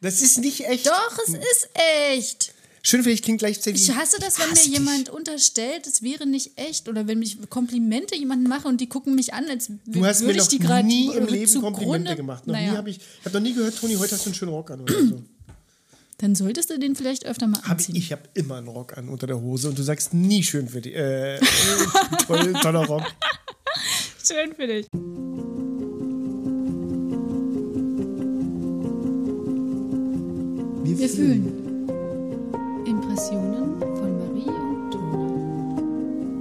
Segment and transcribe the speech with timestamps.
[0.00, 0.86] Das ist nicht echt.
[0.86, 1.68] Doch, es ist
[2.12, 2.54] echt.
[2.82, 3.82] Schön für dich klingt gleichzeitig.
[3.88, 6.88] Ich hasse das, wenn mir jemand unterstellt, es wäre nicht echt.
[6.88, 10.26] Oder wenn mich Komplimente jemanden machen und die gucken mich an, als Du hast mir
[10.28, 12.46] würde ich noch die gerade nie im Leben zugrunde- Komplimente gemacht.
[12.46, 14.34] Noch naja, nie habe ich, ich habe noch nie gehört, Toni, heute hast du einen
[14.34, 15.22] schönen Rock an oder so.
[16.18, 17.96] Dann solltest du den vielleicht öfter mal Hab ich anziehen.
[17.96, 20.80] ich habe immer einen Rock an unter der Hose und du sagst nie schön für
[20.80, 20.94] dich.
[20.94, 21.38] Äh,
[22.26, 23.02] toll, toller Rock.
[24.24, 24.86] Schön für dich.
[30.98, 31.86] Wir fühlen.
[32.84, 36.38] Impressionen von Marie und Toni.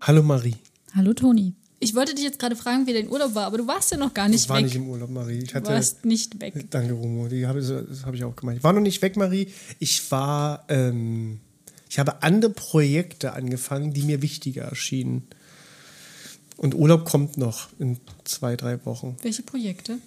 [0.00, 0.54] Hallo Marie.
[0.94, 1.54] Hallo Toni.
[1.80, 4.14] Ich wollte dich jetzt gerade fragen, wie dein Urlaub war, aber du warst ja noch
[4.14, 4.64] gar nicht Ich war weg.
[4.66, 5.38] nicht im Urlaub, Marie.
[5.38, 6.54] Ich du hatte, warst nicht weg.
[6.70, 7.28] Danke, Romo.
[7.28, 8.56] Die habe, das habe ich auch gemacht.
[8.58, 9.48] Ich war noch nicht weg, Marie.
[9.80, 11.40] Ich war, ähm,
[11.88, 15.26] ich habe andere Projekte angefangen, die mir wichtiger erschienen.
[16.56, 19.16] Und Urlaub kommt noch in zwei, drei Wochen.
[19.22, 19.98] Welche Projekte?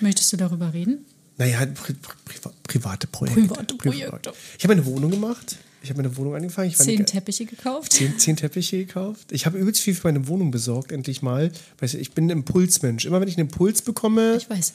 [0.00, 1.04] Möchtest du darüber reden?
[1.36, 3.42] Naja, pri pri private Projekte.
[3.48, 4.32] Private Projekte.
[4.58, 5.56] Ich habe eine Wohnung gemacht.
[5.82, 6.68] Ich habe eine Wohnung angefangen.
[6.68, 7.92] Ich Zehn Teppiche gekauft?
[7.94, 9.32] zehn, zehn Teppiche gekauft.
[9.32, 11.50] Ich habe übelst viel für meine Wohnung besorgt, endlich mal.
[11.78, 13.06] Weißt du, ich bin ein Impulsmensch.
[13.06, 14.74] Immer wenn ich einen Impuls bekomme, Ich weiß.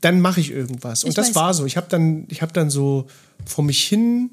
[0.00, 1.04] dann mache ich irgendwas.
[1.04, 1.34] Und Ich das weiß.
[1.34, 1.66] war so.
[1.66, 3.06] Ich habe dann, ich habe dann so
[3.44, 4.30] vor mich hin,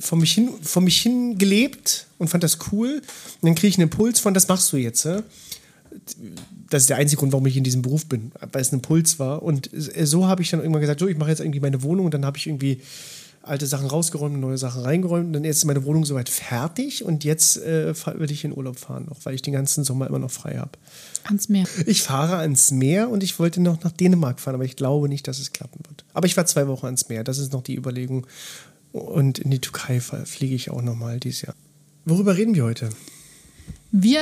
[0.00, 3.00] vor mich hin, vor mich hin gelebt und fand das cool.
[3.40, 5.06] Und dann kriege ich einen Impuls von, das machst du jetzt.
[6.70, 9.18] Das ist der einzige Grund, warum ich in diesem Beruf bin, weil es ein Impuls
[9.18, 9.42] war.
[9.42, 12.14] Und so habe ich dann irgendwann gesagt, so, ich mache jetzt irgendwie meine Wohnung und
[12.14, 12.80] dann habe ich irgendwie
[13.46, 15.26] alte Sachen rausgeräumt, neue Sachen reingeräumt.
[15.26, 19.06] Und dann ist meine Wohnung soweit fertig und jetzt äh, will ich in Urlaub fahren,
[19.08, 20.72] noch, weil ich den ganzen Sommer immer noch frei habe.
[21.24, 21.66] Ans Meer.
[21.86, 25.28] Ich fahre ans Meer und ich wollte noch nach Dänemark fahren, aber ich glaube nicht,
[25.28, 26.04] dass es klappen wird.
[26.12, 28.26] Aber ich war zwei Wochen ans Meer, das ist noch die Überlegung.
[28.94, 31.56] Und in die Türkei fliege ich auch nochmal dieses Jahr.
[32.04, 32.90] Worüber reden wir heute?
[33.90, 34.20] Wir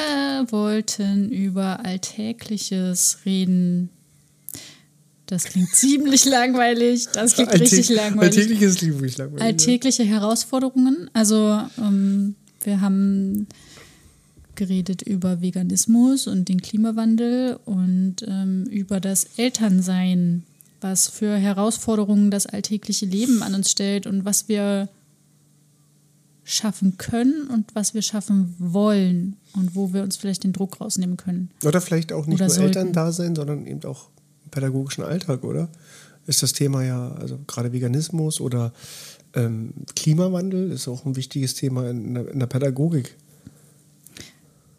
[0.49, 3.91] wollten über Alltägliches reden.
[5.27, 7.07] Das klingt ziemlich langweilig.
[7.13, 8.39] Das klingt richtig Alltäg- langweilig.
[8.39, 9.41] Alltägliches Leben, wo ich langweilig.
[9.43, 9.47] ne?
[9.47, 11.11] Alltägliche Herausforderungen.
[11.13, 12.35] Also ähm,
[12.65, 13.47] wir haben
[14.55, 20.45] geredet über Veganismus und den Klimawandel und ähm, über das Elternsein,
[20.83, 24.89] was für Herausforderungen das alltägliche Leben an uns stellt und was wir
[26.45, 31.17] schaffen können und was wir schaffen wollen und wo wir uns vielleicht den Druck rausnehmen
[31.17, 31.51] können.
[31.65, 32.79] Oder vielleicht auch nicht Oder nur sollten.
[32.79, 34.09] Eltern da sein, sondern eben auch
[34.45, 35.69] im pädagogischen Alltag, oder?
[36.27, 38.73] Ist das Thema ja, also gerade Veganismus oder
[39.35, 43.17] ähm, Klimawandel ist auch ein wichtiges Thema in der, in der Pädagogik.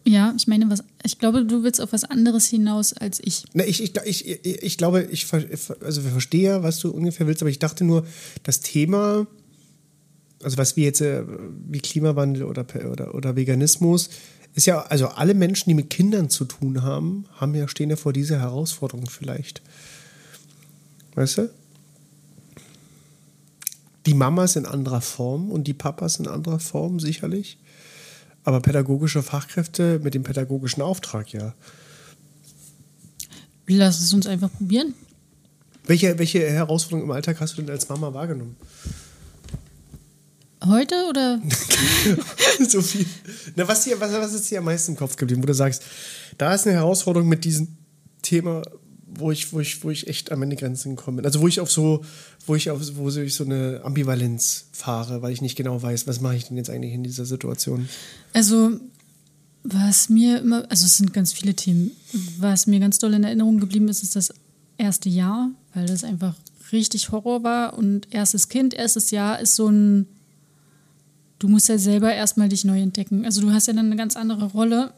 [0.06, 3.44] Ja, ich meine, was, ich glaube, du willst auf was anderes hinaus als ich.
[3.54, 7.42] Ne, ich, ich, ich, ich, glaube, ich, also ich verstehe ja, was du ungefähr willst,
[7.42, 8.06] aber ich dachte nur,
[8.42, 9.26] das Thema,
[10.42, 11.24] also was wir jetzt, äh,
[11.68, 14.10] wie Klimawandel oder, oder, oder Veganismus,
[14.54, 17.96] ist ja, also alle Menschen, die mit Kindern zu tun haben, haben ja, stehen ja
[17.96, 19.62] vor dieser Herausforderung vielleicht.
[21.14, 21.50] Weißt du?
[24.06, 27.56] Die Mamas in anderer Form und die Papas in anderer Form, sicherlich.
[28.44, 31.54] Aber pädagogische Fachkräfte mit dem pädagogischen Auftrag, ja.
[33.66, 34.94] Lass es uns einfach probieren.
[35.86, 38.56] Welche, welche Herausforderungen im Alltag hast du denn als Mama wahrgenommen?
[40.64, 41.42] Heute oder?
[42.68, 43.06] so viel.
[43.54, 45.82] Na, was, dir, was, was ist dir am meisten im Kopf geblieben, wo du sagst,
[46.38, 47.68] da ist eine Herausforderung mit diesem
[48.22, 48.62] Thema,
[49.18, 51.26] wo ich, wo ich, wo ich echt an meine Grenzen gekommen bin.
[51.26, 52.04] Also wo ich auf so,
[52.46, 56.20] wo ich auf wo ich so eine Ambivalenz fahre, weil ich nicht genau weiß, was
[56.20, 57.88] mache ich denn jetzt eigentlich in dieser Situation.
[58.32, 58.80] Also,
[59.62, 61.92] was mir immer, also es sind ganz viele Themen.
[62.38, 64.32] Was mir ganz doll in Erinnerung geblieben ist, ist das
[64.76, 66.34] erste Jahr, weil das einfach
[66.72, 67.78] richtig Horror war.
[67.78, 70.06] Und erstes Kind, erstes Jahr ist so ein,
[71.38, 73.24] du musst ja selber erstmal dich neu entdecken.
[73.24, 74.92] Also du hast ja dann eine ganz andere Rolle.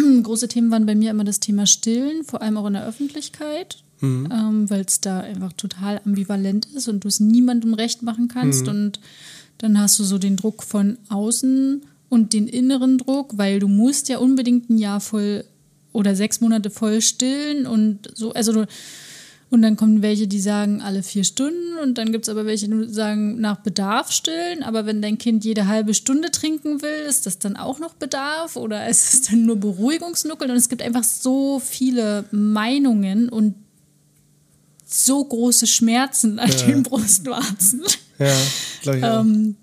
[0.22, 3.82] Große Themen waren bei mir immer das Thema Stillen, vor allem auch in der Öffentlichkeit,
[4.30, 8.66] ähm, weil es da einfach total ambivalent ist und du es niemandem recht machen kannst.
[8.68, 9.00] Und
[9.58, 14.08] dann hast du so den Druck von außen und den inneren Druck, weil du musst
[14.08, 15.44] ja unbedingt ein Jahr voll
[15.92, 18.66] oder sechs Monate voll stillen und so, also du,
[19.50, 22.68] und dann kommen welche, die sagen alle vier Stunden und dann gibt es aber welche,
[22.68, 27.26] die sagen nach Bedarf stillen, aber wenn dein Kind jede halbe Stunde trinken will, ist
[27.26, 30.50] das dann auch noch Bedarf oder ist es dann nur Beruhigungsnuckeln?
[30.52, 33.56] Und es gibt einfach so viele Meinungen und
[34.86, 37.82] so große Schmerzen an den Brustwarzen.
[38.18, 38.36] Ja,
[38.82, 39.20] glaube ich auch.
[39.20, 39.56] Ähm,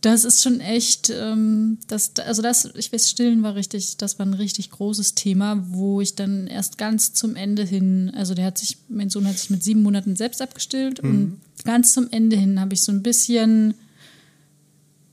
[0.00, 4.26] das ist schon echt, ähm, das, also das, ich weiß, Stillen war richtig, das war
[4.26, 8.58] ein richtig großes Thema, wo ich dann erst ganz zum Ende hin, also der hat
[8.58, 12.60] sich, mein Sohn hat sich mit sieben Monaten selbst abgestillt und ganz zum Ende hin
[12.60, 13.74] habe ich so ein bisschen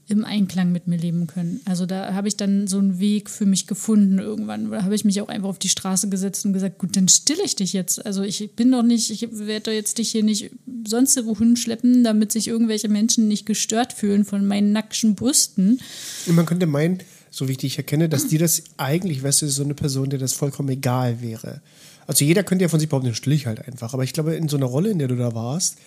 [0.10, 1.60] im Einklang mit mir leben können.
[1.66, 4.72] Also da habe ich dann so einen Weg für mich gefunden irgendwann.
[4.72, 7.44] Da habe ich mich auch einfach auf die Straße gesetzt und gesagt, gut, dann stille
[7.44, 8.06] ich dich jetzt.
[8.06, 10.52] Also ich bin doch nicht, ich werde doch jetzt dich hier nicht
[10.88, 15.82] sonst wohin schleppen, damit sich irgendwelche Menschen nicht gestört fühlen von meinen nackten Brüsten.
[16.26, 17.00] Und man könnte meinen,
[17.30, 20.20] so wie ich dich erkenne, dass dir das eigentlich, weißt du, so eine Person, der
[20.20, 21.62] das vollkommen egal wäre.
[22.08, 23.94] Also jeder könnte ja von sich behaupten, den still ich halt einfach.
[23.94, 25.78] Aber ich glaube, in so einer Rolle, in der du da warst,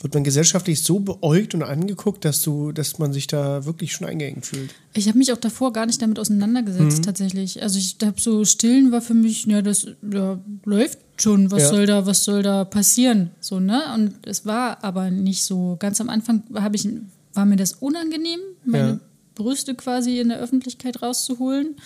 [0.00, 4.06] wird man gesellschaftlich so beäugt und angeguckt, dass du, dass man sich da wirklich schon
[4.06, 4.74] eingeengt fühlt.
[4.94, 7.02] Ich habe mich auch davor gar nicht damit auseinandergesetzt, mhm.
[7.02, 7.62] tatsächlich.
[7.62, 11.68] Also ich habe so stillen war für mich, ja, das ja, läuft schon, was ja.
[11.68, 13.30] soll da, was soll da passieren?
[13.40, 13.82] So, ne?
[13.94, 15.76] Und es war aber nicht so.
[15.78, 16.88] Ganz am Anfang ich,
[17.34, 19.00] war mir das unangenehm, meine ja.
[19.34, 21.76] Brüste quasi in der Öffentlichkeit rauszuholen.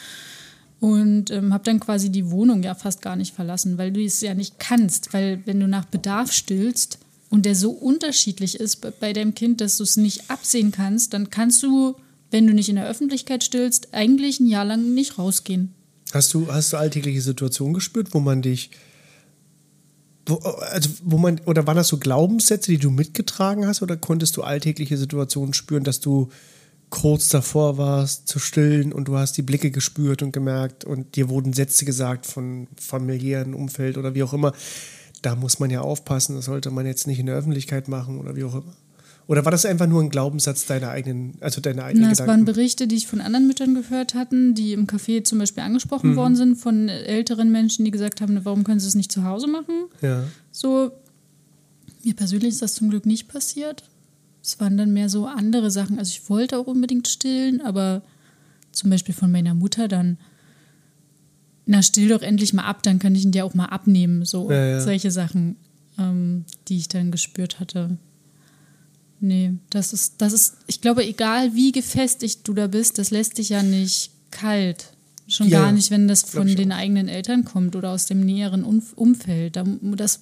[0.78, 4.20] Und ähm, habe dann quasi die Wohnung ja fast gar nicht verlassen, weil du es
[4.20, 5.14] ja nicht kannst.
[5.14, 6.98] Weil wenn du nach Bedarf stillst,
[7.34, 11.30] und der so unterschiedlich ist bei deinem Kind, dass du es nicht absehen kannst, dann
[11.30, 11.96] kannst du,
[12.30, 15.74] wenn du nicht in der Öffentlichkeit stillst, eigentlich ein Jahr lang nicht rausgehen.
[16.12, 18.70] Hast du, hast du alltägliche Situationen gespürt, wo man dich,
[20.26, 24.36] wo, also wo man, oder waren das so Glaubenssätze, die du mitgetragen hast, oder konntest
[24.36, 26.28] du alltägliche Situationen spüren, dass du
[26.88, 31.28] kurz davor warst zu stillen und du hast die Blicke gespürt und gemerkt und dir
[31.28, 34.52] wurden Sätze gesagt von familiären Umfeld oder wie auch immer,
[35.24, 38.36] da muss man ja aufpassen, das sollte man jetzt nicht in der Öffentlichkeit machen oder
[38.36, 38.74] wie auch immer.
[39.26, 42.44] Oder war das einfach nur ein Glaubenssatz deiner eigenen, also deiner eigenen Na, Es waren
[42.44, 46.16] Berichte, die ich von anderen Müttern gehört hatten, die im Café zum Beispiel angesprochen mhm.
[46.16, 49.46] worden sind von älteren Menschen, die gesagt haben, warum können sie es nicht zu Hause
[49.46, 49.86] machen?
[50.02, 50.24] Ja.
[50.52, 50.92] So,
[52.04, 53.84] mir persönlich ist das zum Glück nicht passiert.
[54.42, 55.98] Es waren dann mehr so andere Sachen.
[55.98, 58.02] Also ich wollte auch unbedingt stillen, aber
[58.72, 60.18] zum Beispiel von meiner Mutter dann,
[61.66, 64.24] na, still doch endlich mal ab, dann kann ich ihn dir auch mal abnehmen.
[64.24, 64.80] So ja, ja.
[64.80, 65.56] solche Sachen,
[65.98, 67.96] ähm, die ich dann gespürt hatte.
[69.20, 73.38] Nee, das ist, das ist, ich glaube, egal wie gefestigt du da bist, das lässt
[73.38, 74.92] dich ja nicht kalt.
[75.26, 78.62] Schon ja, gar nicht, wenn das von den eigenen Eltern kommt oder aus dem näheren
[78.62, 79.58] Umfeld.
[79.96, 80.20] Das,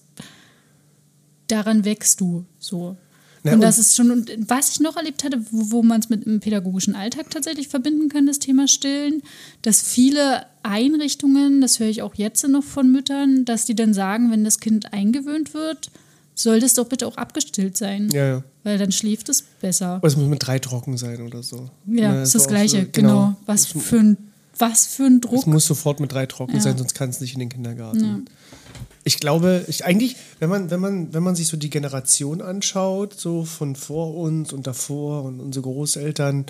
[1.49, 2.97] daran wächst du so.
[3.45, 6.09] Ja, und das ist schon, und was ich noch erlebt hatte, wo, wo man es
[6.09, 9.23] mit dem pädagogischen Alltag tatsächlich verbinden kann, das Thema Stillen,
[9.63, 14.31] dass viele Einrichtungen, das höre ich auch jetzt noch von Müttern, dass die dann sagen,
[14.31, 15.91] wenn das Kind eingewöhnt wird,
[16.35, 18.09] soll das doch bitte auch abgestillt sein.
[18.13, 18.43] Ja, ja.
[18.63, 19.97] Weil dann schläft es besser.
[19.97, 21.69] Oder es muss mit drei trocken sein oder so.
[21.87, 23.09] Ja, ja ist das Gleiche, so, genau.
[23.09, 23.37] genau.
[23.47, 24.17] Was für ein
[24.59, 25.41] was für ein Druck.
[25.41, 26.61] Es muss sofort mit drei trocken ja.
[26.61, 28.27] sein, sonst kann es nicht in den Kindergarten.
[29.05, 33.19] Ich glaube, ich eigentlich, wenn man, wenn man, wenn man sich so die Generation anschaut,
[33.19, 36.47] so von vor uns und davor und unsere Großeltern,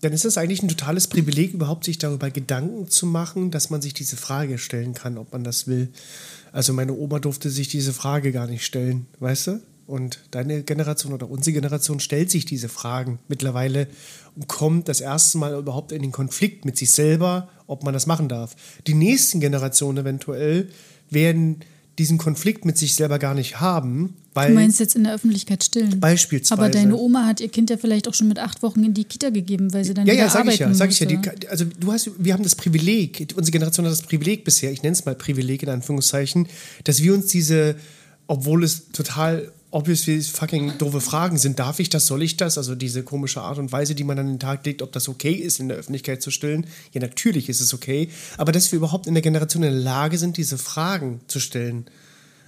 [0.00, 3.82] dann ist es eigentlich ein totales Privileg, überhaupt sich darüber Gedanken zu machen, dass man
[3.82, 5.90] sich diese Frage stellen kann, ob man das will.
[6.52, 9.60] Also meine Oma durfte sich diese Frage gar nicht stellen, weißt du?
[9.86, 13.88] Und deine Generation oder unsere Generation stellt sich diese Fragen mittlerweile
[14.36, 18.06] und kommt das erste Mal überhaupt in den Konflikt mit sich selber, ob man das
[18.06, 18.54] machen darf.
[18.86, 20.70] Die nächsten Generationen eventuell
[21.10, 21.60] werden
[21.98, 24.14] diesen Konflikt mit sich selber gar nicht haben.
[24.32, 26.00] Weil du meinst jetzt in der Öffentlichkeit stillen?
[26.00, 26.58] Beispielsweise.
[26.58, 29.04] Aber deine Oma hat ihr Kind ja vielleicht auch schon mit acht Wochen in die
[29.04, 31.06] Kita gegeben, weil sie dann ja, ja, sag ich ja, sag ich ja.
[31.06, 31.18] Die,
[31.48, 34.94] also du hast, wir haben das Privileg, unsere Generation hat das Privileg bisher, ich nenne
[34.94, 36.48] es mal Privileg in Anführungszeichen,
[36.84, 37.74] dass wir uns diese,
[38.28, 41.58] obwohl es total obviously fucking doofe Fragen sind.
[41.58, 42.06] Darf ich das?
[42.06, 42.58] Soll ich das?
[42.58, 45.32] Also diese komische Art und Weise, die man an den Tag legt, ob das okay
[45.32, 46.66] ist, in der Öffentlichkeit zu stillen.
[46.92, 48.08] Ja, natürlich ist es okay.
[48.36, 51.86] Aber dass wir überhaupt in der Generation in der Lage sind, diese Fragen zu stellen.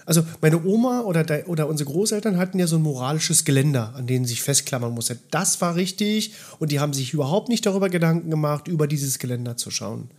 [0.04, 4.08] Also meine Oma oder, de, oder unsere Großeltern hatten ja so ein moralisches Geländer, an
[4.08, 5.18] denen sich festklammern musste.
[5.30, 9.56] Das war richtig und die haben sich überhaupt nicht darüber Gedanken gemacht, über dieses Geländer
[9.56, 10.10] zu schauen.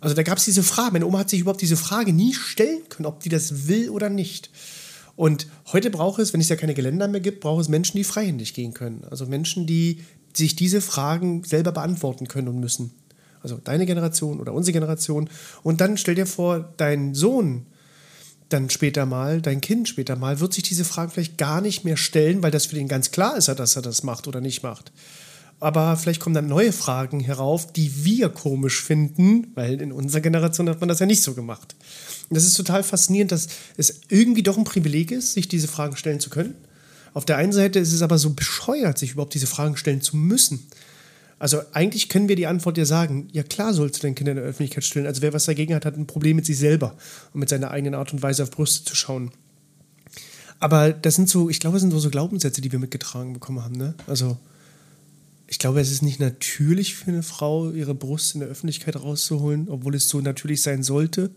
[0.00, 0.92] Also da gab es diese Frage.
[0.92, 4.10] Meine Oma hat sich überhaupt diese Frage nie stellen können, ob die das will oder
[4.10, 4.50] nicht.
[5.16, 8.04] Und heute braucht es, wenn es ja keine Geländer mehr gibt, braucht es Menschen, die
[8.04, 9.04] freihändig gehen können.
[9.10, 10.00] Also Menschen, die
[10.36, 12.90] sich diese Fragen selber beantworten können und müssen.
[13.40, 15.28] Also deine Generation oder unsere Generation.
[15.62, 17.66] Und dann stell dir vor, dein Sohn
[18.48, 21.96] dann später mal, dein Kind später mal, wird sich diese Fragen vielleicht gar nicht mehr
[21.96, 24.92] stellen, weil das für den ganz klar ist, dass er das macht oder nicht macht.
[25.60, 30.68] Aber vielleicht kommen dann neue Fragen herauf, die wir komisch finden, weil in unserer Generation
[30.68, 31.74] hat man das ja nicht so gemacht.
[32.28, 35.96] Und das ist total faszinierend, dass es irgendwie doch ein Privileg ist, sich diese Fragen
[35.96, 36.54] stellen zu können.
[37.14, 40.16] Auf der einen Seite ist es aber so bescheuert, sich überhaupt diese Fragen stellen zu
[40.16, 40.66] müssen.
[41.38, 44.36] Also eigentlich können wir die Antwort ja sagen, ja klar sollst du dein Kind in
[44.36, 45.06] der Öffentlichkeit stellen.
[45.06, 46.96] Also wer was dagegen hat, hat ein Problem mit sich selber
[47.32, 49.30] und mit seiner eigenen Art und Weise auf Brüste zu schauen.
[50.58, 53.76] Aber das sind so, ich glaube, das sind so Glaubenssätze, die wir mitgetragen bekommen haben.
[53.76, 53.94] Ne?
[54.06, 54.38] Also
[55.46, 59.68] ich glaube, es ist nicht natürlich für eine Frau, ihre Brust in der Öffentlichkeit rauszuholen,
[59.68, 61.30] obwohl es so natürlich sein sollte.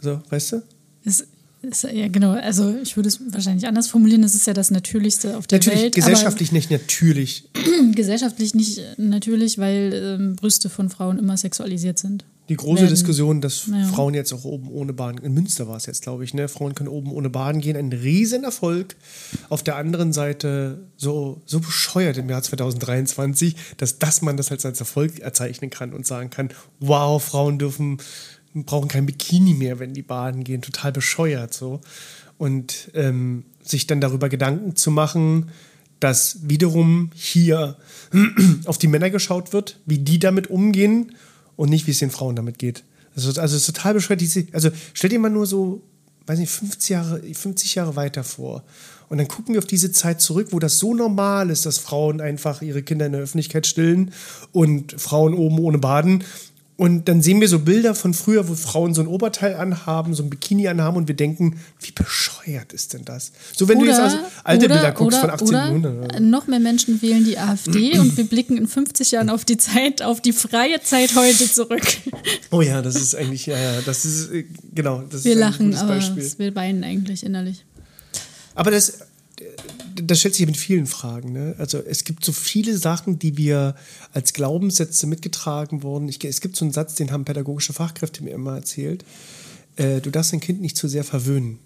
[0.00, 0.62] So, weißt du?
[1.04, 1.26] Es,
[1.62, 2.32] ist, ja, genau.
[2.32, 4.22] Also ich würde es wahrscheinlich anders formulieren.
[4.22, 5.94] Das ist ja das Natürlichste auf der Natürlich Welt.
[5.94, 7.48] gesellschaftlich nicht natürlich.
[7.92, 12.24] gesellschaftlich nicht natürlich, weil ähm, Brüste von Frauen immer sexualisiert sind.
[12.48, 12.90] Die große Werden.
[12.90, 13.86] Diskussion, dass Ja.
[13.86, 16.48] Frauen jetzt auch oben ohne Baden, in Münster war es jetzt, glaube ich, ne?
[16.48, 18.96] Frauen können oben ohne Baden gehen, ein Riesenerfolg.
[19.48, 24.66] Auf der anderen Seite so, so bescheuert im Jahr 2023, dass das man das als,
[24.66, 27.98] als Erfolg erzeichnen kann und sagen kann, wow, Frauen dürfen,
[28.52, 31.80] brauchen kein Bikini mehr, wenn die baden gehen, total bescheuert so.
[32.36, 35.50] Und ähm, sich dann darüber Gedanken zu machen,
[35.98, 37.78] dass wiederum hier
[38.66, 41.12] auf die Männer geschaut wird, wie die damit umgehen
[41.56, 42.84] und nicht, wie es den Frauen damit geht.
[43.14, 44.22] Also, also es ist total bescheuert.
[44.52, 45.82] Also stell dir mal nur so,
[46.26, 48.64] weiß nicht, 50 Jahre, 50 Jahre weiter vor.
[49.08, 52.20] Und dann gucken wir auf diese Zeit zurück, wo das so normal ist, dass Frauen
[52.20, 54.12] einfach ihre Kinder in der Öffentlichkeit stillen
[54.52, 56.24] und Frauen oben ohne Baden.
[56.76, 60.24] Und dann sehen wir so Bilder von früher, wo Frauen so ein Oberteil anhaben, so
[60.24, 63.30] ein Bikini anhaben und wir denken, wie bescheuert ist denn das?
[63.54, 66.04] So, wenn du jetzt also alte oder, Bilder guckst oder, von 1800.
[66.04, 69.56] Oder noch mehr Menschen wählen die AfD und wir blicken in 50 Jahren auf die
[69.56, 71.86] Zeit, auf die freie Zeit heute zurück.
[72.50, 75.40] Oh ja, das ist eigentlich, ja, ja, das ist, äh, genau, das Wir ist ein
[75.40, 76.32] lachen, gutes aber Beispiel.
[76.38, 77.64] wir weinen eigentlich innerlich.
[78.56, 78.98] Aber das,
[79.94, 81.32] das stellt sich mit vielen Fragen.
[81.32, 81.54] Ne?
[81.58, 83.74] Also es gibt so viele Sachen, die wir
[84.12, 86.08] als Glaubenssätze mitgetragen wurden.
[86.08, 89.04] Ich, es gibt so einen Satz, den haben pädagogische Fachkräfte mir immer erzählt.
[89.76, 91.58] Äh, du darfst dein Kind nicht zu sehr verwöhnen.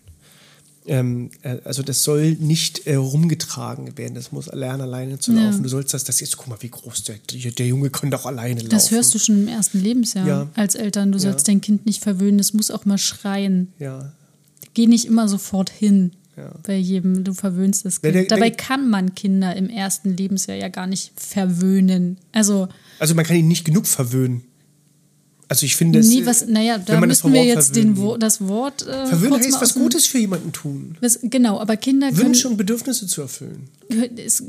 [0.87, 4.15] Ähm, äh, also das soll nicht äh, rumgetragen werden.
[4.15, 5.45] Das muss lernen, alleine zu Ja.
[5.45, 5.63] laufen.
[5.63, 7.17] Du sollst das, das jetzt, guck mal, wie groß der,
[7.51, 8.71] der, Junge kann doch alleine laufen.
[8.71, 10.49] Das hörst du schon im ersten Lebensjahr Ja.
[10.55, 11.13] als Eltern.
[11.13, 13.73] Du sollst dein Kind nicht verwöhnen, es muss auch mal schreien.
[13.79, 14.13] Ja,
[14.75, 16.53] Geh nicht immer sofort hin Ja.
[16.67, 18.15] bei jedem, du verwöhnst das Kind.
[18.15, 22.17] der- Dabei der- kann man Kinder im ersten Lebensjahr ja gar nicht verwöhnen.
[22.33, 22.69] Also,
[23.01, 24.43] also man kann ihn nicht genug verwöhnen.
[25.51, 26.09] Also ich finde es.
[26.09, 28.87] nie was, naja, da müssen wir jetzt den, verwöhnen Wo- das Wort.
[28.87, 30.97] Äh, Verwöhnen heißt was Gutes für jemanden tun.
[31.01, 32.19] Was, genau, aber Kinder können.
[32.27, 33.69] Wünsche und Bedürfnisse zu erfüllen.
[34.17, 34.43] ist,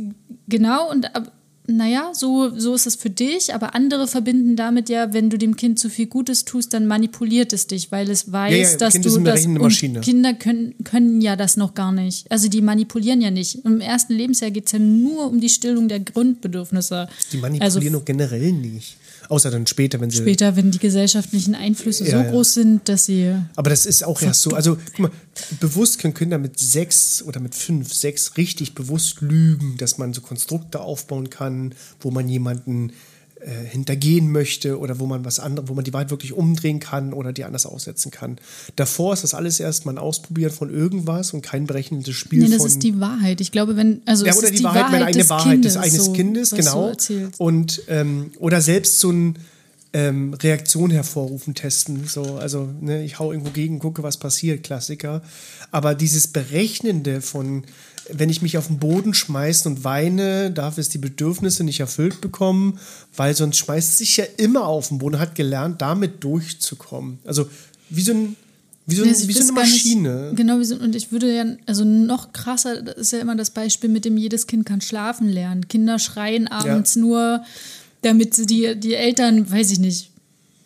[0.49, 1.31] genau, und ab-
[1.69, 5.55] naja, so, so ist es für dich, aber andere verbinden damit ja, wenn du dem
[5.55, 8.93] Kind zu viel Gutes tust, dann manipuliert es dich, weil es weiß, Ja, ja, dass
[8.93, 9.45] Kind du ist eine das.
[9.45, 10.01] und.
[10.01, 12.29] Kinder können, können ja das noch gar nicht.
[12.31, 13.63] Also die manipulieren ja nicht.
[13.65, 17.07] Im ersten Lebensjahr geht es ja nur um die Stillung der Grundbedürfnisse.
[17.31, 18.97] Die manipulieren also generell nicht.
[19.29, 20.17] Außer dann später, wenn sie.
[20.17, 22.31] später, wenn die gesellschaftlichen Einflüsse Ja, so ja.
[22.31, 23.35] groß sind, dass sie.
[23.55, 24.51] Aber das ist auch erst so.
[24.51, 25.11] Also, guck mal,
[25.59, 30.21] bewusst können Kinder mit sechs oder mit fünf, sechs richtig bewusst lügen, dass man so
[30.21, 32.91] Konstrukte aufbauen kann, wo man jemanden
[33.41, 37.13] äh, hintergehen möchte oder wo man was anderes, wo man die Wahrheit wirklich umdrehen kann
[37.13, 38.37] oder die anders aussetzen kann.
[38.75, 42.49] Davor ist das alles erst mal ein Ausprobieren von irgendwas und kein berechnendes Spiel Nee,
[42.49, 42.67] das von.
[42.67, 43.41] ist die Wahrheit.
[43.41, 44.01] Ich glaube, wenn.
[44.05, 46.51] Also ja, oder ist die, Wahrheit, meine eigene des Wahrheit Kindes, des eines so, Kindes,
[46.51, 46.93] genau.
[47.37, 49.35] Und ähm, oder selbst so ein
[49.93, 52.05] ähm, Reaktion hervorrufen, testen.
[52.07, 55.21] So, also ne, ich hau irgendwo gegen, gucke, was passiert, Klassiker.
[55.71, 57.63] Aber dieses Berechnende von,
[58.11, 62.21] wenn ich mich auf den Boden schmeiße und weine, darf es die Bedürfnisse nicht erfüllt
[62.21, 62.79] bekommen,
[63.15, 67.19] weil sonst schmeißt sich ja immer auf den Boden, hat gelernt, damit durchzukommen.
[67.25, 67.47] Also
[67.89, 68.35] wie so ein
[68.85, 70.31] wie so, ein, also wie so eine gar nicht- Maschine.
[70.35, 73.51] genau, wie so, und ich würde ja, also noch krasser, das ist ja immer das
[73.51, 75.67] Beispiel, mit dem jedes Kind kann schlafen lernen.
[75.67, 77.43] Kinder schreien abends nur,
[78.01, 80.09] damit sie die, die Eltern, weiß ich nicht.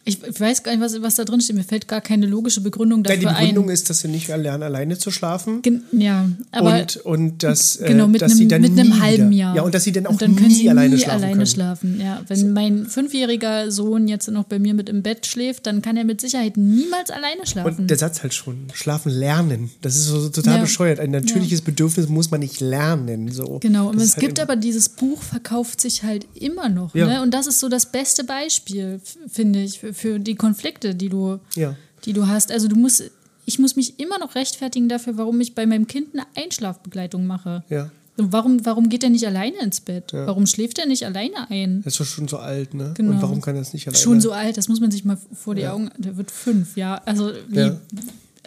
[0.05, 1.55] Ich, weiß gar nicht, was, was da drin steht.
[1.55, 3.73] Mir fällt gar keine logische Begründung Ja, dafür die Begründung ein.
[3.73, 5.61] ist, dass sie nicht lernen, alleine zu schlafen.
[5.61, 8.89] Gen ja, aber und, und dass, äh, genau, mit dass einem, sie dann mit einem
[8.91, 9.55] nie halben Jahr.
[9.55, 11.33] Ja, und dass sie dann auch und dann können nie sie alleine nie schlafen alleine
[11.35, 11.47] können.
[11.47, 12.01] schlafen.
[12.01, 15.95] Ja, wenn mein fünfjähriger Sohn jetzt noch bei mir mit im Bett schläft, dann kann
[15.95, 17.77] er mit Sicherheit niemals alleine schlafen.
[17.83, 19.71] Und der Satz halt schon, schlafen lernen.
[19.81, 20.61] Das ist so total Ja.
[20.61, 20.99] bescheuert.
[20.99, 23.31] Ein natürliches Bedürfnis muss man nicht lernen.
[23.31, 23.59] So.
[23.61, 26.93] Genau, Das es halt gibt aber dieses Buch verkauft sich halt immer noch.
[26.93, 27.07] Ja.
[27.07, 27.21] Ne?
[27.21, 28.99] Und das ist so das beste Beispiel,
[29.31, 31.75] finde ich, für, für die Konflikte, die du, Ja.
[32.05, 32.51] die du hast.
[32.51, 33.03] Also du musst,
[33.45, 37.63] ich muss mich immer noch rechtfertigen dafür, warum ich bei meinem Kind eine Einschlafbegleitung mache.
[37.69, 37.89] Ja.
[38.15, 40.13] Und warum, warum geht er nicht alleine ins Bett?
[40.13, 41.81] Warum schläft er nicht alleine ein?
[41.83, 42.93] Er ist doch schon so alt, ne?
[42.95, 43.13] Genau.
[43.13, 44.03] Und warum kann er es nicht alleine?
[44.03, 45.89] Schon so alt, das muss man sich mal vor die Augen.
[45.97, 47.01] Der wird fünf, ja.
[47.05, 47.77] Also wie, Ja.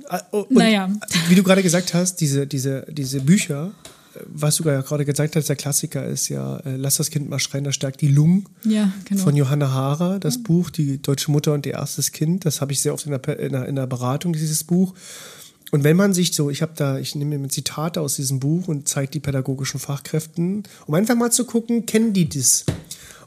[0.08, 0.88] Ah, oh, Und Naja.
[1.28, 3.72] Wie du gerade gesagt hast, diese, diese, diese Bücher,
[4.26, 7.38] was du ja gerade gesagt hast, der Klassiker ist ja, äh, lass das Kind mal
[7.38, 8.46] schreien, das stärkt die Lungen.
[8.64, 9.23] ja, genau.
[9.23, 12.44] Von Johanna Hara, das Buch, die deutsche Mutter und ihr erstes Kind.
[12.44, 14.94] Das habe ich sehr oft in der, in, der, in der Beratung, dieses Buch.
[15.73, 18.68] Und wenn man sich so, ich habe da, ich nehme mir Zitate aus diesem Buch
[18.68, 22.64] und zeige die pädagogischen Fachkräften, um einfach mal zu gucken, kennen die das?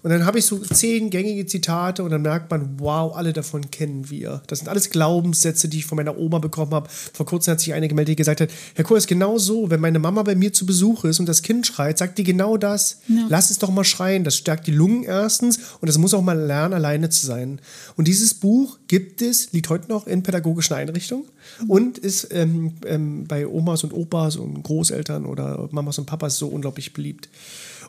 [0.02, 3.70] Und dann habe ich so zehn gängige Zitate und dann merkt man, wow, alle davon
[3.70, 4.42] kennen wir.
[4.48, 6.90] Das sind alles Glaubenssätze, die ich von meiner Oma bekommen habe.
[6.90, 9.82] Vor kurzem hat sich eine gemeldet, die gesagt hat, Herr Kohl, ist genau so, wenn
[9.82, 13.00] meine Mama bei mir zu Besuch ist und das Kind schreit, sagt die genau das.
[13.08, 13.26] Ja.
[13.30, 14.24] Lass es doch mal schreien.
[14.24, 17.60] Das stärkt die Lungen erstens und das muss auch mal lernen, alleine zu sein.
[17.96, 21.26] Und dieses Buch gibt es, liegt heute noch in pädagogischen Einrichtungen
[21.68, 26.48] und ist ähm, ähm, bei Omas und Opas und Großeltern oder Mamas und Papas so
[26.48, 27.30] unglaublich beliebt.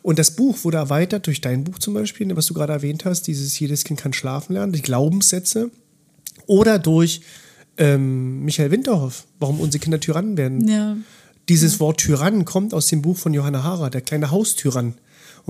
[0.03, 3.27] Und das Buch wurde erweitert durch dein Buch zum Beispiel, was du gerade erwähnt hast,
[3.27, 5.71] dieses Jedes Kind kann schlafen lernen, die Glaubenssätze.
[6.47, 7.21] Oder durch
[7.77, 10.67] ähm, Michael Winterhoff, warum unsere Kinder Tyrannen werden.
[10.69, 10.97] Ja.
[11.49, 14.95] Dieses Wort Tyrann kommt aus dem Buch von Johanna Hara, der kleine Haustyrann.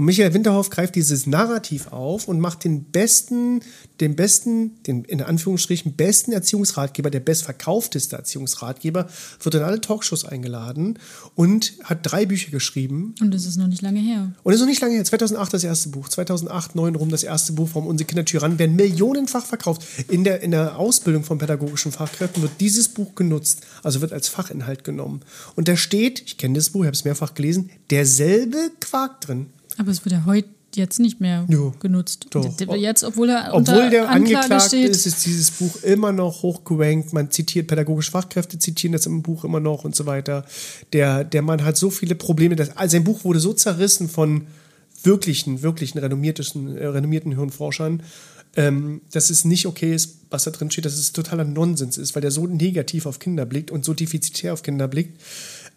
[0.00, 3.60] Und Michael Winterhoff greift dieses Narrativ auf und macht den besten,
[4.00, 9.08] den besten, den in Anführungsstrichen besten Erziehungsratgeber, der bestverkaufteste Erziehungsratgeber,
[9.42, 10.98] wird in alle Talkshows eingeladen
[11.34, 13.14] und hat drei Bücher geschrieben.
[13.20, 14.32] Und das ist noch nicht lange her.
[14.42, 15.04] Und das ist noch nicht lange her.
[15.04, 18.76] 2008 das erste Buch, 2008, 2009 rum das erste Buch, warum unsere Kinder Tyrannen werden
[18.76, 19.82] millionenfach verkauft.
[20.08, 24.28] In der, in der Ausbildung von pädagogischen Fachkräften wird dieses Buch genutzt, also wird als
[24.28, 25.20] Fachinhalt genommen.
[25.56, 29.48] Und da steht, ich kenne das Buch, ich habe es mehrfach gelesen, derselbe Quark drin.
[29.78, 32.26] Aber es wird ja heute jetzt nicht mehr Jo, genutzt.
[32.30, 32.46] doch.
[32.76, 34.90] Jetzt, obwohl er unter Obwohl der Anklage angeklagt steht.
[34.90, 37.12] ist, ist dieses Buch immer noch hochgerankt.
[37.12, 40.44] Man zitiert pädagogische Fachkräfte, zitieren das im Buch immer noch und so weiter.
[40.92, 42.56] Der, der Mann hat so viele Probleme.
[42.56, 44.46] Dass, also sein Buch wurde so zerrissen von
[45.02, 48.02] wirklichen, wirklichen renommierten, äh, renommierten Hirnforschern,
[48.56, 52.14] ähm, dass es nicht okay ist, was da drin steht, dass es totaler Nonsens ist,
[52.14, 55.20] weil der so negativ auf Kinder blickt und so defizitär auf Kinder blickt.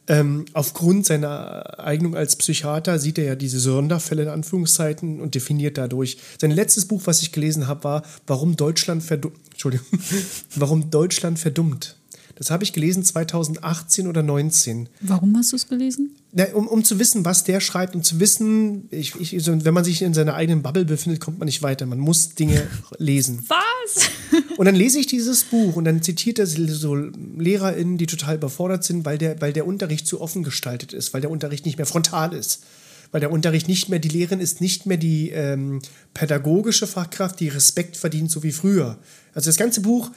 [0.08, 5.78] Ähm, aufgrund seiner Eignung als Psychiater sieht er ja diese Sonderfälle in Anführungszeiten und definiert
[5.78, 6.18] dadurch.
[6.40, 9.38] Sein letztes Buch, was ich gelesen habe, war Warum Deutschland verdummt.
[9.52, 9.86] Entschuldigung.
[10.56, 11.96] Warum Deutschland verdummt.
[12.36, 14.90] Das habe ich gelesen 2018 oder 19.
[15.02, 16.16] Warum hast du es gelesen?
[16.32, 19.84] Na, um, um zu wissen, was der schreibt, um zu wissen, ich, ich, wenn man
[19.84, 21.86] sich in seiner eigenen Bubble befindet, kommt man nicht weiter.
[21.86, 23.46] Man muss Dinge lesen.
[23.48, 24.10] Was?
[24.58, 28.84] Und dann lese ich dieses Buch und dann zitiert er so LehrerInnen, die total überfordert
[28.84, 31.86] sind, weil der, weil der Unterricht zu offen gestaltet ist, weil der Unterricht nicht mehr
[31.86, 32.64] frontal ist.
[33.12, 35.82] Weil der Unterricht nicht mehr, die Lehrerin ist nicht mehr die ähm,
[36.14, 38.98] pädagogische Fachkraft, die Respekt verdient, so wie früher.
[39.36, 40.12] Also das ganze Buch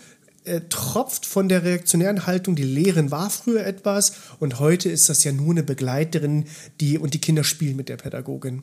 [0.47, 5.25] äh, tropft von der reaktionären Haltung, die Lehrerin war früher etwas und heute ist das
[5.25, 6.45] ja nur eine Begleiterin,
[6.81, 8.63] die und die Kinder spielen mit der Pädagogin.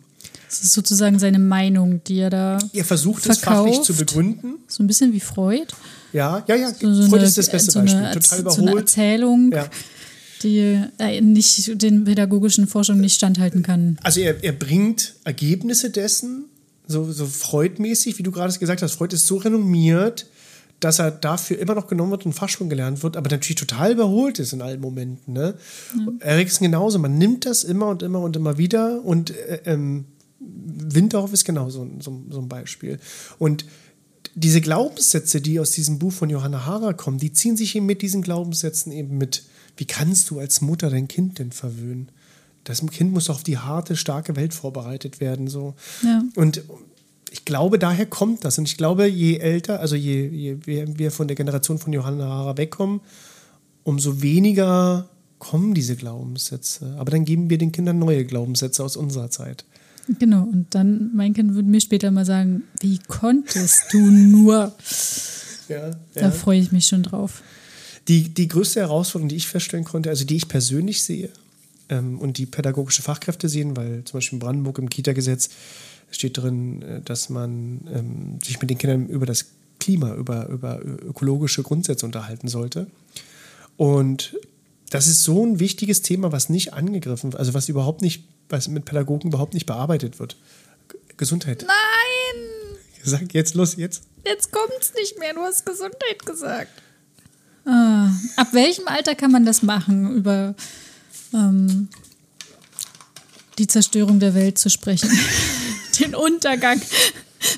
[0.50, 3.70] Das ist sozusagen seine Meinung, die er da Ihr versucht es Verkauft.
[3.70, 4.56] fachlich zu begründen.
[4.68, 5.68] so ein bisschen wie Freud.
[6.14, 6.70] Ja, ja, ja.
[6.74, 8.22] So, so Freud eine, ist das beste so eine, Beispiel.
[8.22, 8.82] Total so eine überholt.
[8.84, 9.68] Erzählung, Ja.
[10.44, 13.98] die äh, nicht den pädagogischen Forschungen nicht standhalten kann.
[14.04, 16.46] Also er, er bringt Ergebnisse dessen,
[16.88, 18.94] so, so Freud-mäßig, wie du gerade gesagt hast.
[18.94, 20.28] Freud ist so renommiert,
[20.84, 24.40] dass er dafür immer noch genommen wird und Fachschulen gelernt wird, aber natürlich total überholt
[24.40, 25.34] ist in allen Momenten.
[25.34, 25.56] Ne?
[26.20, 27.00] Eriksen genauso.
[27.00, 30.06] Man nimmt das immer und immer und immer wieder und äh, ähm,
[30.40, 33.00] Winterhoff ist genauso so, so ein Beispiel.
[33.40, 33.66] Und
[34.36, 38.02] diese Glaubenssätze, die aus diesem Buch von Johanna Hara kommen, die ziehen sich eben mit
[38.02, 39.44] diesen Glaubenssätzen eben mit.
[39.78, 42.10] Wie kannst du als Mutter dein Kind denn verwöhnen?
[42.64, 45.48] Das Kind muss auf die harte, starke Welt vorbereitet werden.
[45.48, 45.76] So.
[46.02, 46.24] Ja.
[46.36, 46.64] Und
[47.34, 48.60] ich glaube, daher kommt das.
[48.60, 52.58] Und ich glaube, je älter, also je, je wir, von der Generation von Johanna Hara
[52.58, 53.02] wegkommen,
[53.82, 56.96] umso weniger kommen diese Glaubenssätze.
[57.00, 59.66] Aber dann geben wir den Kindern neue Glaubenssätze aus unserer Zeit.
[60.20, 64.72] Genau, und dann, mein Kind würde mir später mal sagen, wie konntest du nur?
[65.70, 67.42] Ja, Da freue ich mich schon drauf.
[68.10, 71.30] Die, die größte Herausforderung, die ich feststellen konnte, also die ich persönlich sehe
[71.90, 75.50] ähm, und die pädagogische Fachkräfte sehen, weil zum Beispiel in Brandenburg im Kita-Gesetz
[76.12, 79.46] steht drin, äh, dass man ähm, sich mit den Kindern über das
[79.80, 82.88] Klima, über, über ökologische Grundsätze unterhalten sollte.
[83.76, 84.38] Und
[84.90, 88.68] das ist so ein wichtiges Thema, was nicht angegriffen wird, also was überhaupt nicht, was
[88.68, 90.38] mit Pädagogen überhaupt nicht bearbeitet wird.
[90.88, 91.66] G Gesundheit.
[91.68, 92.44] Nein!
[93.04, 94.04] Sag jetzt los, jetzt.
[94.26, 96.72] Jetzt kommt's nicht mehr, du hast Gesundheit gesagt.
[97.66, 100.56] Ah, ab welchem Alter kann man das machen, über
[101.34, 101.90] ähm,
[103.58, 105.10] die Zerstörung der Welt zu sprechen?
[106.00, 106.82] Den Untergang.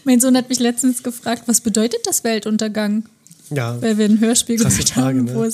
[0.04, 3.06] Mein Sohn hat mich letztens gefragt, was bedeutet das Weltuntergang?
[3.50, 3.82] Ja.
[3.82, 5.54] Weil wir ein Hörspiel Krasse gehört Frage, haben, ne?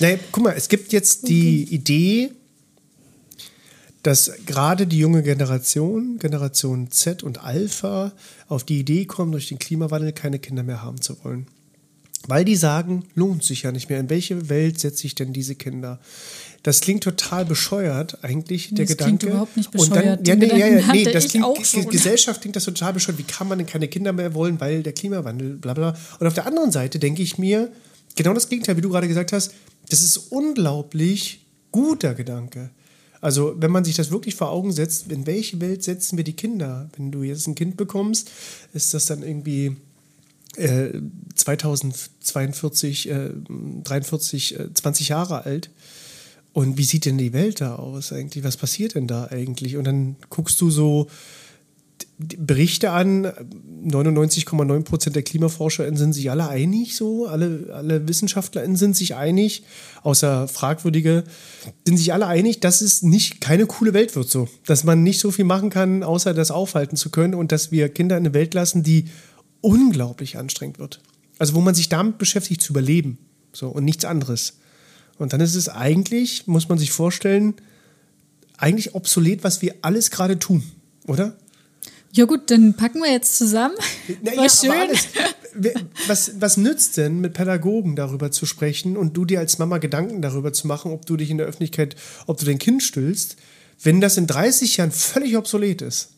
[0.00, 2.30] Naja, guck mal, es gibt jetzt die Idee,
[4.02, 8.12] dass gerade die junge Generation, Generation Z und Alpha,
[8.48, 11.46] auf die Idee kommen, durch den Klimawandel keine Kinder mehr haben zu wollen.
[12.28, 13.98] Weil die sagen, lohnt sich ja nicht mehr.
[13.98, 15.98] In welche Welt setze ich denn diese Kinder?
[16.62, 19.18] Das klingt total bescheuert, eigentlich, der das Gedanke.
[19.18, 20.28] klingt überhaupt nicht Und dann, bescheuert.
[20.28, 21.88] ja, Den nee, ja, ja, Gedanken nee, hatte das klingt, auch schon.
[21.88, 23.18] Gesellschaft klingt das total bescheuert.
[23.18, 25.96] Wie kann man denn keine Kinder mehr wollen, weil der Klimawandel, bla bla.
[26.20, 27.72] Und auf der anderen Seite denke ich mir,
[28.14, 29.52] genau das Gegenteil, wie du gerade gesagt hast,
[29.88, 32.70] das ist unglaublich guter Gedanke.
[33.20, 36.32] Also, wenn man sich das wirklich vor Augen setzt, in welche Welt setzen wir die
[36.32, 36.90] Kinder?
[36.96, 38.30] Wenn du jetzt ein Kind bekommst,
[38.72, 39.76] ist das dann irgendwie
[40.56, 40.90] äh,
[41.36, 43.30] 2042, äh,
[43.84, 45.70] 43, äh, 20 Jahre alt.
[46.52, 48.44] Und wie sieht denn die Welt da aus eigentlich?
[48.44, 49.76] Was passiert denn da eigentlich?
[49.76, 51.08] Und dann guckst du so
[52.18, 58.96] Berichte an, 99,9 Prozent der KlimaforscherInnen sind sich alle einig, so, alle, alle WissenschaftlerInnen sind
[58.96, 59.64] sich einig,
[60.02, 61.24] außer Fragwürdige,
[61.86, 64.48] sind sich alle einig, dass es nicht keine coole Welt wird, so.
[64.66, 67.88] Dass man nicht so viel machen kann, außer das aufhalten zu können und dass wir
[67.88, 69.06] Kinder in eine Welt lassen, die
[69.60, 71.00] unglaublich anstrengend wird.
[71.38, 73.18] Also, wo man sich damit beschäftigt, zu überleben,
[73.52, 74.58] so, und nichts anderes.
[75.22, 77.54] Und dann ist es eigentlich, muss man sich vorstellen,
[78.58, 80.62] eigentlich obsolet, was wir alles gerade tun,
[81.06, 81.36] oder?
[82.12, 83.74] Ja gut, dann packen wir jetzt zusammen.
[84.22, 84.70] Na, War ja, schön.
[84.70, 85.08] Alles,
[86.06, 90.22] was, was nützt denn, mit Pädagogen darüber zu sprechen und du dir als Mama Gedanken
[90.22, 93.36] darüber zu machen, ob du dich in der Öffentlichkeit, ob du dein Kind stillst,
[93.82, 96.10] wenn das in 30 Jahren völlig obsolet ist?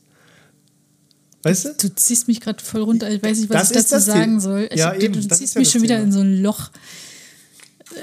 [1.42, 1.74] Weißt du?
[1.74, 3.10] Du ziehst mich gerade voll runter.
[3.10, 4.68] Ich weiß nicht, was das ich dazu sagen soll.
[4.72, 6.06] Ich, ja, eben, du ziehst mich schon wieder Thema.
[6.06, 6.70] in so ein Loch.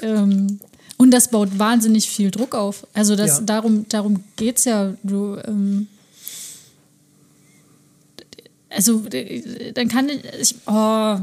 [0.01, 0.59] Ähm,
[1.01, 2.85] und das baut wahnsinnig viel Druck auf.
[2.93, 3.43] Also das, ja.
[3.43, 4.93] darum, darum geht es ja.
[5.01, 5.87] Du, ähm,
[8.69, 9.01] also
[9.73, 10.53] dann kann ich.
[10.67, 11.17] Oh.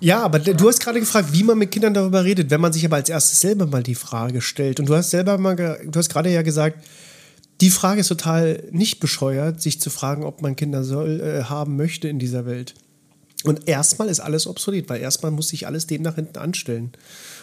[0.00, 2.86] Ja, aber du hast gerade gefragt, wie man mit Kindern darüber redet, wenn man sich
[2.86, 4.80] aber als erstes selber mal die Frage stellt.
[4.80, 6.82] Und du hast selber mal, du hast gerade ja gesagt,
[7.60, 11.76] die Frage ist total nicht bescheuert, sich zu fragen, ob man Kinder soll, äh, haben
[11.76, 12.72] möchte in dieser Welt.
[13.44, 16.92] Und erstmal ist alles obsolet, weil erstmal muss sich alles dem nach hinten anstellen.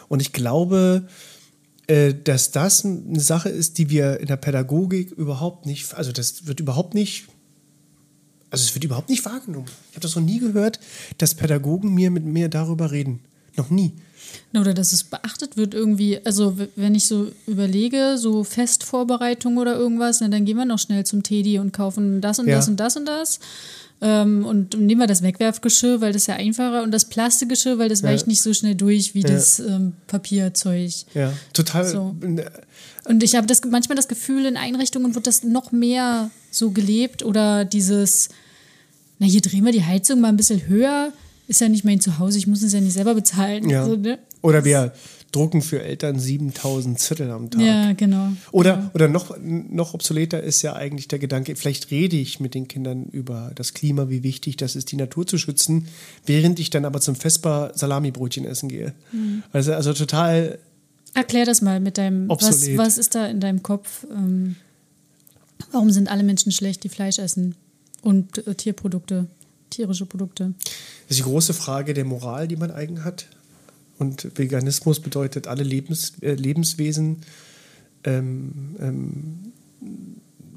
[0.08, 1.08] Und ich glaube,
[2.23, 6.60] dass das eine Sache ist, die wir in der Pädagogik überhaupt nicht, also das wird
[6.60, 7.28] überhaupt nicht
[8.52, 9.67] also es wird überhaupt nicht wahrgenommen.
[9.89, 10.80] Ich habe das noch nie gehört,
[11.17, 13.19] dass Pädagogen mir mit mir darüber reden.
[13.56, 13.93] Noch nie.
[14.54, 16.23] Oder dass es beachtet wird irgendwie.
[16.25, 21.23] Also wenn ich so überlege, so Festvorbereitung oder irgendwas, dann gehen wir noch schnell zum
[21.23, 22.56] Teddy und kaufen das und ja.
[22.56, 23.39] das und das und das.
[24.01, 27.89] Ähm, und nehmen wir das Wegwerfgeschirr, weil das ist ja einfacher und das Plastikgeschirr, weil
[27.89, 28.09] das ja.
[28.09, 29.27] weicht nicht so schnell durch wie ja.
[29.27, 30.91] das ähm, Papierzeug.
[31.13, 31.85] Ja, total.
[31.85, 32.15] So.
[33.05, 37.23] Und ich habe das manchmal das Gefühl, in Einrichtungen wird das noch mehr so gelebt
[37.23, 38.29] oder dieses,
[39.17, 41.12] na, hier drehen wir die Heizung mal ein bisschen höher,
[41.47, 43.69] ist ja nicht mein Zuhause, ich muss es ja nicht selber bezahlen.
[43.69, 43.85] Ja.
[43.85, 44.19] So, ne?
[44.41, 44.93] Oder wir
[45.31, 47.61] drucken für Eltern 7000 Zettel am Tag.
[47.61, 48.29] Ja, genau.
[48.51, 48.91] Oder, ja.
[48.93, 53.05] oder noch, noch obsoleter ist ja eigentlich der Gedanke, vielleicht rede ich mit den Kindern
[53.05, 55.87] über das Klima, wie wichtig das ist, die Natur zu schützen,
[56.25, 58.93] während ich dann aber zum Vesper Salamibrötchen essen gehe.
[59.11, 59.43] Mhm.
[59.51, 60.59] Also, also total.
[61.13, 62.29] Erklär das mal mit deinem.
[62.29, 64.05] Was, was ist da in deinem Kopf?
[64.11, 64.55] Ähm
[65.71, 67.55] Warum sind alle Menschen schlecht, die Fleisch essen
[68.01, 69.27] und äh, Tierprodukte,
[69.69, 70.53] tierische Produkte?
[70.63, 73.27] Das ist die große Frage der Moral, die man eigen hat.
[73.99, 77.17] Und Veganismus bedeutet, alle Lebens, äh, Lebenswesen
[78.05, 79.53] ähm, ähm,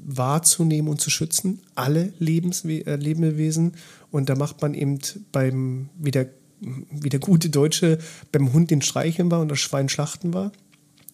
[0.05, 1.59] wahrzunehmen und zu schützen.
[1.75, 3.73] Alle Lebenswe äh, Lebewesen.
[4.11, 4.99] Und da macht man eben
[5.31, 6.29] beim, wie der,
[6.61, 7.99] wie der gute Deutsche
[8.31, 10.53] beim Hund den Streicheln war und das Schwein schlachten war.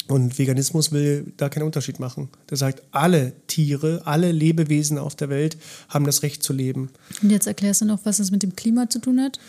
[0.10, 2.30] Und Veganismus will da keinen Unterschied machen.
[2.50, 5.56] Der sagt, alle Tiere, alle Lebewesen auf der Welt
[5.88, 6.90] haben das Recht zu leben.
[7.22, 9.40] Und jetzt erklärst du noch, was das mit dem Klima zu tun hat?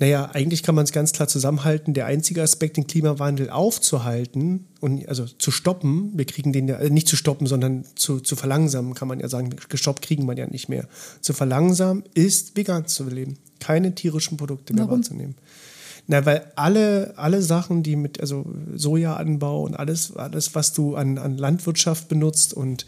[0.00, 1.94] Naja, eigentlich kann man es ganz klar zusammenhalten.
[1.94, 6.90] Der einzige Aspekt, den Klimawandel aufzuhalten und also zu stoppen, wir kriegen den ja, äh,
[6.90, 9.54] nicht zu stoppen, sondern zu, zu verlangsamen, kann man ja sagen.
[9.68, 10.88] Gestoppt kriegen man ja nicht mehr.
[11.20, 13.38] Zu verlangsamen ist vegan zu leben.
[13.60, 14.98] Keine tierischen Produkte mehr Warum?
[14.98, 15.36] wahrzunehmen.
[16.10, 18.44] Na, weil alle, alle Sachen, die mit, also
[18.74, 22.84] Sojaanbau und alles, alles, was du an, an Landwirtschaft benutzt und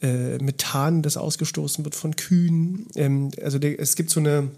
[0.00, 4.48] äh, Methan, das ausgestoßen wird von Kühen, ähm, also der, es gibt so eine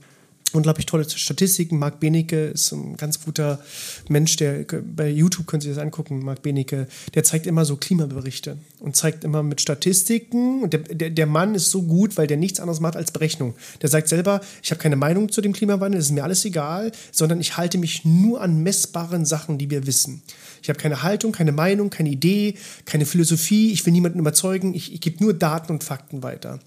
[0.55, 1.79] unglaublich tolle Statistiken.
[1.79, 3.61] Marc Benecke ist ein ganz guter
[4.09, 8.59] Mensch, der bei YouTube können Sie das angucken, Marc Benecke, der zeigt immer so Klimaberichte
[8.81, 10.63] und zeigt immer mit Statistiken.
[10.63, 13.55] Und der, der, der Mann ist so gut, weil der nichts anderes macht als Berechnung.
[13.83, 16.93] Der sagt selber, ich habe keine Meinung zu dem Klimawandel, das ist mir alles egal,
[17.13, 20.23] sondern ich halte mich nur an messbaren Sachen, die wir wissen.
[20.63, 22.55] Ich habe keine Haltung, keine Meinung, keine Idee,
[22.87, 26.61] keine Philosophie, ich will niemanden überzeugen, ich, ich gebe nur Daten und Fakten weiter.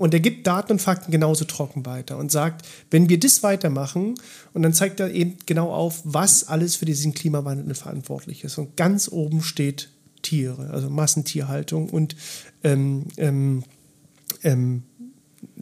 [0.00, 4.14] Und er gibt Daten und Fakten genauso trocken weiter und sagt, wenn wir das weitermachen,
[4.54, 8.56] und dann zeigt er eben genau auf, was alles für diesen Klimawandel verantwortlich ist.
[8.56, 9.90] Und ganz oben steht
[10.22, 12.16] Tiere, also Massentierhaltung und
[12.64, 13.62] ähm, ähm,
[14.42, 14.84] ähm,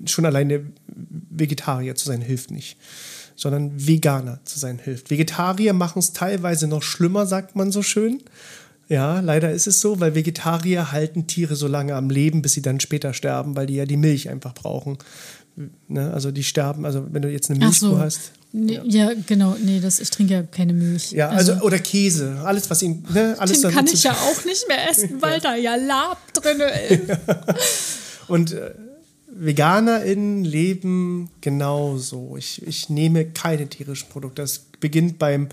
[0.04, 2.78] schon alleine Vegetarier zu sein hilft nicht,
[3.34, 5.10] sondern Veganer zu sein hilft.
[5.10, 8.22] Vegetarier machen es teilweise noch schlimmer, sagt man so schön.
[8.88, 12.62] Ja, leider ist es so, weil Vegetarier halten Tiere so lange am Leben, bis sie
[12.62, 14.96] dann später sterben, weil die ja die Milch einfach brauchen.
[15.88, 16.12] Ne?
[16.12, 17.98] Also die sterben, also wenn du jetzt eine Milchkuh so.
[17.98, 18.32] hast.
[18.52, 19.10] Nee, ja.
[19.26, 19.56] genau.
[19.62, 21.12] Nee, das, ich trinke ja keine Milch.
[21.12, 22.40] Ja, also, oder Käse.
[22.44, 23.04] Alles, was ihn.
[23.12, 26.60] Ne, alles Den kann ich ja auch nicht mehr essen, weil da ja Lab drin
[26.88, 27.18] ist.
[28.28, 28.70] Und äh,
[29.30, 32.36] VeganerInnen leben genauso.
[32.38, 34.42] Ich, ich nehme keine tierischen Produkte.
[34.42, 35.48] Das beginnt beim.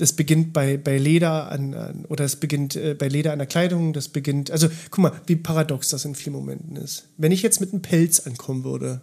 [0.00, 3.46] Das beginnt bei, bei Leder an, an oder es beginnt äh, bei Leder an der
[3.46, 7.04] Kleidung, das beginnt, also guck mal, wie paradox das in vielen Momenten ist.
[7.18, 9.02] Wenn ich jetzt mit einem Pelz ankommen würde,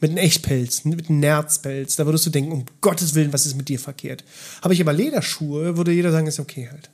[0.00, 3.56] mit einem Echtpelz, mit einem Nerzpelz, da würdest du denken, um Gottes Willen, was ist
[3.56, 4.22] mit dir verkehrt?
[4.62, 6.88] Habe ich aber Lederschuhe, würde jeder sagen, ist okay halt.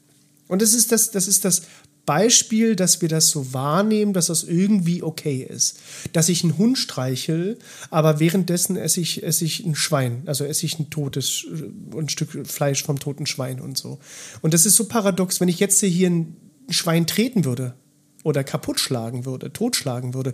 [0.49, 1.65] Und das ist das, das ist das
[2.07, 5.79] Beispiel, dass wir das so wahrnehmen, dass das irgendwie okay ist.
[6.13, 7.59] Dass ich einen Hund streichel,
[7.91, 12.09] aber währenddessen esse ich, esse ich ein Schwein, also esse ich ein totes, äh, ein
[12.09, 13.99] Stück Fleisch vom toten Schwein und so.
[14.43, 16.37] Und das ist so paradox, wenn ich jetzt hier ein
[16.69, 17.75] Schwein treten würde
[18.23, 20.33] oder kaputt schlagen würde, totschlagen würde,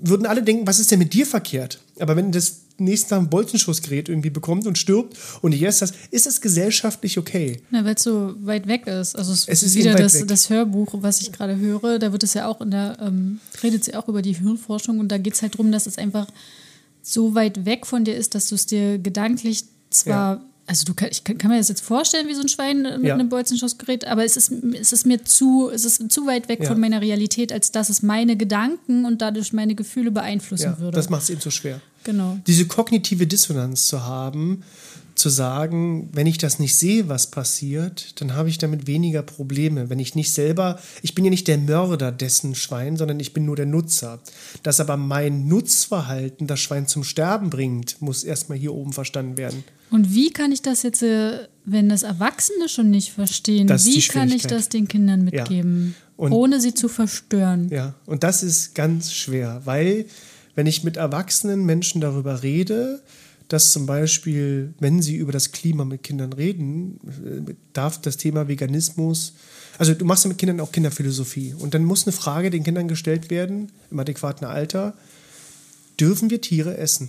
[0.00, 1.80] würden alle denken, was ist denn mit dir verkehrt?
[1.98, 5.92] Aber wenn das nächsten Tag ein Bolzenschussgerät irgendwie bekommt und stirbt und ich esse das,
[6.10, 7.60] ist es gesellschaftlich okay.
[7.70, 9.16] Na, weil es so weit weg ist.
[9.16, 12.34] Also es, Es ist wieder das, das Hörbuch, was ich gerade höre, da wird es
[12.34, 15.42] ja auch in der, ähm, redet sie auch über die Hirnforschung und da geht es
[15.42, 16.28] halt darum, dass es einfach
[17.02, 20.44] so weit weg von dir ist, dass du es dir gedanklich zwar, Ja.
[20.68, 23.04] Also du kann, ich kann, kann mir das jetzt vorstellen, wie so ein Schwein mit
[23.04, 23.14] Ja.
[23.14, 26.68] einem Bolzenschussgerät, aber es ist, es ist mir zu, es ist zu weit weg Ja.
[26.68, 30.94] von meiner Realität, als dass es meine Gedanken und dadurch meine Gefühle beeinflussen Ja, würde.
[30.96, 31.80] das macht es eben so schwer.
[32.04, 32.38] genau.
[32.46, 34.62] Diese kognitive Dissonanz zu haben,
[35.14, 39.90] zu sagen, wenn ich das nicht sehe, was passiert, dann habe ich damit weniger Probleme.
[39.90, 43.44] Wenn ich nicht selber, ich bin ja nicht der Mörder dessen Schwein, sondern ich bin
[43.44, 44.20] nur der Nutzer.
[44.62, 49.64] Dass aber mein Nutzverhalten das Schwein zum Sterben bringt, muss erstmal hier oben verstanden werden.
[49.90, 54.30] Und wie kann ich das jetzt, äh, wenn das Erwachsene schon nicht verstehen, wie kann
[54.30, 55.42] ich das den Kindern Ja.
[55.42, 57.68] mitgeben, Und- ohne sie zu verstören?
[57.70, 60.06] Ja, und das ist ganz schwer, weil
[60.54, 63.02] wenn ich mit erwachsenen Menschen darüber rede,
[63.48, 66.98] dass zum Beispiel, wenn sie über das Klima mit Kindern reden,
[67.48, 69.32] äh, darf das Thema Veganismus,
[69.78, 72.88] also du machst ja mit Kindern auch Kinderphilosophie und dann muss eine Frage den Kindern
[72.88, 74.94] gestellt werden, im adäquaten Alter,
[75.98, 77.08] dürfen wir Tiere essen?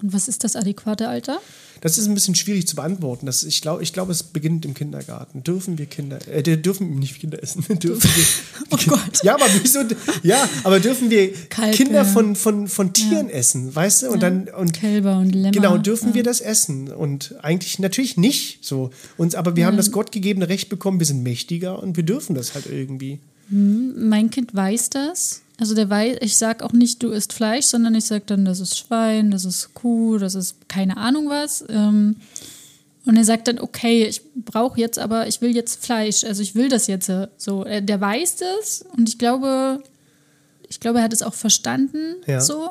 [0.00, 1.40] Und was ist das adäquate Alter?
[1.80, 3.26] Das ist ein bisschen schwierig zu beantworten.
[3.26, 5.44] Das, ich glaube, ich glaub, es beginnt im Kindergarten.
[5.44, 7.64] Dürfen wir Kinder, äh, dürfen nicht Kinder essen?
[7.78, 8.24] dürfen wir,
[8.70, 9.22] Oh Gott.
[9.22, 9.80] Ja, aber wieso?
[10.24, 11.76] Ja, aber dürfen wir Kalbe.
[11.76, 14.06] Kinder von, von, von Tieren essen, weißt du?
[14.08, 14.30] Und Ja.
[14.30, 15.50] dann und Kälber und Lämmer.
[15.52, 16.14] genau dürfen ja.
[16.14, 18.90] wir das essen und eigentlich natürlich nicht so.
[19.16, 20.98] Und aber wir haben das gottgegebene Recht bekommen.
[20.98, 23.20] Wir sind mächtiger und wir dürfen das halt irgendwie.
[23.50, 25.42] Mein Kind weiß das.
[25.60, 28.60] Also der weiß, ich sag auch nicht, du isst Fleisch, sondern ich sag dann, das
[28.60, 31.64] ist Schwein, das ist Kuh, das ist keine Ahnung was.
[31.68, 32.16] Ähm,
[33.04, 36.54] Und er sagt dann, okay, ich brauche jetzt aber, ich will jetzt Fleisch, also ich
[36.54, 37.64] will das jetzt so.
[37.64, 39.82] Äh, Der weiß das und ich glaube,
[40.68, 42.40] ich glaube, er hat es auch verstanden Ja.
[42.40, 42.70] so.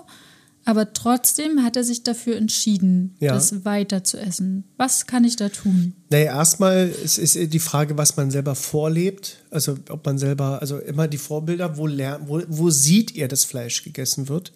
[0.67, 3.33] Aber trotzdem hat er sich dafür entschieden, Ja.
[3.33, 4.65] das weiter zu essen.
[4.75, 5.93] Was kann ich da tun?
[6.09, 9.37] Naja, erstmal ist, ist die Frage, was man selber vorlebt.
[9.49, 13.45] Also ob man selber, also immer die Vorbilder, wo, lernt, wo, wo sieht er, dass
[13.45, 14.51] Fleisch gegessen wird?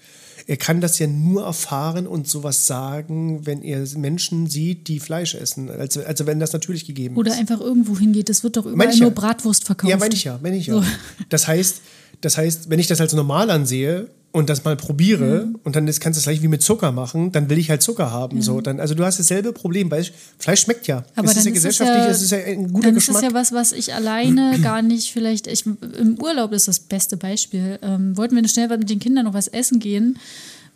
[0.48, 5.34] Er kann das ja nur erfahren und sowas sagen, wenn er Menschen sieht, die Fleisch
[5.34, 5.70] essen.
[5.70, 7.40] Also, also wenn das natürlich gegeben Oder ist.
[7.40, 8.30] einfach irgendwo hingeht.
[8.30, 9.00] Es wird doch überall ja.
[9.00, 9.90] nur Bratwurst verkauft.
[9.90, 10.74] Ja, meine ich ja, meine ich ja.
[10.74, 10.84] So.
[11.30, 11.80] Das heißt,
[12.20, 15.60] das heißt, wenn ich das als normal ansehe und das mal probiere Mhm.
[15.64, 17.82] und dann das kannst du es gleich wie mit Zucker machen, dann will ich halt
[17.82, 18.42] Zucker haben.
[18.42, 20.06] So, dann, also du hast dasselbe Problem, weil
[20.40, 21.04] Fleisch schmeckt ja.
[21.16, 23.18] Aber es ist ja ist es gesellschaftlich, ja- es ist ja ein guter dann Geschmack.
[23.18, 25.48] ist es ja was, was ich alleine gar nicht vielleicht.
[25.48, 27.78] Ich, Im Urlaub ist das beste Beispiel.
[27.82, 30.18] Ähm, wollten wir schnell mit den Kindern noch was essen gehen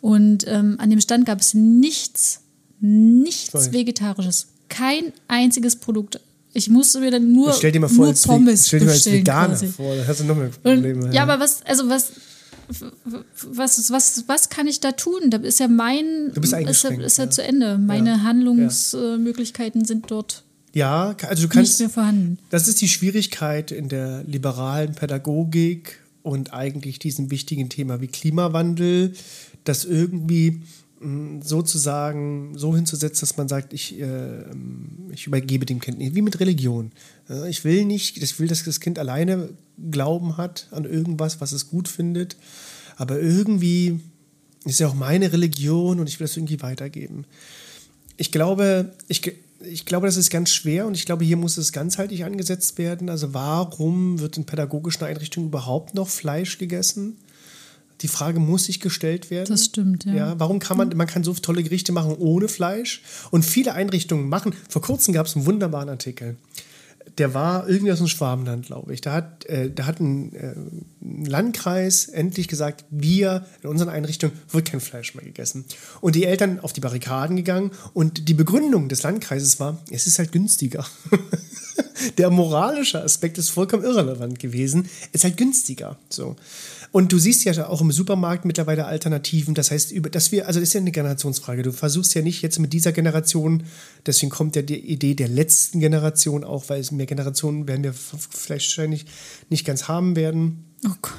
[0.02, 2.40] und ähm, an dem Stand gab es nichts,
[2.80, 3.72] nichts.
[3.72, 4.48] Vegetarisches.
[4.68, 6.20] Kein einziges Produkt.
[6.52, 8.92] Ich musste mir dann nur, stell dir mal vor, nur als, Pommes stell dir mal
[8.92, 9.66] als bestellen Veganer quasi.
[9.68, 11.04] vor, da hast du noch mehr Probleme.
[11.04, 12.12] Und, ja, aber was, also was,
[13.42, 15.30] was, was, was kann ich da tun?
[15.30, 17.30] Da ist ja mein, Du bist ist ja, ist ja, ja.
[17.30, 17.78] zu Ende.
[17.78, 20.42] Meine Handlungsmöglichkeiten sind dort
[20.76, 22.38] ja, also du nicht kannst, mehr vorhanden.
[22.50, 29.14] das ist die Schwierigkeit in der liberalen Pädagogik und eigentlich diesem wichtigen Thema wie Klimawandel,
[29.64, 30.60] das irgendwie
[31.00, 34.44] mh, sozusagen so hinzusetzen, dass man sagt, ich, äh,
[35.12, 36.92] ich übergebe dem Kind nicht, wie mit Religion.
[37.48, 39.50] Ich will nicht, ich will, dass das Kind alleine
[39.90, 42.36] Glauben hat an irgendwas, was es gut findet,
[42.96, 44.00] aber irgendwie
[44.64, 47.24] ist ja auch meine Religion und ich will das irgendwie weitergeben.
[48.16, 51.72] Ich glaube, ich, ich glaube, das ist ganz schwer und ich glaube, hier muss es
[51.72, 53.10] ganzheitlich angesetzt werden.
[53.10, 57.16] Also warum wird in pädagogischen Einrichtungen überhaupt noch Fleisch gegessen?
[58.02, 59.48] Die Frage muss sich gestellt werden.
[59.48, 60.14] Das stimmt, ja.
[60.14, 64.28] Ja, warum kann man, man kann so tolle Gerichte machen ohne Fleisch und viele Einrichtungen
[64.28, 64.54] machen.
[64.68, 66.36] Vor kurzem gab es einen wunderbaren Artikel.
[67.18, 69.00] Der war irgendwie aus dem Schwabenland, glaube ich.
[69.00, 70.54] Da hat, äh, da hat ein, äh,
[71.00, 75.64] Landkreis endlich gesagt, wir in unseren Einrichtungen wird kein Fleisch mehr gegessen.
[76.00, 80.18] Und die Eltern auf die Barrikaden gegangen und die Begründung des Landkreises war, es ist
[80.18, 80.84] halt günstiger.
[82.18, 84.88] der moralische Aspekt ist vollkommen irrelevant gewesen.
[85.12, 85.98] Es ist halt günstiger.
[86.10, 86.36] So.
[86.92, 89.54] Und du siehst ja auch im Supermarkt mittlerweile Alternativen.
[89.54, 91.62] Das heißt, dass wir, also das ist ja eine Generationsfrage.
[91.62, 93.64] Du versuchst ja nicht jetzt mit dieser Generation,
[94.04, 97.92] deswegen kommt ja die Idee der letzten Generation auch, weil es mehr Generationen werden wir
[97.92, 99.06] vielleicht wahrscheinlich
[99.48, 100.64] nicht ganz haben werden.
[100.84, 101.12] Oh Gott.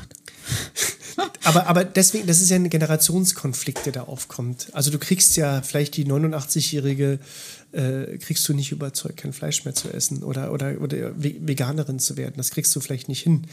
[1.44, 4.68] aber, aber deswegen, das ist ja ein Generationskonflikt, der da aufkommt.
[4.74, 7.20] Also du kriegst ja vielleicht die 89-jährige,
[7.72, 12.18] äh, kriegst du nicht überzeugt, kein Fleisch mehr zu essen oder, oder, oder Veganerin zu
[12.18, 12.36] werden.
[12.38, 13.48] Das kriegst du vielleicht nicht hin.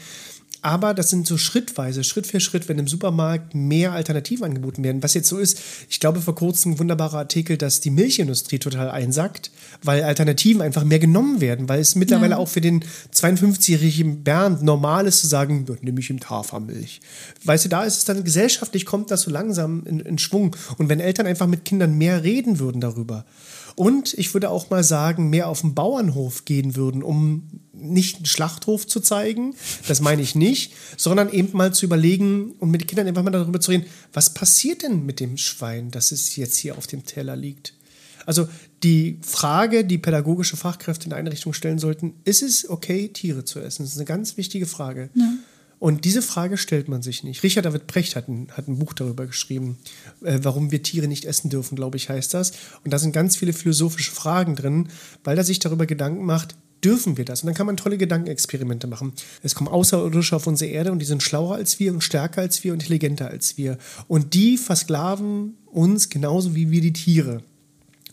[0.65, 5.03] Aber das sind so schrittweise, Schritt für Schritt, wenn im Supermarkt mehr Alternativen angeboten werden.
[5.03, 5.59] Was jetzt so ist,
[5.91, 9.51] ich glaube vor kurzem ein wunderbarer Artikel, dass die Milchindustrie total einsackt,
[9.83, 12.37] weil Alternativen einfach mehr genommen werden, weil es mittlerweile ja.
[12.37, 16.99] auch für den 52-jährigen Bernd normal ist zu sagen, nehme ich ihm Hafermilch.
[17.43, 20.55] Weißt du, da ist es dann gesellschaftlich, kommt das so langsam in, in Schwung.
[20.79, 23.23] Und wenn Eltern einfach mit Kindern mehr reden würden darüber,
[23.75, 28.25] und ich würde auch mal sagen, mehr auf den Bauernhof gehen würden, um nicht einen
[28.25, 29.53] Schlachthof zu zeigen,
[29.87, 33.31] das meine ich nicht, sondern eben mal zu überlegen und mit den Kindern einfach mal
[33.31, 37.05] darüber zu reden, was passiert denn mit dem Schwein, das es jetzt hier auf dem
[37.05, 37.73] Teller liegt.
[38.25, 38.47] Also
[38.81, 43.59] die Frage, die pädagogische Fachkräfte in der Einrichtung stellen sollten, ist es okay, Tiere zu
[43.59, 43.83] essen?
[43.83, 45.09] Das ist eine ganz wichtige Frage.
[45.13, 45.33] Ja.
[45.79, 47.43] Und diese Frage stellt man sich nicht.
[47.43, 49.77] Richard David Precht hat ein, hat ein Buch darüber geschrieben,
[50.23, 52.53] äh, warum wir Tiere nicht essen dürfen, glaube ich, heißt das.
[52.83, 54.89] Und da sind ganz viele philosophische Fragen drin,
[55.23, 57.41] weil er sich darüber Gedanken macht, dürfen wir das?
[57.41, 59.13] Und dann kann man tolle Gedankenexperimente machen.
[59.41, 62.63] Es kommen Außerirdische auf unsere Erde und die sind schlauer als wir und stärker als
[62.63, 63.77] wir und intelligenter als wir.
[64.07, 67.41] Und die versklaven uns genauso wie wir die Tiere.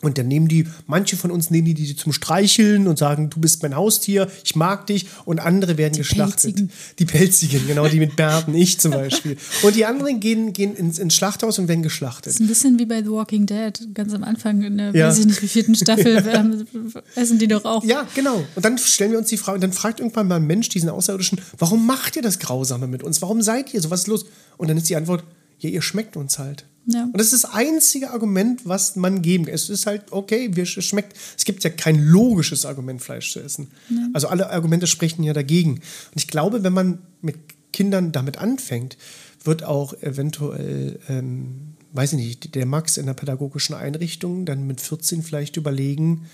[0.03, 3.41] Und dann nehmen die, manche von uns nehmen die, die zum Streicheln und sagen, du
[3.41, 5.07] bist mein Haustier, ich mag dich.
[5.25, 6.43] Und andere werden die geschlachtet.
[6.43, 6.71] Pelzigen.
[6.99, 9.37] Die Pelzigen, genau, die mit Bärten, ich zum Beispiel.
[9.62, 12.27] Und die anderen gehen, gehen ins, ins Schlachthaus und werden geschlachtet.
[12.27, 13.95] Das ist ein bisschen wie bei The Walking Dead.
[13.95, 15.09] Ganz am Anfang, in der, ja.
[15.09, 16.17] weiß ich nicht, wie vierten Staffel,
[17.15, 17.85] essen die doch auch.
[17.85, 18.45] Ja, genau.
[18.57, 20.88] Und dann stellen wir uns die Frage, und dann fragt irgendwann mal ein Mensch diesen
[20.88, 23.23] Außerirdischen, warum macht ihr das Grausame mit uns?
[23.23, 23.91] Warum seid ihr so?
[23.91, 24.27] Was ist los?
[24.57, 25.23] Und dann ist die Antwort,
[25.61, 26.65] ja, ihr schmeckt uns halt.
[26.87, 27.05] Ja.
[27.05, 29.55] Und das ist das einzige Argument, was man geben kann.
[29.55, 31.16] Es ist halt, okay, wir schmeckt.
[31.37, 33.68] Es gibt ja kein logisches Argument, Fleisch zu essen.
[33.88, 34.09] Ja.
[34.12, 35.75] Also alle Argumente sprechen ja dagegen.
[35.75, 37.37] Und ich glaube, wenn man mit
[37.73, 38.97] Kindern damit anfängt,
[39.45, 44.81] wird auch eventuell, ähm, weiß ich nicht, der Max in der pädagogischen Einrichtung dann mit
[44.81, 46.27] 14 vielleicht überlegen,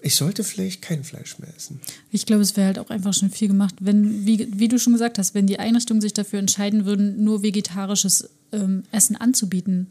[0.00, 1.80] ich sollte vielleicht kein Fleisch mehr essen.
[2.10, 4.92] Ich glaube, es wäre halt auch einfach schon viel gemacht, wenn, wie, wie du schon
[4.92, 9.88] gesagt hast, wenn die Einrichtungen sich dafür entscheiden würden, nur vegetarisches ähm, Essen anzubieten.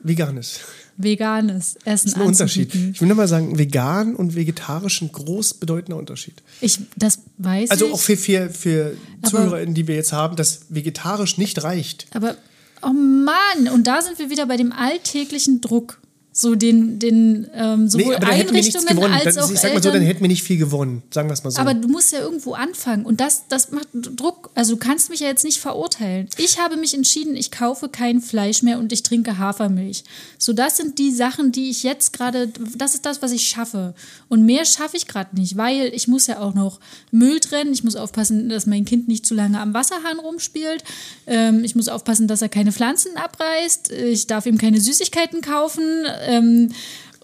[0.00, 0.60] Veganes.
[0.96, 2.74] Veganes Essen das ist ein Unterschied.
[2.74, 6.42] Ich will nur mal sagen, vegan und vegetarisch ein groß bedeutender Unterschied.
[6.60, 7.92] Ich, das weiß also ich.
[7.92, 12.06] auch für, für, für ZuhörerInnen, die wir jetzt haben, dass vegetarisch nicht reicht.
[12.14, 12.36] Aber,
[12.82, 15.98] oh Mann, und da sind wir wieder bei dem alltäglichen Druck
[16.38, 20.20] so den, den ähm, sowohl nee, Einrichtungen als auch Ich sag mal so, dann hätten
[20.20, 21.58] wir nicht viel gewonnen, sagen wir es mal so.
[21.58, 24.50] Aber du musst ja irgendwo anfangen und das, das macht Druck.
[24.54, 26.28] Also du kannst mich ja jetzt nicht verurteilen.
[26.36, 30.04] Ich habe mich entschieden, ich kaufe kein Fleisch mehr und ich trinke Hafermilch.
[30.36, 33.94] So, das sind die Sachen, die ich jetzt gerade, das ist das, was ich schaffe.
[34.28, 36.80] Und mehr schaffe ich gerade nicht, weil ich muss ja auch noch
[37.12, 37.72] Müll trennen.
[37.72, 40.84] Ich muss aufpassen, dass mein Kind nicht zu lange am Wasserhahn rumspielt.
[41.26, 43.90] Ähm, ich muss aufpassen, dass er keine Pflanzen abreißt.
[43.90, 46.72] Ich darf ihm keine Süßigkeiten kaufen ähm,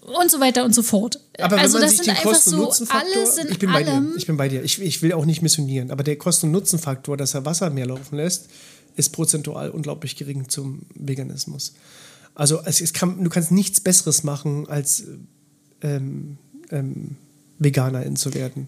[0.01, 1.19] und so weiter und so fort.
[1.39, 3.85] Aber also das sind einfach so alles in ich bin allem.
[3.85, 4.17] Bei dir.
[4.17, 4.63] Ich bin bei dir.
[4.63, 7.85] Ich, ich will auch nicht missionieren, aber der Kosten- und Nutzenfaktor, dass er Wasser mehr
[7.85, 8.49] laufen lässt,
[8.95, 11.73] ist prozentual unglaublich gering zum Veganismus.
[12.35, 15.03] Also es, es kann, du kannst nichts Besseres machen, als
[15.81, 16.37] ähm,
[16.71, 17.15] ähm,
[17.59, 18.67] Veganerin zu werden.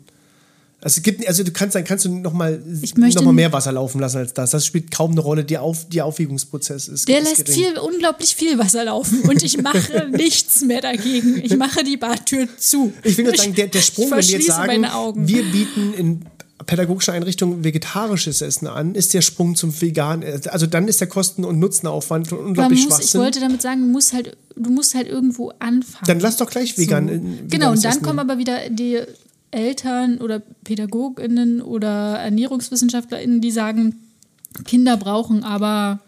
[0.85, 3.99] Also, gibt, also du kannst, dann kannst du noch mal, noch mal mehr Wasser laufen
[3.99, 4.51] lassen als das.
[4.51, 5.43] Das spielt kaum eine Rolle.
[5.43, 7.07] Der, Auf, der Aufwiegungsprozess ist.
[7.07, 11.41] Der ist lässt viel, unglaublich viel Wasser laufen und ich mache nichts mehr dagegen.
[11.43, 12.93] Ich mache die Badtür zu.
[13.01, 14.85] Ich will nur sagen, der, der Sprung, wenn wir jetzt sagen,
[15.27, 16.25] wir bieten in
[16.67, 20.23] pädagogische Einrichtungen vegetarisches Essen an, ist der Sprung zum Vegan.
[20.51, 22.99] Also dann ist der Kosten- und Nutzenaufwand unglaublich schwach.
[22.99, 26.05] Ich wollte damit sagen, du musst halt, du musst halt irgendwo anfangen.
[26.05, 27.07] Dann lass doch gleich vegan.
[27.07, 27.47] So.
[27.49, 28.03] Genau, und dann Essen.
[28.03, 29.01] kommen aber wieder die
[29.55, 34.01] Eltern oder PädagogInnen oder ErnährungswissenschaftlerInnen, die sagen,
[34.65, 35.99] Kinder brauchen aber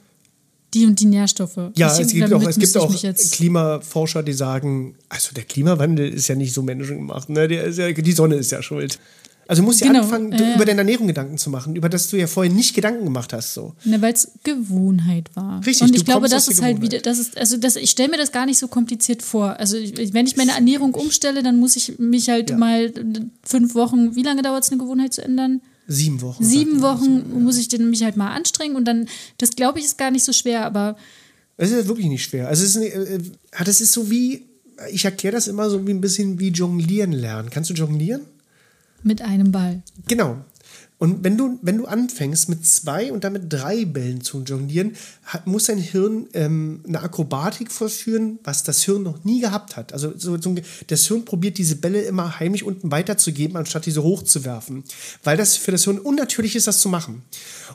[0.74, 1.58] die und die Nährstoffe.
[1.76, 2.94] Ja, ich, es gibt auch, es gibt auch
[3.32, 7.46] Klimaforscher, die sagen, also der Klimawandel ist ja nicht so menschengemacht, ne?
[7.46, 9.00] Ist ja, die Sonne ist ja schuld.
[9.48, 10.56] Also du musst ja Genau, anfangen, äh.
[10.56, 13.54] über deine Ernährung Gedanken zu machen, über das du ja vorher nicht Gedanken gemacht hast.
[13.54, 13.74] So.
[13.86, 15.66] Ne, weil es Gewohnheit war.
[15.66, 18.10] Richtig, Und du ich glaube, das ist halt wieder, das ist, also das, ich stelle
[18.10, 19.58] mir das gar nicht so kompliziert vor.
[19.60, 22.58] Also ich, wenn ich meine Ernährung umstelle, dann muss ich mich halt Ja.
[22.58, 22.92] mal
[23.44, 25.62] fünf Wochen, wie lange dauert es, eine Gewohnheit zu ändern?
[25.88, 26.44] Sieben Wochen.
[26.44, 29.08] Sieben Wochen muss ich den, mich halt mal anstrengen und dann,
[29.38, 30.98] das glaube ich, ist gar nicht so schwer, aber
[31.56, 32.50] Es ist wirklich nicht schwer.
[32.50, 33.20] Also es ist, äh, äh,
[33.64, 34.44] das ist so wie,
[34.92, 37.50] ich erkläre das immer so wie ein bisschen wie Jonglieren lernen.
[37.50, 38.22] Kannst du jonglieren?
[39.04, 39.82] Mit einem Ball.
[40.08, 40.38] Genau.
[41.00, 44.94] Und wenn du, wenn du anfängst mit zwei und dann mit drei Bällen zu jonglieren,
[45.26, 49.94] hat, muss dein Hirn ähm, eine Akrobatik vollführen, was das Hirn noch nie gehabt hat.
[49.94, 50.56] Also so, so,
[50.88, 54.84] das Hirn probiert diese Bälle immer heimlich unten weiterzugeben, anstatt diese hochzuwerfen.
[55.24, 57.22] Weil das für das Hirn unnatürlich ist, das zu machen.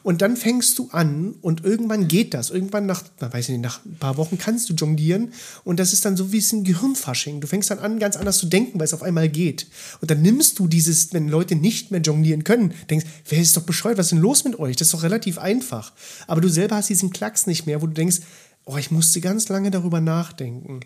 [0.02, 2.50] Und dann fängst du an und irgendwann geht das.
[2.50, 5.92] Irgendwann nach, na, weiß ich nicht, nach ein paar Wochen kannst du jonglieren und das
[5.92, 7.40] ist dann so wie es ein Gehirnfasching.
[7.40, 9.68] Du fängst dann an, ganz anders zu denken, weil es auf einmal geht.
[10.00, 13.62] Und dann nimmst du dieses, wenn Leute nicht mehr jonglieren können, denkst, wer ist doch
[13.62, 14.76] bescheuert, was ist denn los mit euch?
[14.76, 15.92] Das ist doch relativ einfach.
[16.26, 18.20] Aber du selber hast diesen Klacks nicht mehr, wo du denkst,
[18.64, 20.80] oh, ich musste ganz lange darüber nachdenken.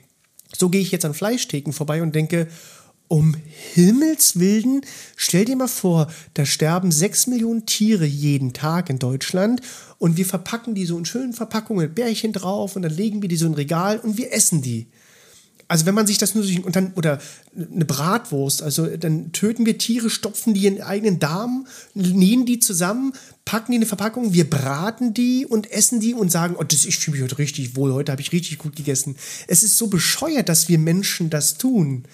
[0.56, 2.48] So gehe ich jetzt an Fleischtheken vorbei und denke,
[3.08, 3.36] um
[3.74, 4.80] Himmels Willen,
[5.16, 9.60] stell dir mal vor, da sterben sechs Millionen Tiere jeden Tag in Deutschland
[9.98, 13.28] und wir verpacken die so in schönen Verpackungen mit Bärchen drauf und dann legen wir
[13.28, 14.88] die so in ein Regal und wir essen die.
[15.68, 17.18] Also wenn man sich das nur so und dann oder
[17.54, 23.14] eine Bratwurst, also dann töten wir Tiere, stopfen die in eigenen Darm, nähen die zusammen,
[23.44, 26.84] packen die in eine Verpackung, wir braten die und essen die und sagen, oh, das,
[26.84, 29.16] ich fühle mich heute richtig wohl, heute habe ich richtig gut gegessen.
[29.48, 32.04] Es ist so bescheuert, dass wir Menschen das tun.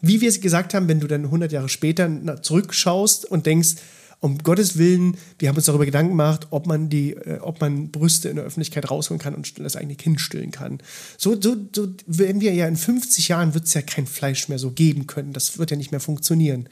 [0.00, 3.76] Wie wir es gesagt haben, wenn du dann 100 Jahre später zurückschaust und denkst,
[4.20, 7.90] um Gottes Willen, wir haben uns darüber Gedanken gemacht, ob man die, äh, ob man
[7.90, 10.78] Brüste in der Öffentlichkeit rausholen kann und das eigene Kind stillen kann.
[11.16, 14.58] So, so, so werden wir ja in 50 Jahren wird es ja kein Fleisch mehr
[14.58, 15.32] so geben können.
[15.32, 16.68] Das wird ja nicht mehr funktionieren.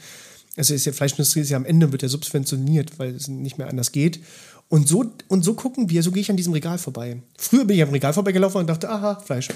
[0.56, 3.68] Also ist ja Fleischindustrie ist ja am Ende wird ja subventioniert, weil es nicht mehr
[3.68, 4.20] anders geht.
[4.68, 7.22] Und so, und so gucken wir, so gehe ich an diesem Regal vorbei.
[7.38, 9.48] Früher bin ich am Regal vorbeigelaufen und dachte, aha, Fleisch.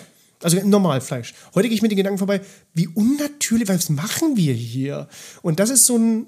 [0.43, 1.35] Also normal Fleisch.
[1.55, 2.41] Heute gehe ich mit den Gedanken vorbei,
[2.73, 5.09] wie unnatürlich, was machen wir hier?
[5.43, 6.27] Und das ist so ein,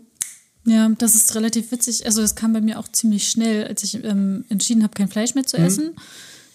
[0.65, 2.07] Ja, das ist relativ witzig.
[2.07, 5.35] Also das kam bei mir auch ziemlich schnell, als ich ähm, entschieden habe, kein Fleisch
[5.35, 5.65] mehr zu Mhm.
[5.65, 5.91] essen.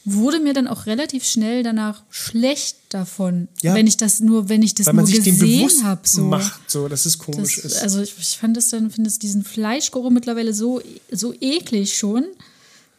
[0.10, 3.74] Wurde mir dann auch relativ schnell danach schlecht davon, Ja.
[3.76, 6.08] wenn ich das nur, wenn ich das weil man nur sich gesehen habe.
[6.08, 6.22] So.
[6.24, 7.82] macht, so, dass es komisch Das, ist.
[7.84, 10.82] also ich, ich fand es dann, finde es diesen Fleischgeruch mittlerweile so,
[11.12, 12.24] so eklig schon.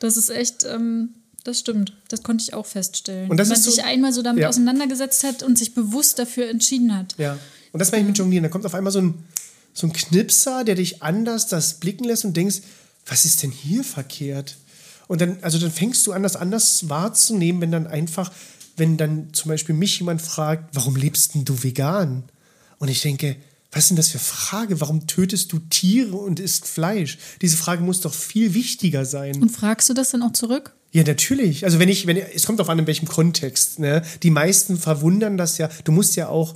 [0.01, 1.95] Das ist echt, ähm, das stimmt.
[2.11, 3.31] Das konnte ich auch feststellen.
[3.31, 4.51] Und das Wenn man so- sich einmal so damit Ja.
[4.51, 7.15] auseinandergesetzt hat und sich bewusst dafür entschieden hat.
[7.17, 7.39] Ja.
[7.73, 8.43] Und das meine ich mit Jonglieren.
[8.43, 9.15] Da kommt auf einmal so ein,
[9.73, 12.59] so ein Knipser, der dich anders das blicken lässt und denkst,
[13.07, 14.57] was ist denn hier verkehrt?
[15.07, 18.33] Und dann, also dann fängst du an, das anders wahrzunehmen, wenn dann einfach,
[18.77, 22.25] wenn dann zum Beispiel mich jemand fragt, warum lebst denn du vegan?
[22.79, 23.37] Und ich denke,
[23.71, 24.81] was ist denn das für Frage?
[24.81, 27.19] Warum tötest du Tiere und isst Fleisch?
[27.43, 29.41] Diese Frage muss doch viel wichtiger sein.
[29.43, 30.75] Und fragst du das dann auch zurück?
[30.93, 31.65] Ja, natürlich.
[31.65, 33.79] Also wenn ich, wenn es kommt auf an, in welchem Kontext.
[33.79, 34.03] Ne?
[34.23, 35.69] Die meisten verwundern das ja.
[35.85, 36.55] Du musst ja auch,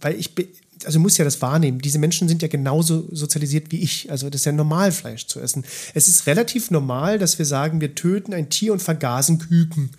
[0.00, 0.48] weil ich, be-
[0.86, 1.80] also du musst ja das wahrnehmen.
[1.80, 4.10] Diese Menschen sind ja genauso sozialisiert wie ich.
[4.10, 5.64] Also das ist ja normal, Fleisch zu essen.
[5.94, 9.90] Es ist relativ normal, dass wir sagen, wir töten ein Tier und vergasen Küken.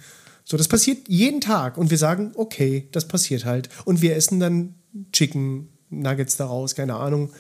[0.46, 3.70] So, das passiert jeden Tag und wir sagen, okay, das passiert halt.
[3.86, 4.76] Und wir essen dann
[5.12, 7.32] Chicken Nuggets daraus, keine Ahnung.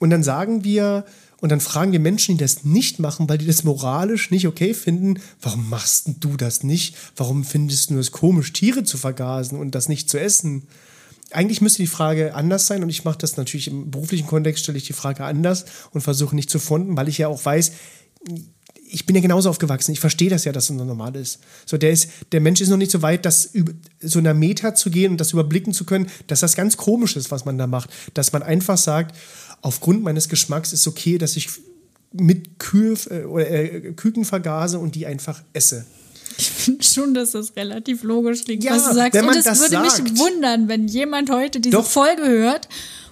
[0.00, 1.04] Und dann sagen wir,
[1.40, 4.74] und dann fragen wir Menschen, die das nicht machen, weil die das moralisch nicht okay
[4.74, 6.96] finden, warum machst du das nicht?
[7.16, 10.68] Warum findest du es komisch, Tiere zu vergasen und das nicht zu essen?
[11.32, 14.78] Eigentlich müsste die Frage anders sein und ich mache das natürlich im beruflichen Kontext, stelle
[14.78, 17.72] ich die Frage anders und versuche nicht zu fronten, weil ich ja auch weiß,
[18.92, 19.92] ich bin ja genauso aufgewachsen.
[19.92, 21.38] Ich verstehe das ja, dass es normal ist.
[21.64, 23.50] So, der, ist, der Mensch ist noch nicht so weit, das
[24.00, 27.30] so einer Meta zu gehen und das überblicken zu können, dass das ganz komisch ist,
[27.30, 27.88] was man da macht.
[28.12, 29.16] Dass man einfach sagt,
[29.62, 31.48] aufgrund meines Geschmacks ist okay, dass ich
[32.12, 35.86] mit Kühe, äh, äh, Küken vergase und die einfach esse.
[36.38, 39.20] Ich finde schon, dass das relativ logisch klingt, Ja, was du sagst.
[39.20, 40.18] und es würde mich sagt.
[40.18, 41.86] wundern, wenn jemand heute diese Doch.
[41.86, 42.68] Folge hört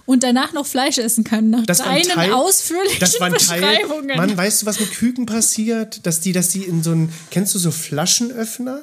[0.06, 3.60] und danach noch Fleisch essen kann, nach Das deinen Teil, ausführlichen das war ein Teil,
[3.60, 4.16] Beschreibungen.
[4.16, 6.04] Mann, weißt du, was mit Küken passiert?
[6.06, 8.82] Dass die, dass die in so ein, kennst du so Flaschenöffner?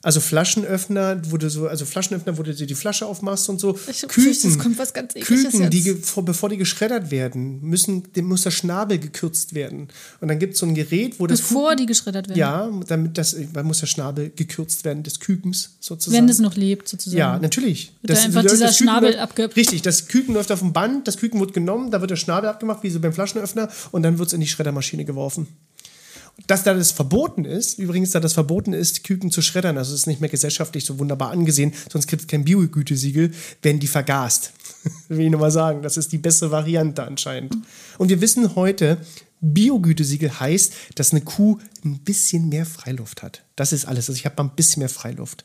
[0.00, 3.76] Also Flaschenöffner, wo du so, also Flaschenöffner, wo du dir die Flasche aufmachst und so.
[3.88, 8.42] Ich fürchte, es kommt was ganz Küken, die, bevor die geschreddert werden, müssen, dem muss
[8.42, 9.88] der Schnabel gekürzt werden.
[10.20, 12.38] Und dann gibt es so ein Gerät, wo das Bevor die geschreddert werden.
[12.38, 16.22] ja, damit das, dann muss der Schnabel gekürzt werden des Kükens sozusagen.
[16.22, 17.18] Wenn es noch lebt, sozusagen.
[17.18, 17.92] Ja, natürlich.
[18.02, 21.08] Wird da einfach dieser Küken Schnabel läuft- abge- Richtig, das Küken läuft auf dem Band,
[21.08, 24.18] das Küken wird genommen, da wird der Schnabel abgemacht, wie so beim Flaschenöffner, und dann
[24.18, 25.48] wird es in die Schreddermaschine geworfen.
[26.48, 30.06] Dass da das verboten ist, übrigens, da das verboten ist, Küken zu schreddern, also ist
[30.06, 33.32] nicht mehr gesellschaftlich so wunderbar angesehen, sonst gibt es kein Biogütesiegel,
[33.62, 34.52] werden die vergast.
[35.08, 35.82] Will ich nochmal sagen.
[35.82, 37.54] Das ist die bessere Variante anscheinend.
[37.98, 38.96] Und wir wissen heute,
[39.42, 43.44] Biogütesiegel heißt, dass eine Kuh ein bisschen mehr Freiluft hat.
[43.54, 44.08] Das ist alles.
[44.08, 45.44] Also ich habe mal ein bisschen mehr Freiluft.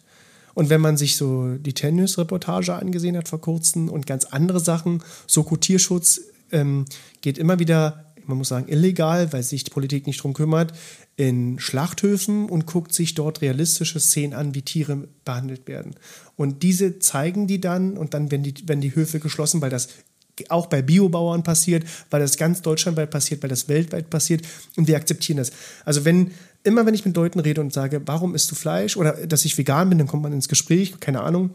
[0.53, 5.03] Und wenn man sich so die Tennis-Reportage angesehen hat vor kurzem und ganz andere Sachen,
[5.27, 6.85] Soko Tierschutz ähm,
[7.21, 10.73] geht immer wieder, man muss sagen, illegal, weil sich die Politik nicht drum kümmert,
[11.15, 15.95] in Schlachthöfen und guckt sich dort realistische Szenen an, wie Tiere behandelt werden.
[16.35, 19.89] Und diese zeigen die dann und dann werden die, werden die Höfe geschlossen, weil das
[20.49, 24.41] auch bei Biobauern passiert, weil das ganz deutschlandweit passiert, weil das weltweit passiert
[24.75, 25.51] und wir akzeptieren das.
[25.85, 26.31] Also wenn
[26.63, 29.57] immer wenn ich mit Leuten rede und sage, warum isst du Fleisch oder dass ich
[29.57, 31.51] vegan bin, dann kommt man ins Gespräch, keine Ahnung.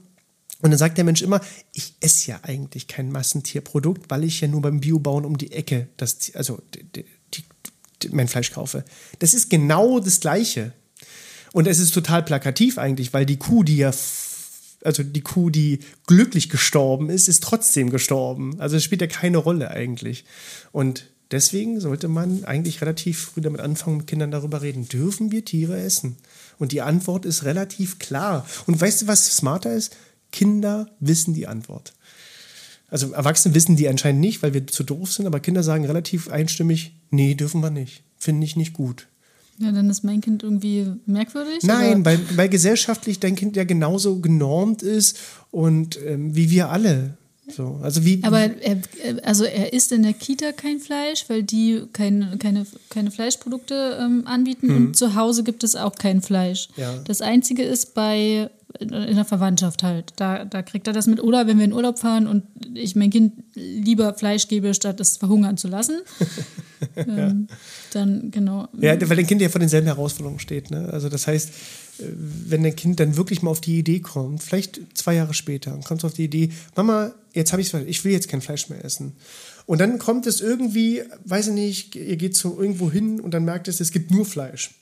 [0.61, 1.41] Und dann sagt der Mensch immer,
[1.73, 5.89] ich esse ja eigentlich kein Massentierprodukt, weil ich ja nur beim Biobauern um die Ecke
[5.97, 7.05] das, also die,
[7.35, 7.45] die,
[8.03, 8.85] die, mein Fleisch kaufe.
[9.21, 10.73] Das ist genau das Gleiche.
[11.53, 13.93] Und es ist total plakativ eigentlich, weil die Kuh, die ja
[14.85, 18.61] also die Kuh, die glücklich gestorben ist, ist trotzdem gestorben.
[18.61, 20.25] Also es spielt ja keine Rolle eigentlich.
[20.73, 24.89] Und deswegen sollte man eigentlich relativ früh damit anfangen, mit Kindern darüber reden.
[24.89, 26.17] Dürfen wir Tiere essen?
[26.59, 28.47] Und die Antwort ist relativ klar.
[28.67, 29.97] Und weißt du, was smarter ist?
[30.33, 31.95] Kinder wissen die Antwort.
[32.91, 36.31] Also Erwachsene wissen die anscheinend nicht, weil wir zu doof sind, aber Kinder sagen relativ
[36.31, 38.03] einstimmig, nee, dürfen wir nicht.
[38.17, 39.07] Finde ich nicht gut.
[39.59, 41.63] Ja, dann ist mein Kind irgendwie merkwürdig?
[41.65, 45.19] Nein, weil, weil gesellschaftlich dein Kind ja genauso genormt ist
[45.51, 47.17] und ähm, wie wir alle.
[47.51, 48.77] So, also wie, Aber er,
[49.23, 54.27] also er isst in der Kita kein Fleisch, weil die kein, keine, keine Fleischprodukte ähm,
[54.27, 54.77] anbieten hm.
[54.77, 56.69] und zu Hause gibt es auch kein Fleisch.
[56.77, 56.99] Ja.
[57.05, 60.13] Das Einzige ist bei in der Verwandtschaft halt.
[60.17, 61.23] Da, da kriegt er das mit.
[61.23, 62.45] Oder wenn wir in Urlaub fahren und
[62.75, 66.01] ich mein Kind lieber Fleisch gebe, statt es verhungern zu lassen.
[66.97, 67.57] ähm, ja.
[67.93, 68.69] Dann, genau.
[68.79, 70.71] Ja, weil dein Kind ja vor denselben Herausforderungen steht.
[70.71, 70.89] Ne?
[70.93, 71.49] Also das heißt,
[72.01, 75.75] äh, wenn dein Kind dann wirklich mal auf die Idee kommt, vielleicht zwei Jahre später,
[75.75, 78.69] und kommt auf die Idee, Mama, jetzt habe ich es, ich will jetzt kein Fleisch
[78.69, 79.17] mehr essen.
[79.65, 83.45] Und dann kommt es irgendwie, weiß ich nicht, ihr geht so irgendwo hin und dann
[83.45, 84.75] merkt es, es gibt nur Fleisch.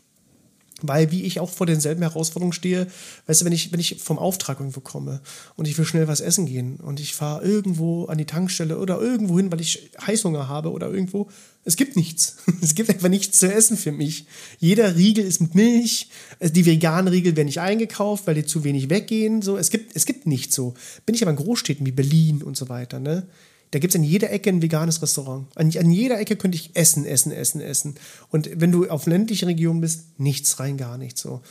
[0.83, 2.87] Weil, wie ich auch vor denselben Herausforderungen stehe,
[3.27, 5.23] weißt du, wenn ich, wenn ich vom Auftrag irgendwo komme
[5.57, 9.01] und ich will schnell was essen gehen und ich fahre irgendwo an die Tankstelle oder
[9.01, 11.29] irgendwo hin, weil ich Heißhunger habe oder irgendwo,
[11.65, 12.37] es gibt nichts.
[12.63, 14.27] Es gibt einfach nichts zu essen für mich.
[14.59, 16.09] Jeder Riegel ist mit Milch.
[16.41, 19.41] Die veganen Riegel werden nicht eingekauft, weil die zu wenig weggehen.
[19.41, 20.75] So, es gibt, es gibt nichts so.
[21.07, 23.27] Bin ich aber in Großstädten wie Berlin und so weiter, ne?
[23.71, 25.47] Da gibt es an jeder Ecke ein veganes Restaurant.
[25.55, 27.95] An, an, jeder Ecke könnte ich essen, essen, essen, essen.
[28.31, 31.43] Und wenn du auf ländlichen Regionen bist, nichts rein, gar nichts so.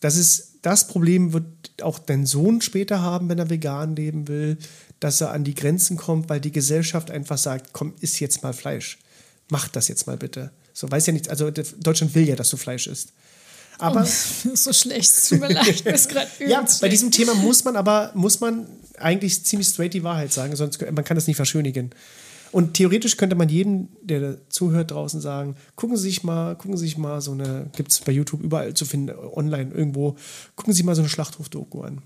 [0.00, 1.44] Das ist das Problem, wird
[1.82, 4.58] auch dein Sohn später haben, wenn er vegan leben will,
[5.00, 8.52] dass er an die Grenzen kommt, weil die Gesellschaft einfach sagt, komm, iss jetzt mal
[8.52, 8.98] Fleisch.
[9.48, 10.50] Mach das jetzt mal bitte.
[10.72, 11.28] So weiß ja nichts.
[11.28, 13.12] Also Deutschland will ja, dass du Fleisch isst.
[13.78, 17.76] Aber oh, so schlecht, tut mir leid, ist gerade Ja, bei diesem Thema muss man
[17.76, 18.66] aber muss man
[19.00, 21.90] eigentlich ziemlich straight die Wahrheit sagen, sonst man kann das nicht verschönigen.
[22.50, 26.86] Und theoretisch könnte man jedem, der zuhört draußen sagen, gucken Sie sich mal, gucken Sie
[26.86, 30.16] sich mal so eine, gibt bei YouTube überall zu finden, online irgendwo,
[30.56, 32.02] gucken Sie mal so eine Schlachthof-Doku an.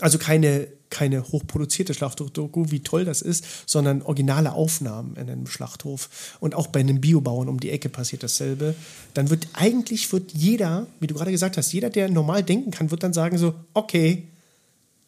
[0.00, 6.36] Also keine, keine hochproduzierte Schlachthof-Doku, wie toll das ist, sondern originale Aufnahmen in einem Schlachthof.
[6.40, 8.74] Und auch bei einem Biobauern um die Ecke passiert dasselbe.
[9.12, 12.90] Dann wird eigentlich wird jeder, wie du gerade gesagt hast, jeder, der normal denken kann,
[12.90, 14.24] wird dann sagen so, okay,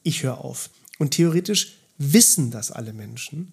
[0.07, 0.71] ich höre auf.
[0.99, 3.53] Und theoretisch wissen das alle Menschen,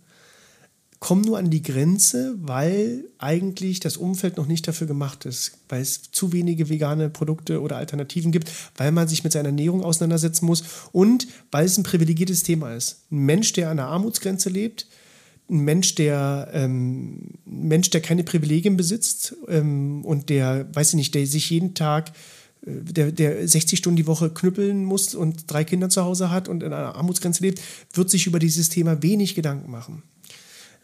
[0.99, 5.81] kommen nur an die Grenze, weil eigentlich das Umfeld noch nicht dafür gemacht ist, weil
[5.81, 10.45] es zu wenige vegane Produkte oder Alternativen gibt, weil man sich mit seiner Ernährung auseinandersetzen
[10.45, 13.01] muss und weil es ein privilegiertes Thema ist.
[13.11, 14.87] Ein Mensch, der an der Armutsgrenze lebt,
[15.49, 21.15] ein Mensch, der ähm, Mensch, der keine Privilegien besitzt ähm, und der, weiß ich nicht,
[21.15, 22.13] der sich jeden Tag
[22.65, 26.63] der, der 60 Stunden die Woche knüppeln muss und drei Kinder zu Hause hat und
[26.63, 27.61] in einer Armutsgrenze lebt,
[27.93, 30.03] wird sich über dieses Thema wenig Gedanken machen.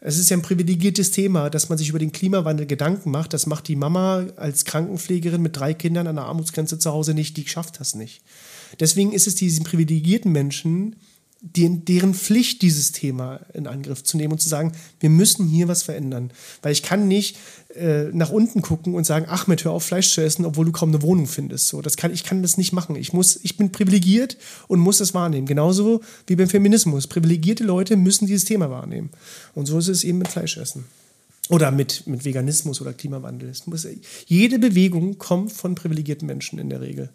[0.02, 3.34] Es ist ja ein privilegiertes Thema, dass man sich über den Klimawandel Gedanken macht.
[3.34, 7.36] Das macht die Mama als Krankenpflegerin mit drei Kindern an der Armutsgrenze zu Hause nicht.
[7.36, 8.22] Die schafft das nicht.
[8.78, 10.96] Deswegen ist es diesen privilegierten Menschen,
[11.42, 15.82] deren Pflicht, dieses Thema in Angriff zu nehmen und zu sagen, wir müssen hier was
[15.82, 16.32] verändern.
[16.60, 17.38] Weil ich kann nicht
[17.74, 20.90] äh, nach unten gucken und sagen, Ahmed, hör auf, Fleisch zu essen, obwohl du kaum
[20.90, 21.68] eine Wohnung findest.
[21.68, 22.94] So, das kann, ich kann das nicht machen.
[22.94, 24.36] Ich, muss, ich bin privilegiert
[24.68, 25.46] und muss das wahrnehmen.
[25.46, 27.06] Genauso wie beim Feminismus.
[27.06, 29.08] Privilegierte Leute müssen dieses Thema wahrnehmen.
[29.54, 30.84] Und so ist es eben mit Fleischessen.
[31.48, 33.52] Oder mit, mit Veganismus oder Klimawandel.
[33.64, 33.86] Muss,
[34.26, 37.08] jede Bewegung kommt von privilegierten Menschen in der Regel.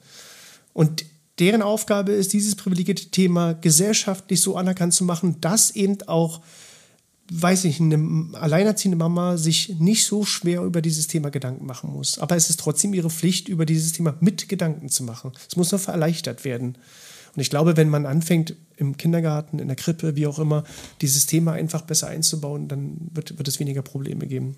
[0.74, 1.06] Und
[1.40, 6.42] deren Aufgabe ist, dieses privilegierte Thema gesellschaftlich so anerkannt zu machen, dass eben auch,
[7.32, 12.20] weiß ich, eine alleinerziehende Mama sich nicht so schwer über dieses Thema Gedanken machen muss.
[12.20, 15.32] Aber es ist trotzdem ihre Pflicht, über dieses Thema mit Gedanken zu machen.
[15.50, 16.78] Es muss noch verleichtert werden.
[17.36, 20.64] Und ich glaube, wenn man anfängt, im Kindergarten, in der Krippe, wie auch immer,
[21.02, 24.56] dieses Thema einfach besser einzubauen, dann wird, wird es weniger Probleme geben.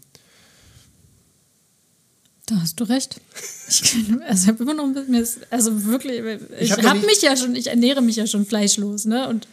[2.48, 3.20] Da hast du recht.
[3.68, 3.94] Ich,
[4.26, 6.22] also ich habe immer noch ein bisschen, also wirklich,
[6.60, 9.28] ich, ich habe hab mich ja schon, ich ernähre mich ja schon fleischlos, ne?
[9.28, 9.48] Und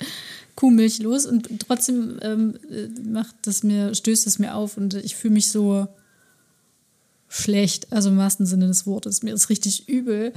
[0.55, 2.55] Kuhmilchlos und trotzdem ähm,
[3.05, 5.89] macht das mir, stößt es mir auf und ich fühle mich so
[7.29, 9.25] schlecht, also im wahrsten Sinne des Wortes.
[9.25, 10.33] Mir ist richtig übel,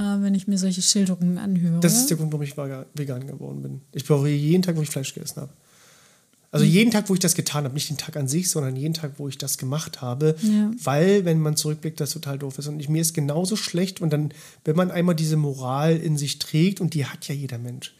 [0.00, 1.78] äh, wenn ich mir solche Schilderungen anhöre.
[1.78, 3.80] Das ist der Grund, warum ich vegan geworden bin.
[3.92, 5.52] Ich brauche jeden Tag, wo ich Fleisch gegessen habe.
[6.54, 8.94] Also jeden Tag, wo ich das getan habe, nicht den Tag an sich, sondern jeden
[8.94, 10.70] Tag, wo ich das gemacht habe, ja.
[10.84, 12.68] weil, wenn man zurückblickt, das total doof ist.
[12.68, 14.00] Und ich, mir ist genauso schlecht.
[14.00, 14.32] Und dann,
[14.64, 17.92] wenn man einmal diese Moral in sich trägt, und die hat ja jeder Mensch.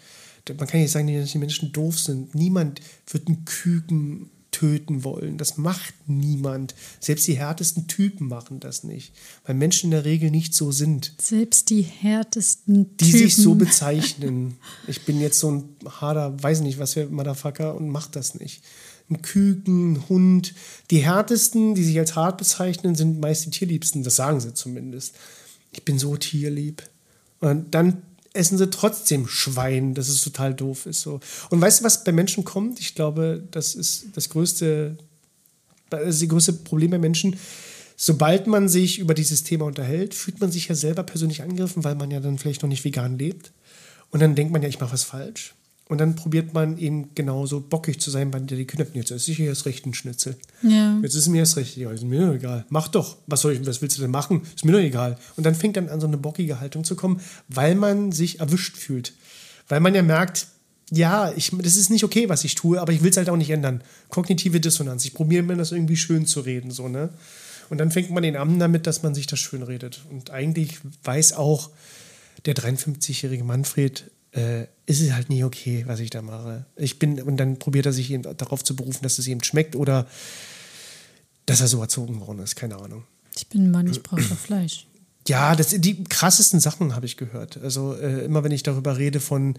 [0.57, 2.37] Man kann nicht sagen, dass die Menschen doof sind.
[2.37, 2.81] Niemand
[3.11, 5.37] wird einen Küken töten wollen.
[5.37, 6.77] Das macht niemand.
[7.01, 9.13] Selbst die härtesten Typen machen das nicht,
[9.45, 11.13] weil Menschen in der Regel nicht so sind.
[11.21, 13.13] Selbst die härtesten die Typen.
[13.13, 14.57] Die sich so bezeichnen.
[14.87, 18.63] Ich bin jetzt so ein harter, weiß nicht, was für Motherfucker und mach das nicht.
[19.11, 20.55] Ein Küken, ein Hund.
[20.91, 24.03] Die härtesten, die sich als hart bezeichnen, sind meist die tierliebsten.
[24.03, 25.15] Das sagen sie zumindest.
[25.73, 26.83] Ich bin so tierlieb.
[27.41, 28.03] Und dann
[28.35, 31.01] essen sie trotzdem Schwein, dass es total doof ist.
[31.01, 31.21] So.
[31.51, 32.81] Und weißt du, was bei Menschen kommt?
[32.81, 34.99] Ich glaube, das ist das größte,
[35.89, 37.37] das ist die größte Problem bei Menschen.
[37.97, 41.95] Sobald man sich über dieses Thema unterhält, fühlt man sich ja selber persönlich angegriffen, weil
[41.95, 43.53] man ja dann vielleicht noch nicht vegan lebt.
[44.11, 45.55] Und dann denkt man ja, ich mache was falsch.
[45.89, 49.31] Und dann probiert man eben genauso bockig zu sein, bei der die Kinder, jetzt esse
[49.31, 50.37] ich hier das rechte Schnitzel.
[50.63, 50.99] Ja.
[51.03, 52.65] Jetzt ist mir das rechte, ja, ist mir doch egal.
[52.71, 53.19] Mach doch.
[53.27, 54.43] Was soll ich, was willst du denn machen?
[54.55, 55.19] Ist mir doch egal.
[55.37, 58.79] Und dann fängt dann an, so eine bockige Haltung zu kommen, weil man sich erwischt
[58.79, 59.13] fühlt.
[59.69, 60.47] Weil man ja merkt,
[60.91, 63.37] ja, ich, das ist nicht okay, was ich tue, aber ich will es halt auch
[63.37, 63.83] nicht ändern.
[64.09, 65.05] Kognitive Dissonanz.
[65.05, 67.11] Ich probiere mir das irgendwie schön zu reden, so, ne?
[67.71, 70.03] Und dann fängt man den an damit, dass man sich das schön redet.
[70.11, 71.71] Und eigentlich weiß auch
[72.45, 76.67] der 53-jährige Manfred, äh, ist es halt nie okay, was ich da mache.
[76.77, 79.77] Ich bin, und dann probiert er sich eben darauf zu berufen, dass es ihm schmeckt
[79.77, 80.07] oder
[81.47, 83.05] dass er so erzogen worden ist, keine Ahnung.
[83.37, 84.87] Ich bin ein Mann, ich brauche Fleisch.
[85.27, 87.59] Ja, das, die krassesten Sachen habe ich gehört.
[87.63, 89.55] Also äh, immer wenn ich darüber rede von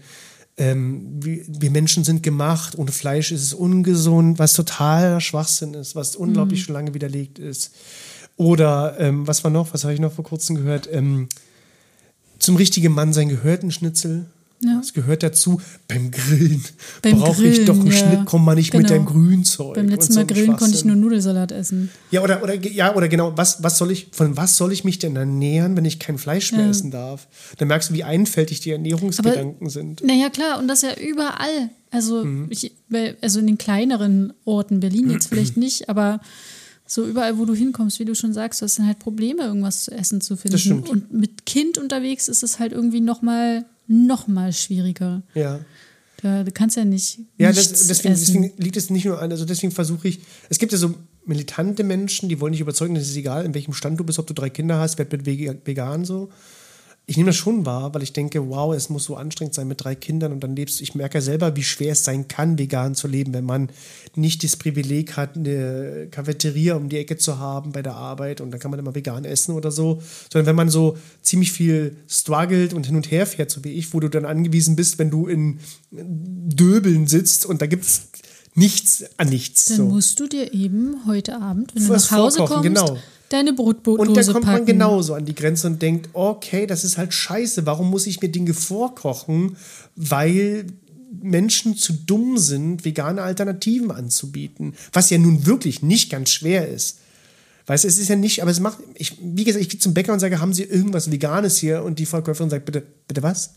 [0.58, 5.94] ähm, wie, wir Menschen sind gemacht, ohne Fleisch ist es ungesund, was totaler Schwachsinn ist,
[5.94, 6.64] was unglaublich mhm.
[6.64, 7.74] schon lange widerlegt ist.
[8.36, 10.88] Oder ähm, was war noch, was habe ich noch vor kurzem gehört?
[10.90, 11.28] Ähm,
[12.38, 14.26] zum richtigen Mann sein gehört ein Schnitzel.
[14.60, 14.78] Ja.
[14.78, 15.60] Das gehört dazu.
[15.86, 16.64] Beim Grillen
[17.02, 17.92] brauche ich doch einen ja.
[17.92, 18.82] Schnitt, komm mal nicht genau.
[18.82, 19.74] mit deinem Grünzeug.
[19.74, 21.90] Beim letzten Mal grillen konnte ich nur Nudelsalat essen.
[22.10, 24.98] Ja, oder, oder, ja, oder genau, was, was soll ich, von was soll ich mich
[24.98, 26.70] denn ernähren, wenn ich kein Fleisch mehr ja.
[26.70, 27.28] essen darf?
[27.58, 30.02] Dann merkst du, wie einfältig die Ernährungsgedanken Aber, sind.
[30.02, 31.70] Naja, klar, und das ja überall.
[31.90, 32.46] Also, mhm.
[32.48, 32.72] ich,
[33.20, 36.20] also in den kleineren Orten, Berlin jetzt vielleicht nicht, aber
[36.86, 39.90] so überall, wo du hinkommst, wie du schon sagst, hast du halt Probleme, irgendwas zu
[39.90, 40.52] essen zu finden.
[40.52, 40.88] Das stimmt.
[40.88, 45.22] Und mit Kind unterwegs ist es halt irgendwie nochmal noch mal schwieriger.
[45.34, 45.60] Ja.
[46.22, 47.20] Da, du kannst ja nicht.
[47.38, 50.72] Ja, das, deswegen, deswegen, liegt es nicht nur an, also deswegen versuche ich, es gibt
[50.72, 50.94] ja so
[51.26, 54.26] militante Menschen, die wollen dich überzeugen, das ist egal, in welchem Stand du bist, ob
[54.26, 56.30] du drei Kinder hast, werd mit vegan so
[57.08, 59.84] ich nehme das schon wahr, weil ich denke, wow, es muss so anstrengend sein mit
[59.84, 60.82] drei Kindern und dann lebst du.
[60.82, 63.68] Ich merke ja selber, wie schwer es sein kann, vegan zu leben, wenn man
[64.16, 68.50] nicht das Privileg hat, eine Cafeteria um die Ecke zu haben bei der Arbeit und
[68.50, 70.02] dann kann man immer vegan essen oder so.
[70.32, 73.94] Sondern wenn man so ziemlich viel struggelt und hin und her fährt, so wie ich,
[73.94, 75.60] wo du dann angewiesen bist, wenn du in
[75.92, 78.08] Döbeln sitzt und da gibt es
[78.56, 79.66] nichts an nichts.
[79.66, 79.84] Dann so.
[79.84, 82.98] musst du dir eben heute Abend, wenn du nach Hause kommst, genau
[83.28, 84.58] deine Brotdose Und da kommt packen.
[84.58, 87.66] man genauso an die Grenze und denkt, okay, das ist halt scheiße.
[87.66, 89.56] Warum muss ich mir Dinge vorkochen?
[89.94, 90.66] Weil
[91.22, 94.74] Menschen zu dumm sind, vegane Alternativen anzubieten.
[94.92, 96.98] Was ja nun wirklich nicht ganz schwer ist.
[97.66, 99.92] Weißt du, es ist ja nicht, aber es macht, ich, wie gesagt, ich gehe zum
[99.92, 101.82] Bäcker und sage, haben Sie irgendwas Veganes hier?
[101.82, 103.54] Und die Verkäuferin sagt, bitte, bitte was?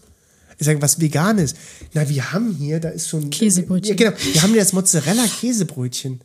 [0.58, 1.54] Ich sage, was Veganes?
[1.94, 3.30] Na, wir haben hier, da ist so ein.
[3.30, 3.96] Käsebrötchen.
[3.98, 4.18] Ja, genau.
[4.34, 6.22] Wir haben hier das Mozzarella-Käsebrötchen.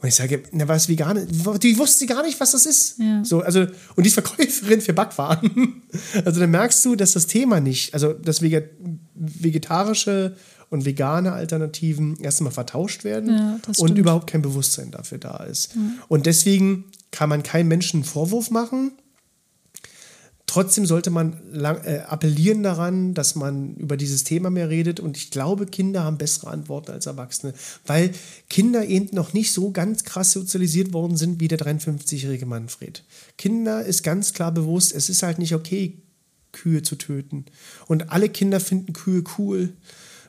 [0.00, 1.26] Und ich sage, na, was vegan?
[1.60, 2.98] Die wusste gar nicht, was das ist.
[3.00, 3.24] Ja.
[3.24, 3.62] So, also,
[3.96, 5.82] und die ist Verkäuferin für Backwaren.
[6.24, 10.36] Also dann merkst du, dass das Thema nicht, also dass vegetarische
[10.68, 15.74] und vegane Alternativen erstmal vertauscht werden ja, und überhaupt kein Bewusstsein dafür da ist.
[15.74, 15.80] Ja.
[16.08, 18.92] Und deswegen kann man keinem Menschen einen Vorwurf machen,
[20.58, 24.98] Trotzdem sollte man lang, äh, appellieren daran, dass man über dieses Thema mehr redet.
[24.98, 27.54] Und ich glaube, Kinder haben bessere Antworten als Erwachsene,
[27.86, 28.10] weil
[28.50, 33.04] Kinder eben noch nicht so ganz krass sozialisiert worden sind wie der 53-jährige Manfred.
[33.36, 35.96] Kinder ist ganz klar bewusst, es ist halt nicht okay,
[36.50, 37.44] Kühe zu töten.
[37.86, 39.68] Und alle Kinder finden Kühe cool.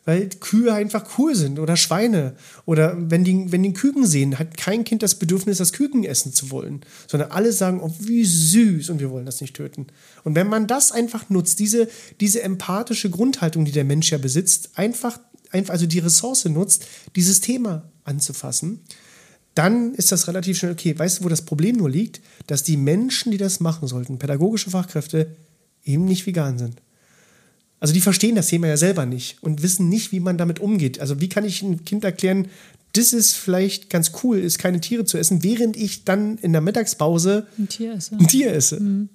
[0.09, 2.33] Weil Kühe einfach cool sind oder Schweine.
[2.65, 6.33] Oder wenn die, wenn die Küken sehen, hat kein Kind das Bedürfnis, das Küken essen
[6.33, 6.81] zu wollen.
[7.05, 9.85] Sondern alle sagen, oh, wie süß und wir wollen das nicht töten.
[10.23, 11.87] Und wenn man das einfach nutzt, diese,
[12.19, 15.19] diese empathische Grundhaltung, die der Mensch ja besitzt, einfach,
[15.51, 18.79] einfach also die Ressource nutzt, dieses Thema anzufassen,
[19.53, 20.97] dann ist das relativ schnell okay.
[20.97, 22.19] Weißt du, wo das Problem nur liegt?
[22.47, 25.35] Dass die Menschen, die das machen sollten, pädagogische Fachkräfte,
[25.83, 26.81] eben nicht vegan sind.
[27.79, 30.99] Also die verstehen das Thema ja selber nicht und wissen nicht, wie man damit umgeht.
[30.99, 32.47] Also wie kann ich einem Kind erklären,
[32.93, 36.61] das ist vielleicht ganz cool, ist keine Tiere zu essen, während ich dann in der
[36.61, 38.15] Mittagspause ein Tier esse.
[38.15, 38.79] Ein Tier esse.
[38.79, 39.09] Mhm.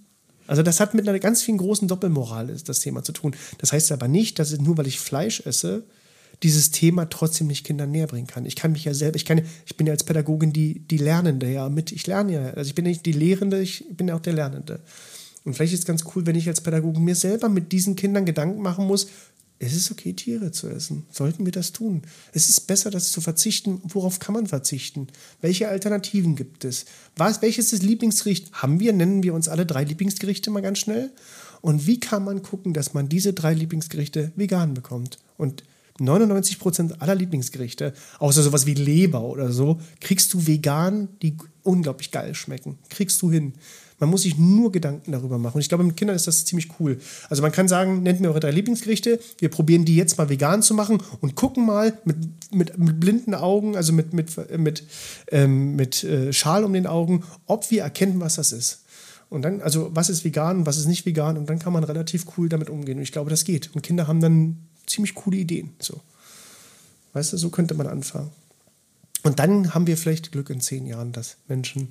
[0.46, 3.34] Also das hat mit einer ganz vielen großen Doppelmoral das Thema zu tun.
[3.58, 5.84] Das heißt aber nicht, dass nur weil ich Fleisch esse,
[6.42, 8.44] dieses Thema trotzdem nicht Kindern näher bringen kann.
[8.44, 11.50] Ich kann mich ja selber, ich kann, ich bin ja als Pädagogin die, die Lernende
[11.50, 14.20] ja mit, ich lerne ja, also ich bin nicht die Lehrende, ich bin ja auch
[14.20, 14.80] der Lernende.
[15.44, 18.24] Und vielleicht ist es ganz cool, wenn ich als Pädagoge mir selber mit diesen Kindern
[18.24, 19.08] Gedanken machen muss,
[19.58, 21.06] es ist okay, Tiere zu essen.
[21.10, 22.02] Sollten wir das tun?
[22.32, 23.80] Es ist besser, das zu verzichten.
[23.84, 25.06] Worauf kann man verzichten?
[25.40, 26.86] Welche Alternativen gibt es?
[27.16, 28.52] Was, welches ist Lieblingsgericht?
[28.52, 31.12] Haben wir, nennen wir uns alle drei Lieblingsgerichte mal ganz schnell.
[31.60, 35.18] Und wie kann man gucken, dass man diese drei Lieblingsgerichte vegan bekommt?
[35.36, 35.62] Und
[36.00, 42.10] 99 Prozent aller Lieblingsgerichte, außer sowas wie Leber oder so, kriegst du vegan, die unglaublich
[42.10, 42.78] geil schmecken.
[42.90, 43.54] Kriegst du hin.
[43.98, 45.56] Man muss sich nur Gedanken darüber machen.
[45.56, 46.98] Und ich glaube, mit Kindern ist das ziemlich cool.
[47.30, 49.20] Also man kann sagen, nennt mir eure drei Lieblingsgerichte.
[49.38, 52.16] Wir probieren die jetzt mal vegan zu machen und gucken mal mit,
[52.52, 54.84] mit, mit blinden Augen, also mit, mit, mit,
[55.30, 58.84] ähm, mit äh, Schal um den Augen, ob wir erkennen, was das ist.
[59.30, 62.26] Und dann, also was ist vegan, was ist nicht vegan, und dann kann man relativ
[62.36, 62.98] cool damit umgehen.
[62.98, 63.74] Und ich glaube, das geht.
[63.74, 65.70] Und Kinder haben dann ziemlich coole Ideen.
[65.78, 66.00] So.
[67.14, 68.30] Weißt du, so könnte man anfangen.
[69.22, 71.88] Und dann haben wir vielleicht Glück in zehn Jahren, dass Menschen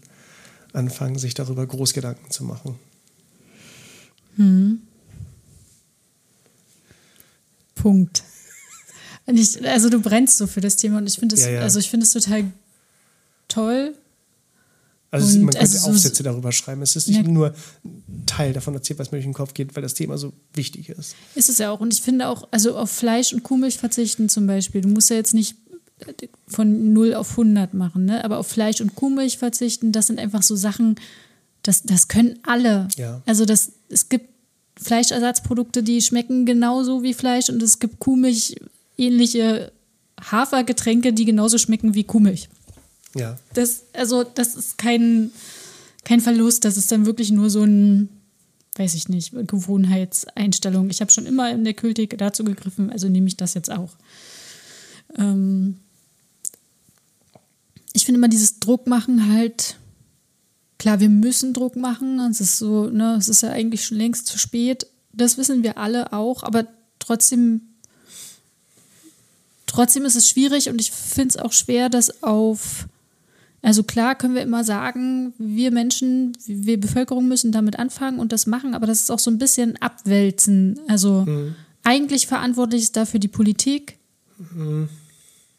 [0.74, 2.76] anfangen, sich darüber groß Gedanken zu machen.
[4.36, 4.82] Hm.
[7.76, 8.24] Punkt.
[9.28, 11.62] Ich, also du brennst so für das Thema und ich finde es ja, ja.
[11.62, 12.52] also ich finde es total
[13.48, 13.96] toll.
[15.12, 16.82] Also und man könnte also Aufsätze so, darüber schreiben.
[16.82, 17.54] Es ist nicht ja, nur
[18.26, 21.16] Teil davon erzählt, was mir durch den Kopf geht, weil das Thema so wichtig ist.
[21.36, 21.80] Ist es ja auch.
[21.80, 24.82] Und ich finde auch, also auf Fleisch und Kuhmilch verzichten zum Beispiel.
[24.82, 25.56] Du musst ja jetzt nicht
[26.48, 28.24] von 0 auf 100 machen, ne?
[28.24, 30.96] aber auf Fleisch und Kuhmilch verzichten, das sind einfach so Sachen,
[31.64, 32.88] das, das können alle.
[32.98, 33.22] Ja.
[33.26, 34.30] Also das, es gibt
[34.76, 38.56] Fleischersatzprodukte, die schmecken genauso wie Fleisch und es gibt Kuhmilch
[38.98, 39.72] ähnliche
[40.20, 42.50] Hafergetränke, die genauso schmecken wie Kuhmilch.
[43.16, 43.38] Ja.
[43.54, 45.32] Das, also das ist kein,
[46.04, 48.10] kein Verlust, das ist dann wirklich nur so ein,
[48.76, 50.90] weiß ich nicht, Gewohnheitseinstellung.
[50.90, 53.92] Ich habe schon immer in der Kultik dazu gegriffen, also nehme ich das jetzt auch.
[55.18, 55.78] Ähm,
[57.94, 59.78] ich finde immer dieses Druck machen halt,
[60.80, 62.20] klar, wir müssen Druck machen.
[62.30, 64.88] Es ist so, ne, es ist ja eigentlich schon längst zu spät.
[65.14, 66.68] Das wissen wir alle auch, aber
[67.00, 67.62] trotzdem,
[69.68, 72.88] trotzdem ist es schwierig und ich finde es auch schwer, das auf,
[73.62, 78.48] also klar können wir immer sagen, wir Menschen, wir Bevölkerung müssen damit anfangen und das
[78.48, 80.80] machen, aber das ist auch so ein bisschen abwälzen.
[80.88, 81.56] Also mhm.
[81.84, 84.00] eigentlich verantwortlich ist dafür die Politik.
[84.38, 84.90] Mhm.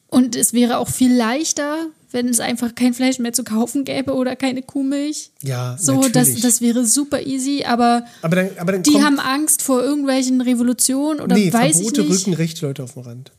[0.08, 4.14] Und es wäre auch viel leichter, wenn es einfach kein Fleisch mehr zu kaufen gäbe
[4.14, 5.30] oder keine Kuhmilch.
[5.42, 6.12] Ja, so, natürlich.
[6.12, 10.40] Das, das wäre super easy, aber, aber, dann, aber dann die haben Angst vor irgendwelchen
[10.40, 12.20] Revolutionen oder nee, weiß Verbote ich nicht.
[12.20, 13.32] rücken recht Leute auf den Rand.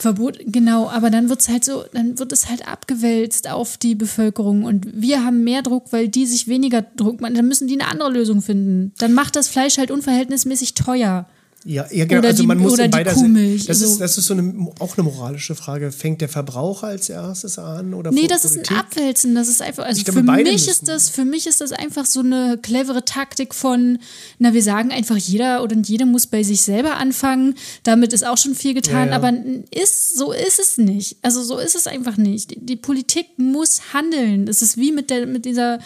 [0.00, 3.94] Verbot, genau, aber dann wird es halt so, dann wird es halt abgewälzt auf die
[3.94, 7.34] Bevölkerung und wir haben mehr Druck, weil die sich weniger Druck machen.
[7.34, 8.92] Dann müssen die eine andere Lösung finden.
[8.98, 11.26] Dann macht das Fleisch halt unverhältnismäßig teuer.
[11.64, 12.20] Ja, ja genau.
[12.20, 13.66] Oder also man die, muss in beider Kuhmilch.
[13.66, 15.92] Das, ist, das ist so eine, auch eine moralische Frage.
[15.92, 17.92] Fängt der Verbraucher als erstes an?
[17.92, 18.62] Oder nee, das Politik?
[18.62, 19.34] ist ein Abwälzen.
[19.34, 22.20] Das ist einfach, also glaube, für mich ist das, für mich ist das einfach so
[22.20, 23.98] eine clevere Taktik von,
[24.38, 27.54] na, wir sagen einfach, jeder oder jede muss bei sich selber anfangen.
[27.82, 29.16] Damit ist auch schon viel getan, ja, ja.
[29.16, 29.32] aber
[29.70, 31.16] ist, so ist es nicht.
[31.20, 32.52] Also so ist es einfach nicht.
[32.52, 34.46] Die, die Politik muss handeln.
[34.46, 35.78] Das ist wie mit der, mit dieser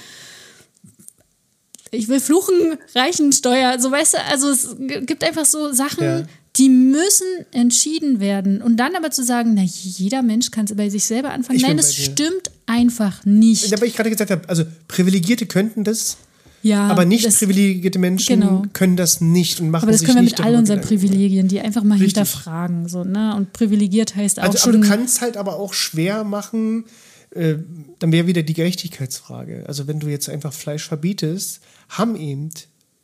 [1.94, 4.76] ich will fluchen, Reichensteuer, so weißt du, also es
[5.06, 6.22] gibt einfach so Sachen, ja.
[6.56, 8.62] die müssen entschieden werden.
[8.62, 11.58] Und dann aber zu sagen, na, jeder Mensch kann es bei sich selber anfangen.
[11.58, 13.70] Ich Nein, das stimmt einfach nicht.
[13.80, 16.16] Weil ich gerade gesagt habe, also Privilegierte könnten das.
[16.62, 18.62] Ja, aber nicht das, privilegierte Menschen genau.
[18.72, 21.82] können das nicht und machen Aber das können wir mit all unseren Privilegien, die einfach
[21.82, 22.14] mal Richtig.
[22.14, 22.88] hinterfragen.
[22.88, 23.36] So, ne?
[23.36, 24.76] Und privilegiert heißt auch also, schon.
[24.76, 26.86] Aber du kannst halt aber auch schwer machen,
[27.34, 27.56] äh,
[27.98, 29.64] dann wäre wieder die Gerechtigkeitsfrage.
[29.66, 32.50] Also wenn du jetzt einfach Fleisch verbietest, haben eben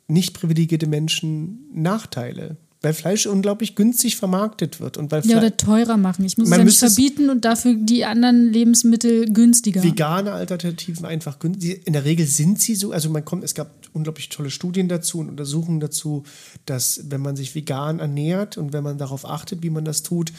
[0.07, 2.57] nicht privilegierte Menschen Nachteile.
[2.83, 4.97] Weil Fleisch unglaublich günstig vermarktet wird.
[4.97, 6.25] Und weil ja, oder teurer machen.
[6.25, 9.83] Ich muss es ja nicht verbieten und dafür die anderen Lebensmittel günstiger.
[9.83, 11.85] Vegane Alternativen einfach günstig.
[11.85, 12.91] In der Regel sind sie so.
[12.91, 16.23] Also man kommt, es gab unglaublich tolle Studien dazu und Untersuchungen dazu,
[16.65, 20.33] dass wenn man sich vegan ernährt und wenn man darauf achtet, wie man das tut,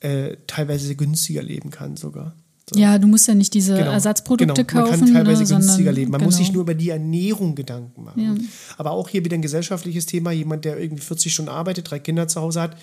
[0.00, 2.34] äh, teilweise günstiger leben kann sogar.
[2.76, 4.84] Ja, du musst ja nicht diese genau, Ersatzprodukte genau.
[4.84, 5.00] kaufen.
[5.00, 6.10] Man kann teilweise ne, günstiger sondern, leben.
[6.10, 6.28] Man genau.
[6.28, 8.22] muss sich nur über die Ernährung Gedanken machen.
[8.22, 8.34] Ja.
[8.78, 10.32] Aber auch hier wieder ein gesellschaftliches Thema.
[10.32, 12.76] Jemand, der irgendwie 40 Stunden arbeitet, drei Kinder zu Hause hat,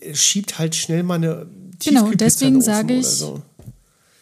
[0.00, 1.46] äh, schiebt halt schnell mal eine
[1.82, 3.42] Genau, deswegen sage ich, so.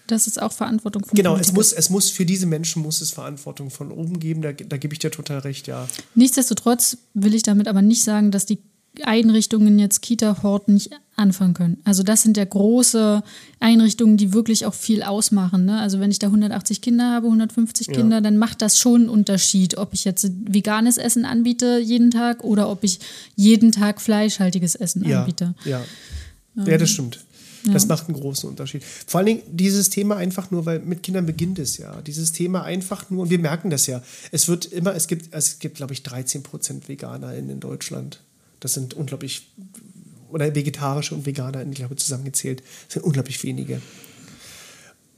[0.07, 3.11] das ist auch Verantwortung von Genau, es muss, es muss für diese Menschen muss es
[3.11, 4.43] Verantwortung von oben geben.
[4.43, 5.87] Da, da gebe ich dir total recht, ja.
[6.15, 8.59] Nichtsdestotrotz will ich damit aber nicht sagen, dass die
[9.05, 11.79] Einrichtungen jetzt Kita-Hort nicht anfangen können.
[11.85, 13.23] Also das sind ja große
[13.61, 15.65] Einrichtungen, die wirklich auch viel ausmachen.
[15.65, 15.81] Ne?
[15.81, 17.93] Also wenn ich da 180 Kinder habe, 150 ja.
[17.95, 22.45] Kinder, dann macht das schon einen Unterschied, ob ich jetzt veganes Essen anbiete jeden Tag
[22.45, 23.01] oder ob ich
[23.35, 25.21] jeden Tag fleischhaltiges Essen ja.
[25.21, 25.55] anbiete.
[25.65, 25.83] Ja,
[26.57, 27.21] ähm, ja das stimmt.
[27.65, 28.83] Das macht einen großen Unterschied.
[28.83, 32.03] Vor allen Dingen dieses Thema einfach nur, weil mit Kindern beginnt es ja.
[32.03, 34.03] Dieses Thema einfach nur, und wir merken das ja.
[34.33, 38.21] Es wird immer, es gibt, es gibt, glaube ich, 13 Prozent Veganer in Deutschland.
[38.63, 39.53] Das sind unglaublich,
[40.31, 43.83] oder Vegetarische und Veganer, ich glaube, zusammengezählt, sind unglaublich wenige.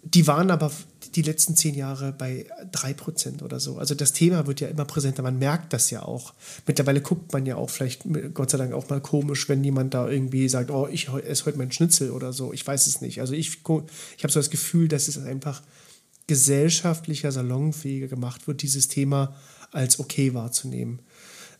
[0.02, 0.70] Die waren aber
[1.14, 3.78] die letzten zehn Jahre bei 3% oder so.
[3.78, 6.34] Also das Thema wird ja immer präsenter, man merkt das ja auch.
[6.66, 8.02] Mittlerweile guckt man ja auch vielleicht,
[8.34, 11.58] Gott sei Dank, auch mal komisch, wenn jemand da irgendwie sagt, oh, ich esse heute
[11.58, 12.52] mein Schnitzel oder so.
[12.52, 13.20] Ich weiß es nicht.
[13.20, 15.62] Also ich, ich habe so das Gefühl, dass es einfach
[16.26, 19.36] gesellschaftlicher, salonfähiger gemacht wird, dieses Thema
[19.72, 21.00] als okay wahrzunehmen.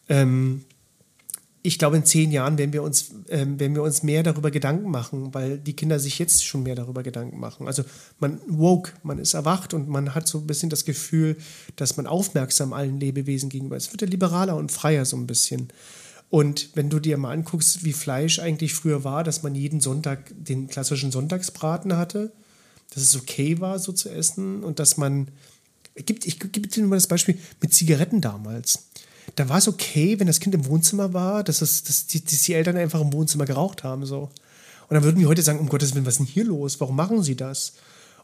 [0.09, 0.65] Ähm,
[1.67, 4.91] ich glaube, in zehn Jahren werden wir, uns, ähm, werden wir uns mehr darüber Gedanken
[4.91, 7.67] machen, weil die Kinder sich jetzt schon mehr darüber Gedanken machen.
[7.67, 7.85] Also
[8.21, 11.39] man woke, man ist erwacht und man hat so ein bisschen das Gefühl,
[11.77, 13.87] dass man aufmerksam allen Lebewesen gegenüber ist.
[13.87, 15.69] Es wird ja liberaler und freier so ein bisschen.
[16.29, 20.35] Und wenn du dir mal anguckst, wie Fleisch eigentlich früher war, dass man jeden Sonntag
[20.37, 22.31] den klassischen Sonntagsbraten hatte,
[22.93, 25.29] dass es okay war, so zu essen und dass man.
[25.95, 28.91] Ich gebe dir nur mal das Beispiel mit Zigaretten damals
[29.37, 32.43] da war es okay, wenn das Kind im Wohnzimmer war, dass, es, dass, die, dass
[32.43, 34.07] die Eltern einfach im Wohnzimmer geraucht haben.
[34.07, 34.31] So.
[34.89, 36.81] Und dann würden wir heute sagen, um Gottes Willen, was ist denn hier los?
[36.81, 37.75] Warum machen sie das?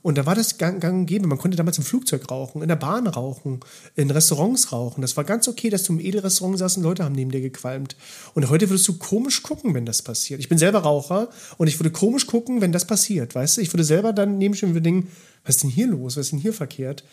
[0.02, 1.26] Und da war das gang, gang und gäbe.
[1.26, 3.60] Man konnte damals im Flugzeug rauchen, in der Bahn rauchen,
[3.96, 5.02] in Restaurants rauchen.
[5.02, 7.96] Das war ganz okay, dass du im Edelrestaurant saßt und Leute haben neben dir gequalmt.
[8.34, 10.40] Und heute würdest du komisch gucken, wenn das passiert.
[10.40, 11.28] Ich bin selber Raucher
[11.58, 13.34] und ich würde komisch gucken, wenn das passiert.
[13.34, 15.08] Weißt du, ich würde selber dann neben schon denken,
[15.44, 16.16] was ist denn hier los?
[16.16, 17.04] Was ist denn hier verkehrt?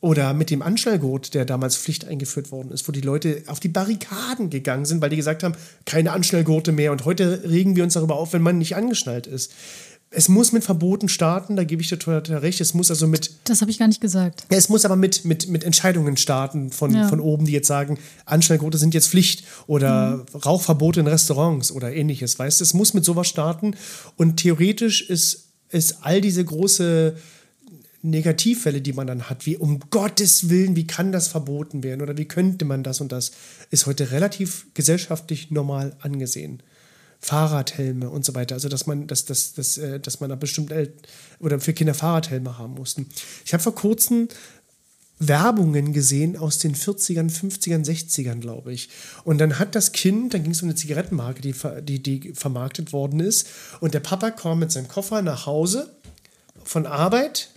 [0.00, 3.68] Oder mit dem Anschnallgurt, der damals Pflicht eingeführt worden ist, wo die Leute auf die
[3.68, 6.90] Barrikaden gegangen sind, weil die gesagt haben, keine Anschnallgurte mehr.
[6.90, 9.52] Und heute regen wir uns darüber auf, wenn man nicht angeschnallt ist.
[10.12, 12.60] Es muss mit Verboten starten, da gebe ich dir total recht.
[12.60, 13.30] Es muss also mit.
[13.44, 14.44] Das habe ich gar nicht gesagt.
[14.50, 17.06] Ja, es muss aber mit, mit, mit Entscheidungen starten von, ja.
[17.06, 20.40] von oben, die jetzt sagen, Anschnallgurte sind jetzt Pflicht oder mhm.
[20.40, 22.38] Rauchverbote in Restaurants oder ähnliches.
[22.38, 23.76] Weißt du, es muss mit sowas starten.
[24.16, 27.14] Und theoretisch ist, ist all diese große
[28.02, 32.16] Negativfälle, die man dann hat, wie um Gottes Willen, wie kann das verboten werden oder
[32.16, 33.32] wie könnte man das und das,
[33.70, 36.62] ist heute relativ gesellschaftlich normal angesehen.
[37.20, 40.72] Fahrradhelme und so weiter, also dass man, dass, dass, dass, äh, dass man da bestimmt
[41.38, 43.06] oder für Kinder Fahrradhelme haben mussten.
[43.44, 44.28] Ich habe vor kurzem
[45.18, 48.88] Werbungen gesehen aus den 40ern, 50ern, 60ern, glaube ich.
[49.22, 52.94] Und dann hat das Kind, dann ging es um eine Zigarettenmarke, die, die, die vermarktet
[52.94, 53.46] worden ist.
[53.80, 55.94] Und der Papa kam mit seinem Koffer nach Hause
[56.64, 57.50] von Arbeit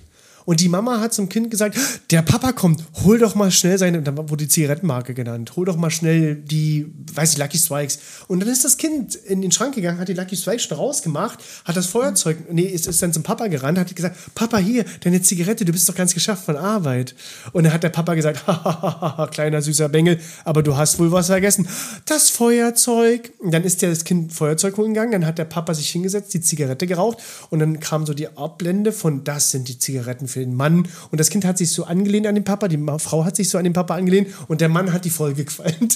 [0.46, 1.78] und die Mama hat zum Kind gesagt,
[2.12, 5.78] der Papa kommt, hol doch mal schnell seine, dann wurde die Zigarettenmarke genannt, hol doch
[5.78, 8.00] mal schnell die, weiß ich, Lucky Strikes.
[8.28, 11.40] Und dann ist das Kind in den Schrank gegangen, hat die Lucky Strikes schon rausgemacht,
[11.66, 15.22] hat das Feuerzeug, nee, ist, ist dann zum Papa gerannt, hat gesagt, Papa, hier, deine
[15.22, 17.16] Zigarette, du bist doch ganz geschafft von Arbeit.
[17.52, 21.28] Und dann hat der Papa gesagt, hahaha, kleiner süßer Bengel, aber du hast wohl was
[21.28, 21.68] vergessen.
[22.06, 23.32] Das Feuerzeug.
[23.40, 26.42] Und dann ist das Kind Feuerzeug holen gegangen, dann hat der Papa sich hingesetzt, die
[26.42, 27.20] Zigarette geraucht
[27.50, 30.88] und dann kam so die Abblende von, das sind die Zigaretten für den Mann.
[31.12, 33.58] Und das Kind hat sich so angelehnt an den Papa, die Frau hat sich so
[33.58, 35.90] an den Papa angelehnt und der Mann hat die Folge gefallen.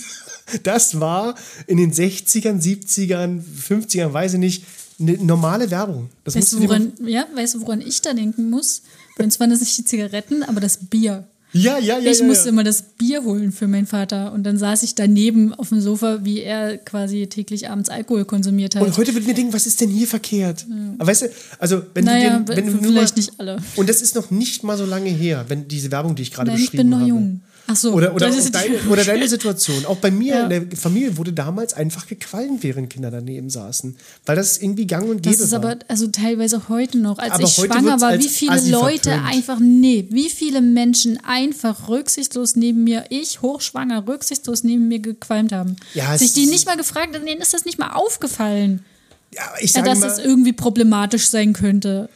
[0.64, 1.36] Das war
[1.66, 4.64] in den 60ern, 70ern, 50ern, weiß ich nicht,
[5.00, 6.10] eine normale Werbung.
[6.24, 8.82] Das weißt, du, woran, ja, weißt du, woran ich da denken muss?
[9.18, 11.28] Und zwar nicht die Zigaretten, aber das Bier.
[11.54, 12.12] Ja, ja, ja.
[12.12, 12.52] Ich ja, musste ja.
[12.52, 16.20] immer das Bier holen für meinen Vater und dann saß ich daneben auf dem Sofa,
[16.24, 18.84] wie er quasi täglich abends Alkohol konsumiert hat.
[18.84, 20.66] Und heute wird mir denken, was ist denn hier verkehrt?
[20.70, 20.76] Ja.
[20.98, 21.30] Aber weißt du,
[21.60, 23.58] also wenn naja, du, den, wenn du vielleicht mal, nicht alle.
[23.76, 26.52] Und das ist noch nicht mal so lange her, wenn diese Werbung, die ich gerade
[26.52, 26.76] beschrieben habe.
[26.76, 27.10] Ich bin noch habe.
[27.10, 27.42] jung.
[27.70, 29.86] Ach so, oder, oder, deine, oder deine Situation.
[29.86, 30.44] Auch bei mir ja.
[30.44, 33.98] in der Familie wurde damals einfach gequallen, während Kinder daneben saßen.
[34.26, 35.60] Weil das irgendwie gang und gäbe Das ist war.
[35.60, 37.18] aber also teilweise heute noch.
[37.20, 39.34] Als aber ich schwanger war, wie viele Leute verpönt.
[39.34, 45.52] einfach, nee, wie viele Menschen einfach rücksichtslos neben mir, ich hochschwanger, rücksichtslos neben mir gequalmt
[45.52, 45.76] haben.
[45.94, 48.86] Ja, Sich die nicht mal gefragt, denen ist das nicht mal aufgefallen.
[49.34, 52.10] Ja, ich sage ja, dass mal, das irgendwie problematisch sein könnte.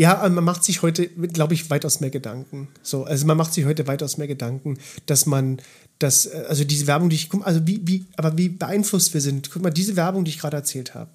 [0.00, 2.68] Ja, man macht sich heute, glaube ich, weitaus mehr Gedanken.
[2.82, 5.60] So, also man macht sich heute weitaus mehr Gedanken, dass man,
[5.98, 9.50] dass, also diese Werbung, die ich, also wie, wie, aber wie beeinflusst wir sind.
[9.50, 11.10] Guck mal, diese Werbung, die ich gerade erzählt habe,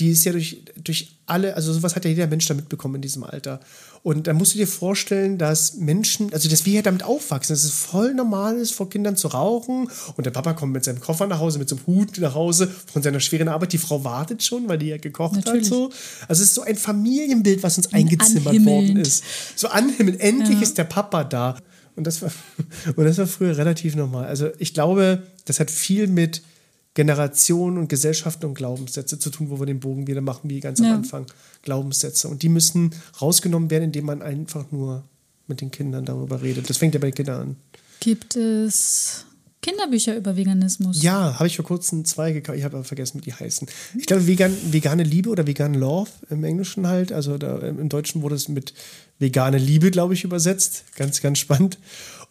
[0.00, 3.00] die ist ja durch, durch alle, also sowas hat ja jeder Mensch da mitbekommen in
[3.00, 3.58] diesem Alter.
[4.02, 7.64] Und da musst du dir vorstellen, dass Menschen, also dass wir ja damit aufwachsen, dass
[7.64, 9.90] es voll normal ist, vor Kindern zu rauchen.
[10.16, 12.68] Und der Papa kommt mit seinem Koffer nach Hause, mit so einem Hut nach Hause
[12.92, 13.74] von seiner schweren Arbeit.
[13.74, 15.66] Die Frau wartet schon, weil die ja gekocht Natürlich.
[15.66, 15.70] hat.
[15.70, 15.90] So.
[16.28, 19.22] Also es ist so ein Familienbild, was uns eingezimmert worden ist.
[19.54, 20.62] So anhimmeln, endlich ja.
[20.62, 21.56] ist der Papa da.
[21.94, 22.30] Und das, war,
[22.96, 24.24] und das war früher relativ normal.
[24.24, 26.42] Also ich glaube, das hat viel mit
[26.94, 30.80] Generationen und Gesellschaften und Glaubenssätze zu tun, wo wir den Bogen wieder machen, wie ganz
[30.80, 30.86] ja.
[30.86, 31.26] am Anfang.
[31.62, 32.28] Glaubenssätze.
[32.28, 35.04] Und die müssen rausgenommen werden, indem man einfach nur
[35.46, 36.68] mit den Kindern darüber redet.
[36.68, 37.56] Das fängt ja bei den Kindern an.
[38.00, 39.26] Gibt es
[39.62, 41.02] Kinderbücher über Veganismus?
[41.02, 42.58] Ja, habe ich vor kurzem zwei gekauft.
[42.58, 43.68] Ich habe aber vergessen, wie die heißen.
[43.98, 47.12] Ich glaube, vegan, vegane Liebe oder vegan Love im Englischen halt.
[47.12, 48.72] Also da, im Deutschen wurde es mit
[49.18, 50.84] vegane Liebe, glaube ich, übersetzt.
[50.96, 51.78] Ganz, ganz spannend.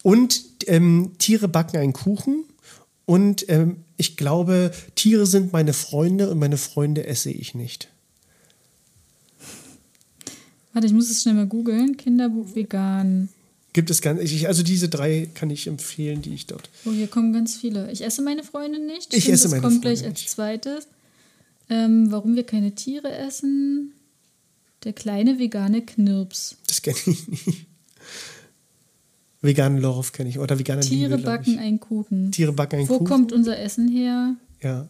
[0.02, 2.44] Und ähm, Tiere backen einen Kuchen.
[3.10, 7.88] Und ähm, ich glaube, Tiere sind meine Freunde und meine Freunde esse ich nicht.
[10.72, 11.96] Warte, ich muss es schnell mal googeln.
[11.96, 13.28] Kinderbuch vegan.
[13.72, 16.70] Gibt es ganz, ich, also diese drei kann ich empfehlen, die ich dort.
[16.84, 17.90] Oh, hier kommen ganz viele.
[17.90, 19.12] Ich esse meine Freunde nicht.
[19.12, 19.84] Ich Stimmt, esse meine Freunde nicht.
[19.86, 20.86] Das kommt gleich als zweites.
[21.68, 23.92] Ähm, warum wir keine Tiere essen.
[24.84, 26.58] Der kleine vegane Knirps.
[26.68, 27.66] Das kenne ich nicht.
[29.42, 30.38] Veganen Love kenne ich.
[30.38, 32.30] Oder vegane Tiere Liebe, backen einen Kuchen.
[32.30, 33.06] Tiere backen einen Wo Kuchen.
[33.06, 34.36] Wo kommt unser Essen her?
[34.60, 34.86] Ja.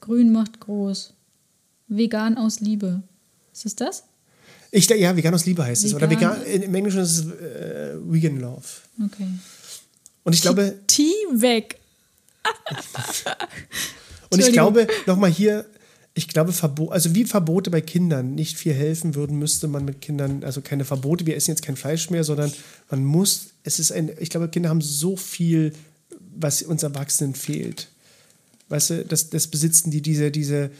[0.00, 1.14] Grün macht groß.
[1.88, 3.02] Vegan aus Liebe.
[3.52, 4.04] Ist es das?
[4.72, 5.96] Ich, ja, vegan aus Liebe heißt vegan.
[5.96, 6.02] es.
[6.02, 8.66] Oder vegan, im Englischen ist es äh, Vegan Love.
[9.04, 9.26] Okay.
[10.24, 10.78] Und ich glaube.
[10.86, 11.78] Tee weg.
[14.30, 15.66] Und ich glaube, nochmal hier,
[16.14, 20.00] ich glaube, Verbo also wie Verbote bei Kindern nicht viel helfen würden, müsste man mit
[20.00, 22.52] Kindern, also keine Verbote, wir essen jetzt kein Fleisch mehr, sondern
[22.90, 25.72] man muss, es ist ein, ich glaube, Kinder haben so viel,
[26.34, 27.88] was uns Erwachsenen fehlt.
[28.68, 30.70] Weißt du, das, das besitzen die, diese, diese,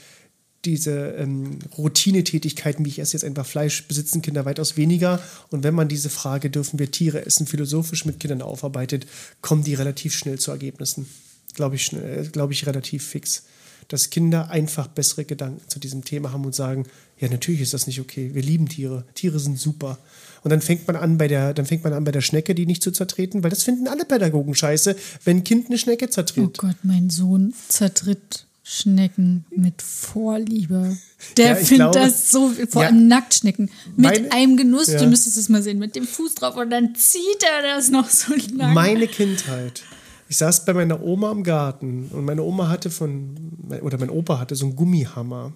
[0.64, 5.20] diese ähm, Routinetätigkeiten, wie ich esse jetzt einfach Fleisch, besitzen Kinder weitaus weniger.
[5.50, 9.06] Und wenn man diese Frage, dürfen wir Tiere essen, philosophisch mit Kindern aufarbeitet,
[9.40, 11.08] kommen die relativ schnell zu Ergebnissen.
[11.54, 11.96] Glaube ich,
[12.32, 13.44] glaube ich, relativ fix.
[13.90, 16.86] Dass Kinder einfach bessere Gedanken zu diesem Thema haben und sagen,
[17.18, 18.30] ja, natürlich ist das nicht okay.
[18.32, 19.04] Wir lieben Tiere.
[19.14, 19.98] Tiere sind super.
[20.42, 22.66] Und dann fängt man an bei der, dann fängt man an bei der Schnecke, die
[22.66, 26.44] nicht zu zertreten, weil das finden alle Pädagogen scheiße, wenn ein Kind eine Schnecke zertritt.
[26.44, 30.96] Oh Gott, mein Sohn zertritt Schnecken mit Vorliebe.
[31.36, 33.70] Der ja, findet das so, vor allem Nacktschnecken.
[33.96, 34.98] Mit meine, einem Genuss, ja.
[34.98, 38.08] du müsstest es mal sehen, mit dem Fuß drauf und dann zieht er das noch
[38.08, 38.72] so lang.
[38.72, 39.82] Meine Kindheit.
[40.30, 43.34] Ich saß bei meiner Oma im Garten und meine Oma hatte von,
[43.82, 45.52] oder mein Opa hatte so einen Gummihammer.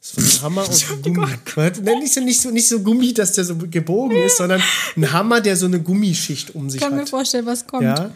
[0.00, 1.26] So ein Hammer aus Gummi.
[1.56, 4.62] Nein, nicht so, nicht, so, nicht so Gummi, dass der so gebogen ist, sondern
[4.96, 6.90] ein Hammer, der so eine Gummischicht um sich hat.
[6.90, 7.82] Ich kann mir vorstellen, was kommt.
[7.82, 8.12] Ja.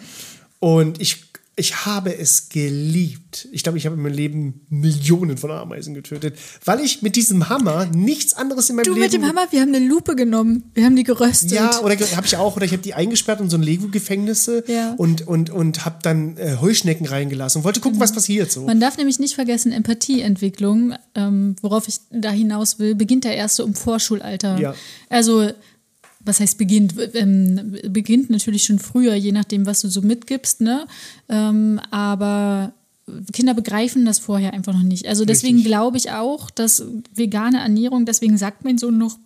[0.60, 1.27] Und ich
[1.58, 3.48] ich habe es geliebt.
[3.52, 7.48] Ich glaube, ich habe in meinem Leben Millionen von Ameisen getötet, weil ich mit diesem
[7.48, 9.00] Hammer nichts anderes in meinem du Leben.
[9.00, 11.52] Du mit dem Hammer, wir haben eine Lupe genommen, wir haben die geröstet.
[11.52, 14.94] Ja, oder habe ich auch, oder ich habe die eingesperrt in so ein Lego-Gefängnisse ja.
[14.96, 18.02] und, und, und habe dann äh, Heuschnecken reingelassen und wollte gucken, mhm.
[18.02, 18.52] was passiert.
[18.52, 18.62] So.
[18.62, 23.56] Man darf nämlich nicht vergessen, Empathieentwicklung, ähm, worauf ich da hinaus will, beginnt ja erst
[23.56, 24.58] so im Vorschulalter.
[24.58, 24.74] Ja.
[25.08, 25.50] Also
[26.20, 26.94] was heißt beginnt?
[27.14, 30.86] Ähm, beginnt natürlich schon früher, je nachdem, was du so mitgibst, ne?
[31.28, 32.72] Ähm, aber
[33.32, 35.06] Kinder begreifen das vorher einfach noch nicht.
[35.06, 39.18] Also deswegen glaube ich auch, dass vegane Ernährung, deswegen sagt mein Sohn noch,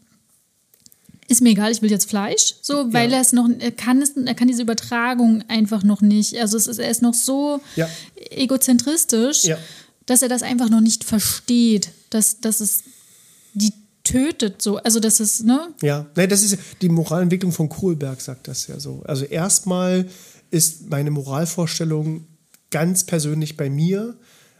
[1.28, 3.16] ist mir egal, ich will jetzt Fleisch, so, weil ja.
[3.16, 6.36] er es noch, er kann es, er kann diese Übertragung einfach noch nicht.
[6.38, 7.88] Also es ist, er ist noch so ja.
[8.30, 9.58] egozentristisch, ja.
[10.06, 12.84] dass er das einfach noch nicht versteht, dass, dass es
[13.54, 13.72] die
[14.04, 14.78] tötet so.
[14.78, 15.72] Also das ist, ne?
[15.82, 19.02] Ja, nee, das ist die Moralentwicklung von Kohlberg sagt das ja so.
[19.04, 20.08] Also erstmal
[20.50, 22.26] ist meine Moralvorstellung
[22.70, 24.16] ganz persönlich bei mir.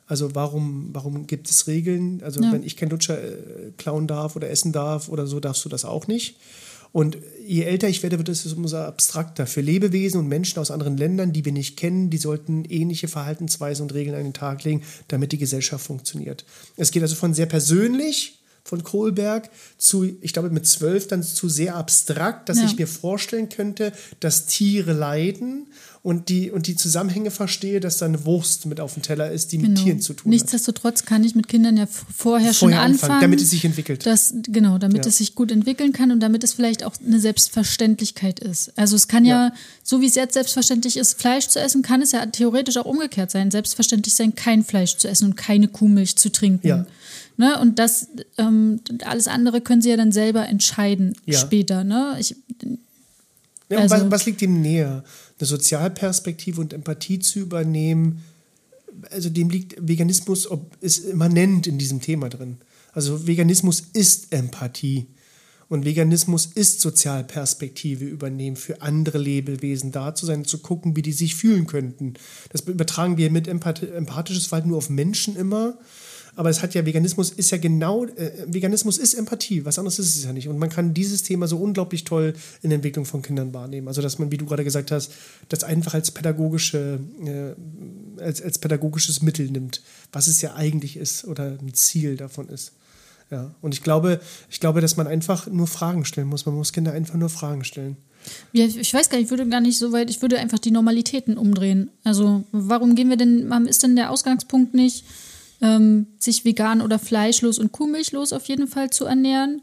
[0.06, 2.22] Also warum, warum gibt es Regeln?
[2.22, 2.52] Also ja.
[2.52, 5.84] wenn ich kein Lutscher äh, klauen darf oder essen darf oder so, darfst du das
[5.84, 6.36] auch nicht.
[6.92, 7.16] Und
[7.46, 9.46] je älter ich werde, wird es umso abstrakter.
[9.46, 13.84] Für Lebewesen und Menschen aus anderen Ländern, die wir nicht kennen, die sollten ähnliche Verhaltensweisen
[13.84, 16.44] und Regeln an den Tag legen, damit die Gesellschaft funktioniert.
[16.76, 21.48] Es geht also von sehr persönlich von Kohlberg zu, ich glaube, mit zwölf dann zu
[21.48, 22.64] sehr abstrakt, dass ja.
[22.64, 25.66] ich mir vorstellen könnte, dass Tiere leiden
[26.02, 29.52] und die, und die Zusammenhänge verstehe, dass da eine Wurst mit auf dem Teller ist,
[29.52, 29.70] die genau.
[29.70, 31.06] mit Tieren zu tun Nichtsdestotrotz hat.
[31.06, 34.04] kann ich mit Kindern ja vorher, vorher schon anfangen, anfangen, damit es sich entwickelt.
[34.04, 35.08] Dass, genau, damit ja.
[35.08, 38.76] es sich gut entwickeln kann und damit es vielleicht auch eine Selbstverständlichkeit ist.
[38.76, 39.54] Also es kann ja, ja,
[39.84, 43.30] so wie es jetzt selbstverständlich ist, Fleisch zu essen, kann es ja theoretisch auch umgekehrt
[43.30, 43.52] sein.
[43.52, 46.66] Selbstverständlich sein, kein Fleisch zu essen und keine Kuhmilch zu trinken.
[46.66, 46.86] Ja.
[47.36, 47.58] Ne?
[47.60, 48.08] Und das,
[48.38, 51.38] ähm, alles andere können sie ja dann selber entscheiden Ja.
[51.38, 51.84] später.
[51.84, 52.16] Ne?
[52.20, 52.36] Ich,
[53.68, 55.02] Ja, Also- was, was liegt ihm näher?
[55.38, 58.22] Eine Sozialperspektive und Empathie zu übernehmen?
[59.10, 62.58] Also dem liegt Veganismus ob, ist immanent in diesem Thema drin.
[62.92, 65.06] Also Veganismus ist Empathie.
[65.70, 71.12] Und Veganismus ist Sozialperspektive übernehmen, für andere Lebewesen da zu sein zu gucken, wie die
[71.14, 72.12] sich fühlen könnten.
[72.50, 75.78] Das übertragen wir mit Empath empathisches Verhalten nur auf Menschen immer.
[76.34, 80.16] Aber es hat ja, Veganismus ist ja genau, äh, Veganismus ist Empathie, was anderes ist
[80.16, 80.48] es ja nicht.
[80.48, 83.86] Und man kann dieses Thema so unglaublich toll in der Entwicklung von Kindern wahrnehmen.
[83.88, 85.12] Also, dass man, wie du gerade gesagt hast,
[85.50, 91.26] das einfach als pädagogische, äh, als, als pädagogisches Mittel nimmt, was es ja eigentlich ist
[91.26, 92.72] oder ein Ziel davon ist.
[93.30, 93.54] Ja.
[93.60, 94.20] Und ich glaube,
[94.50, 96.46] ich glaube, dass man einfach nur Fragen stellen muss.
[96.46, 97.96] Man muss Kinder einfach nur Fragen stellen.
[98.52, 100.70] ja, ich weiß gar nicht, ich würde gar nicht so weit, ich würde einfach die
[100.70, 101.90] Normalitäten umdrehen.
[102.04, 105.04] Also warum gehen wir denn, ist denn der Ausgangspunkt nicht,
[105.62, 109.62] ähm, sich vegan oder fleischlos und kuhmilchlos auf jeden Fall zu ernähren?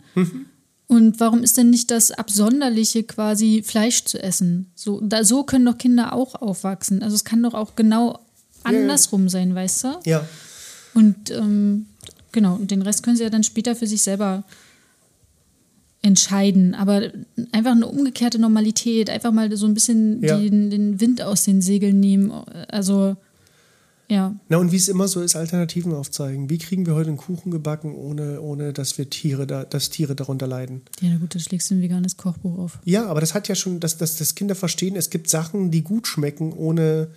[0.87, 4.71] Und warum ist denn nicht das Absonderliche quasi Fleisch zu essen?
[4.75, 7.03] So, da, so können doch Kinder auch aufwachsen.
[7.03, 8.19] Also es kann doch auch genau
[8.63, 9.87] andersrum sein, weißt du?
[10.05, 10.27] Ja.
[10.95, 11.85] Und ähm,
[12.31, 14.43] genau, und den Rest können sie ja dann später für sich selber
[16.01, 16.75] entscheiden.
[16.75, 17.01] Aber
[17.51, 20.37] einfach eine umgekehrte Normalität, einfach mal so ein bisschen Ja.
[20.37, 22.31] den, den Wind aus den Segeln nehmen.
[22.69, 23.15] Also,
[24.09, 24.35] ja.
[24.49, 26.49] Na, und wie es immer so ist, Alternativen aufzeigen.
[26.49, 30.15] Wie kriegen wir heute einen Kuchen gebacken, ohne, ohne dass wir Tiere da, dass Tiere
[30.15, 30.81] darunter leiden?
[30.99, 32.79] Ja, na gut, da schlägst du ein veganes Kochbuch auf.
[32.85, 35.83] Ja, aber das hat ja schon, dass, dass, dass Kinder verstehen, es gibt Sachen, die
[35.83, 37.09] gut schmecken, ohne,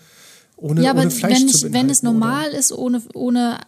[0.57, 2.13] ohne, ja, aber ohne Fleisch wenn, zu ich, wenn es beinhalten, oder?
[2.13, 3.61] normal ist, ohne, ohne,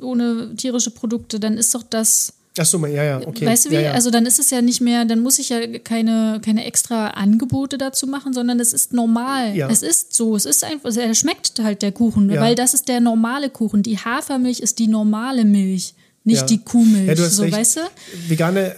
[0.00, 2.32] ohne tierische Produkte, dann ist doch das.
[2.58, 3.46] Ach so, ja, ja, okay.
[3.46, 3.74] Weißt du wie?
[3.76, 3.92] Ja, ja.
[3.92, 7.78] Also dann ist es ja nicht mehr, dann muss ich ja keine, keine extra Angebote
[7.78, 9.56] dazu machen, sondern es ist normal.
[9.56, 9.70] Ja.
[9.70, 13.00] Es ist so, es ist einfach, er schmeckt halt der Kuchen, weil das ist der
[13.00, 13.82] normale Kuchen.
[13.82, 15.94] Die Hafermilch ist die normale Milch,
[16.24, 17.08] nicht die Kuhmilch.
[17.08, 17.56] Ja, du hast so, recht.
[17.56, 17.80] weißt du?
[18.28, 18.74] Vegane,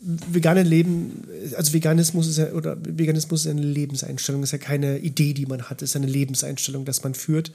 [0.00, 5.32] vegane Leben, also Veganismus ist ja, oder Veganismus ist eine Lebenseinstellung, ist ja keine Idee,
[5.32, 7.50] die man hat, ist eine Lebenseinstellung, dass man führt.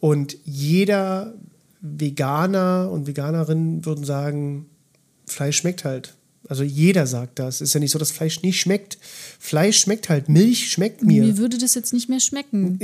[0.00, 1.34] Und jeder
[1.82, 4.66] Veganer und Veganerin würden sagen,
[5.32, 6.14] Fleisch schmeckt halt.
[6.48, 7.60] Also jeder sagt das.
[7.60, 8.98] Ist ja nicht so, dass Fleisch nicht schmeckt.
[9.38, 11.22] Fleisch schmeckt halt, Milch schmeckt mir.
[11.22, 12.78] Mir würde das jetzt nicht mehr schmecken.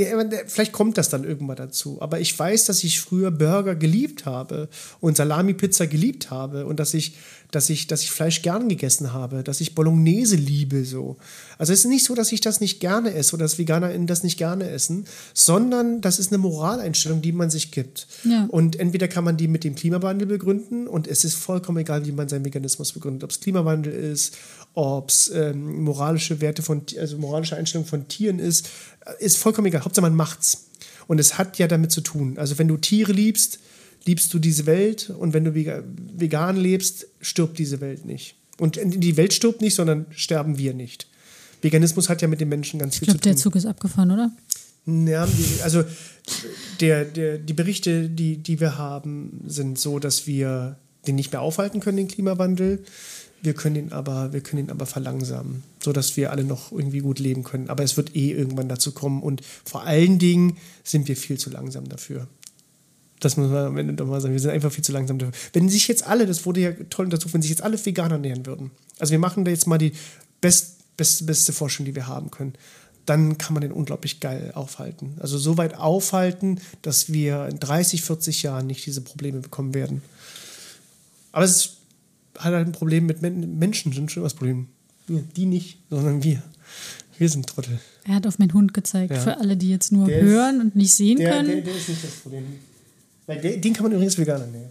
[0.46, 2.01] Vielleicht kommt das dann irgendwann dazu.
[2.01, 4.68] Aber ich weiß, dass ich früher Burger geliebt habe
[5.01, 7.14] und Salami-Pizza geliebt habe und dass ich,
[7.51, 11.16] dass ich, dass ich Fleisch gern gegessen habe, dass ich Bolognese liebe so.
[11.57, 14.22] Also es ist nicht so, dass ich das nicht gerne esse oder dass VeganerInnen das
[14.22, 18.07] nicht gerne essen, sondern das ist eine Moraleinstellung, die man sich gibt.
[18.24, 18.46] Ja.
[18.51, 22.12] Und entweder kann man die mit dem Klimawandel begründen und es ist vollkommen egal, wie
[22.12, 23.24] man seinen Veganismus begründet.
[23.24, 24.36] Ob es Klimawandel ist,
[24.74, 28.68] ob es ähm, moralische Werte von, also moralische Einstellung von Tieren ist,
[29.07, 29.84] äh, ist vollkommen egal.
[29.84, 30.66] Hauptsache man macht's.
[31.07, 32.36] Und es hat ja damit zu tun.
[32.36, 33.59] Also wenn du Tiere liebst,
[34.09, 35.84] liebst du diese Welt und wenn du vega-
[36.16, 38.34] vegan lebst, stirbt diese Welt nicht.
[38.59, 41.06] Und die Welt stirbt nicht, sondern sterben wir nicht.
[41.62, 43.32] Veganismus hat ja mit den Menschen ganz Ich viel glaube, zu tun.
[43.32, 44.30] der Zug ist abgefahren, oder?
[44.86, 45.28] Ja,
[45.62, 45.84] also
[46.80, 51.42] der, der, die Berichte, die, die wir haben, sind so, dass wir den nicht mehr
[51.42, 52.82] aufhalten können, den Klimawandel.
[53.42, 57.18] Wir können ihn aber, wir können ihn aber verlangsamen, sodass wir alle noch irgendwie gut
[57.20, 57.68] leben können.
[57.68, 61.50] Aber es wird eh irgendwann dazu kommen und vor allen Dingen sind wir viel zu
[61.50, 62.26] langsam dafür.
[63.21, 64.33] Das muss man am Ende doch mal sagen.
[64.35, 65.33] Wir sind einfach viel zu langsam dafür.
[65.53, 68.47] Wenn sich jetzt alle, das wurde ja toll dazu, wenn sich jetzt alle Veganer nähern
[68.47, 68.71] würden.
[68.99, 69.93] Also wir machen da jetzt mal die
[70.41, 72.55] best, beste, beste Forschung, die wir haben können.
[73.07, 75.16] Dann kann man den unglaublich geil aufhalten.
[75.19, 80.03] Also so weit aufhalten, dass wir in 30, 40 Jahren nicht diese Probleme bekommen werden.
[81.33, 81.71] Aber es ist-
[82.39, 84.69] hat halt ein Problem mit Men Menschen, sind schon das Problem.
[85.09, 86.43] Wir, die nicht, sondern wir.
[87.16, 87.81] Wir sind Trottel.
[88.05, 89.19] Er hat auf meinen Hund gezeigt, Ja.
[89.21, 91.49] für alle, die jetzt nur Der ist- hören und nicht sehen Der, können.
[91.49, 92.45] der, der ist nicht das Problem.
[93.29, 94.70] Weil der, den kann man übrigens vegan ernähren.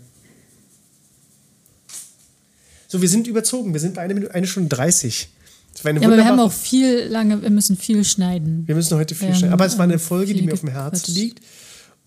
[2.88, 3.72] So, wir sind überzogen.
[3.72, 5.30] Wir sind bei einer Minute, eine Stunde 30.
[5.74, 8.68] Das war eine ja, aber wir haben auch viel lange, wir müssen viel schneiden.
[8.68, 9.54] wir müssen heute viel schneiden.
[9.54, 11.42] Aber es war eine Folge, die mir auf dem Herzen liegt.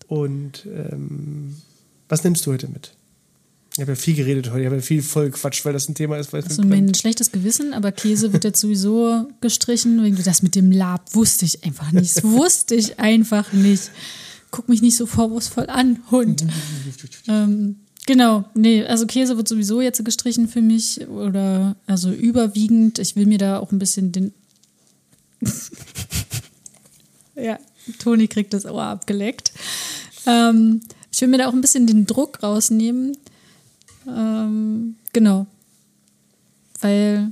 [0.07, 1.55] Und ähm,
[2.09, 2.91] was nimmst du heute mit?
[3.75, 4.59] Ich habe ja viel geredet heute.
[4.59, 7.31] Ich habe ja viel voll gequatscht, weil das ein Thema ist, weil Also mein schlechtes
[7.31, 10.21] Gewissen, aber Käse wird jetzt sowieso gestrichen.
[10.25, 12.17] Das mit dem Lab wusste ich einfach nicht.
[12.17, 13.89] Das wusste ich einfach nicht.
[14.51, 16.45] Guck mich nicht so vorwurfsvoll an, Hund.
[17.27, 22.99] ähm, genau, nee, also Käse wird sowieso jetzt gestrichen für mich oder also überwiegend.
[22.99, 24.33] Ich will mir da auch ein bisschen den.
[27.35, 27.57] ja,
[27.99, 29.53] Toni kriegt das Ohr abgeleckt.
[30.25, 30.81] Ähm,
[31.11, 33.17] ich will mir da auch ein bisschen den Druck rausnehmen.
[34.07, 35.47] Ähm, genau.
[36.79, 37.31] Weil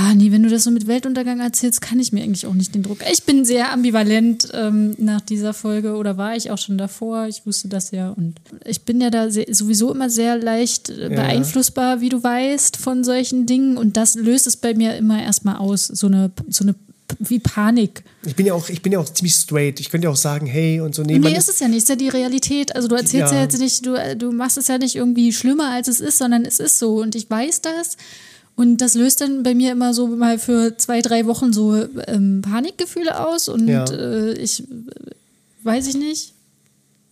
[0.00, 2.72] Ah, nee, wenn du das so mit Weltuntergang erzählst, kann ich mir eigentlich auch nicht
[2.72, 2.98] den Druck.
[3.10, 7.26] Ich bin sehr ambivalent ähm, nach dieser Folge oder war ich auch schon davor.
[7.26, 11.08] Ich wusste das ja und ich bin ja da sehr, sowieso immer sehr leicht äh,
[11.08, 15.56] beeinflussbar, wie du weißt, von solchen Dingen und das löst es bei mir immer erstmal
[15.56, 16.76] aus, so eine, so eine
[17.18, 18.04] wie Panik.
[18.24, 19.80] Ich bin ja auch, ich bin ja auch ziemlich straight.
[19.80, 21.02] Ich könnte ja auch sagen, hey und so.
[21.02, 22.76] Nee, nee ist es ja nicht, ist ja die Realität.
[22.76, 25.72] Also du erzählst ja, ja jetzt nicht, du, du machst es ja nicht irgendwie schlimmer,
[25.72, 27.96] als es ist, sondern es ist so und ich weiß das.
[28.58, 31.76] Und das löst dann bei mir immer so mal für zwei, drei Wochen so
[32.08, 33.48] ähm, Panikgefühle aus.
[33.48, 33.84] Und ja.
[33.84, 34.64] äh, ich
[35.62, 36.34] weiß ich nicht.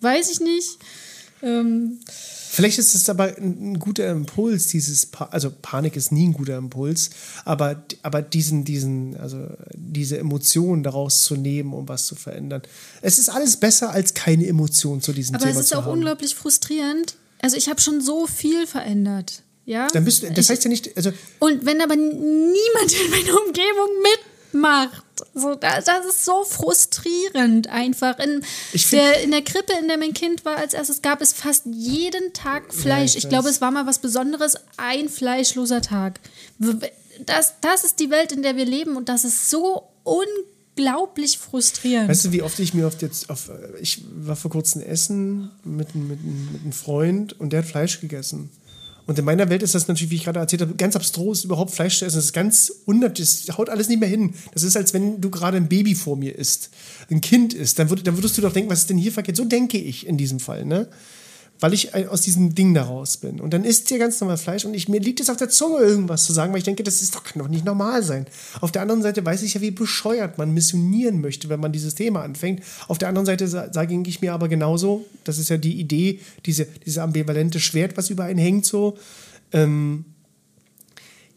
[0.01, 0.77] Weiß ich nicht.
[1.43, 6.33] Ähm, Vielleicht ist es aber ein, guter Impuls, dieses pa also Panik ist nie ein
[6.33, 7.11] guter Impuls,
[7.45, 12.63] aber, aber diesen, diesen, also diese Emotionen daraus zu nehmen, um was zu verändern.
[13.03, 15.53] Es ist alles besser als keine Emotion zu diesem aber Thema.
[15.53, 15.93] Aber es ist auch haben.
[15.93, 17.15] unglaublich frustrierend.
[17.41, 19.45] Also ich habe schon so viel verändert.
[19.67, 19.89] Ja?
[19.89, 20.97] Dann bist du, das heißt ja nicht.
[20.97, 23.91] Also und wenn aber niemand in meiner Umgebung
[24.53, 25.03] mitmacht,
[25.35, 28.19] so, das, das ist so frustrierend einfach.
[28.19, 28.43] In
[28.93, 32.33] der, in der Krippe, in der mein Kind war als erstes, gab es fast jeden
[32.33, 33.13] Tag Fleisch.
[33.13, 36.21] Ja, ich, ich glaube, es war mal was Besonderes, ein fleischloser Tag.
[37.25, 42.09] Das, das ist die Welt, in der wir leben und das ist so unglaublich frustrierend.
[42.09, 43.51] Weißt du, wie oft ich mir oft jetzt auf.
[43.81, 48.51] Ich war vor kurzem essen mit, mit, mit einem Freund und der hat Fleisch gegessen.
[49.07, 51.71] Und in meiner Welt ist das natürlich, wie ich gerade erzählt habe, ganz abstrus, überhaupt
[51.71, 52.17] Fleisch zu essen.
[52.17, 54.35] Das ist ganz unnatürlich, das haut alles nicht mehr hin.
[54.53, 56.71] Das ist, als wenn du gerade ein Baby vor mir isst,
[57.11, 57.79] ein Kind ist.
[57.79, 59.37] Dann, würd, dann würdest du doch denken, was ist denn hier verkehrt?
[59.37, 60.89] So denke ich in diesem Fall, ne?
[61.61, 63.41] Weil ich aus diesem Ding da raus bin.
[63.41, 65.79] Und dann isst ihr ganz normal Fleisch und ich, mir liegt es auf der Zunge,
[65.79, 68.27] irgendwas zu sagen, weil ich denke, das ist doch, kann doch nicht normal sein.
[68.61, 71.95] Auf der anderen Seite weiß ich ja, wie bescheuert man missionieren möchte, wenn man dieses
[71.95, 72.63] Thema anfängt.
[72.89, 76.67] Auf der anderen Seite sage ich mir aber genauso, das ist ja die Idee, diese,
[76.85, 78.97] diese ambivalente Schwert, was über einen hängt, so.
[79.53, 80.05] Ähm,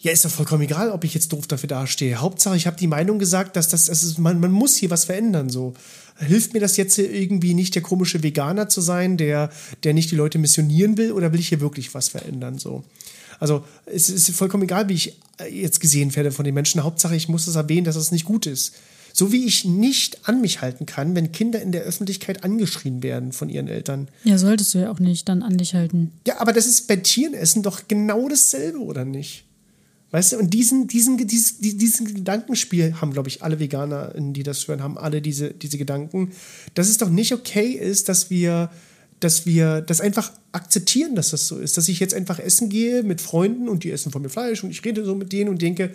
[0.02, 2.16] ja, ist doch vollkommen egal, ob ich jetzt doof dafür dastehe.
[2.16, 5.04] Hauptsache, ich habe die Meinung gesagt, dass das, das ist, man, man muss hier was
[5.04, 5.50] verändern.
[5.50, 5.74] So.
[6.20, 9.50] Hilft mir das jetzt irgendwie nicht, der komische Veganer zu sein, der,
[9.84, 12.58] der nicht die Leute missionieren will, oder will ich hier wirklich was verändern?
[12.60, 12.84] So.
[13.40, 15.18] Also es ist vollkommen egal, wie ich
[15.50, 16.84] jetzt gesehen werde von den Menschen.
[16.84, 18.74] Hauptsache, ich muss es erwähnen, dass es nicht gut ist.
[19.14, 23.32] So wie ich nicht an mich halten kann, wenn Kinder in der Öffentlichkeit angeschrien werden
[23.32, 24.08] von ihren Eltern.
[24.24, 26.12] Ja, solltest du ja auch nicht dann an dich halten.
[26.28, 29.46] Ja, aber das ist bei Tierenessen doch genau dasselbe, oder nicht?
[30.11, 34.68] Weißt du, und diesen, diesen, diesen, diesen Gedankenspiel haben, glaube ich, alle Veganer, die das
[34.68, 36.31] hören, haben alle diese, diese Gedanken,
[36.73, 38.72] dass es doch nicht okay ist, dass wir,
[39.19, 41.77] dass wir das einfach akzeptieren, dass das so ist.
[41.77, 44.72] Dass ich jetzt einfach essen gehe mit Freunden und die essen von mir Fleisch und
[44.72, 45.91] ich rede so mit denen und denke,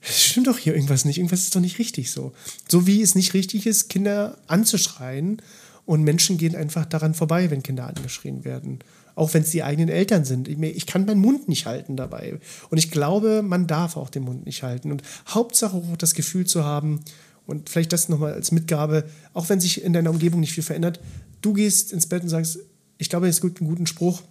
[0.00, 2.32] es stimmt doch hier irgendwas nicht, irgendwas ist doch nicht richtig so.
[2.68, 5.42] So wie es nicht richtig ist, Kinder anzuschreien
[5.84, 8.78] und Menschen gehen einfach daran vorbei, wenn Kinder angeschrien werden
[9.18, 10.46] auch wenn es die eigenen Eltern sind.
[10.46, 12.38] Ich, ich, kann meinen Mund nicht halten dabei.
[12.70, 14.92] Und ich glaube, man darf auch den Mund nicht halten.
[14.92, 17.00] Und Hauptsache auch das Gefühl zu haben,
[17.46, 21.00] und vielleicht das nochmal als Mitgabe, auch wenn sich in deiner Umgebung nicht viel verändert,
[21.40, 22.58] du gehst ins Bett und sagst,
[22.98, 24.22] ich glaube, es gibt einen guten Spruch.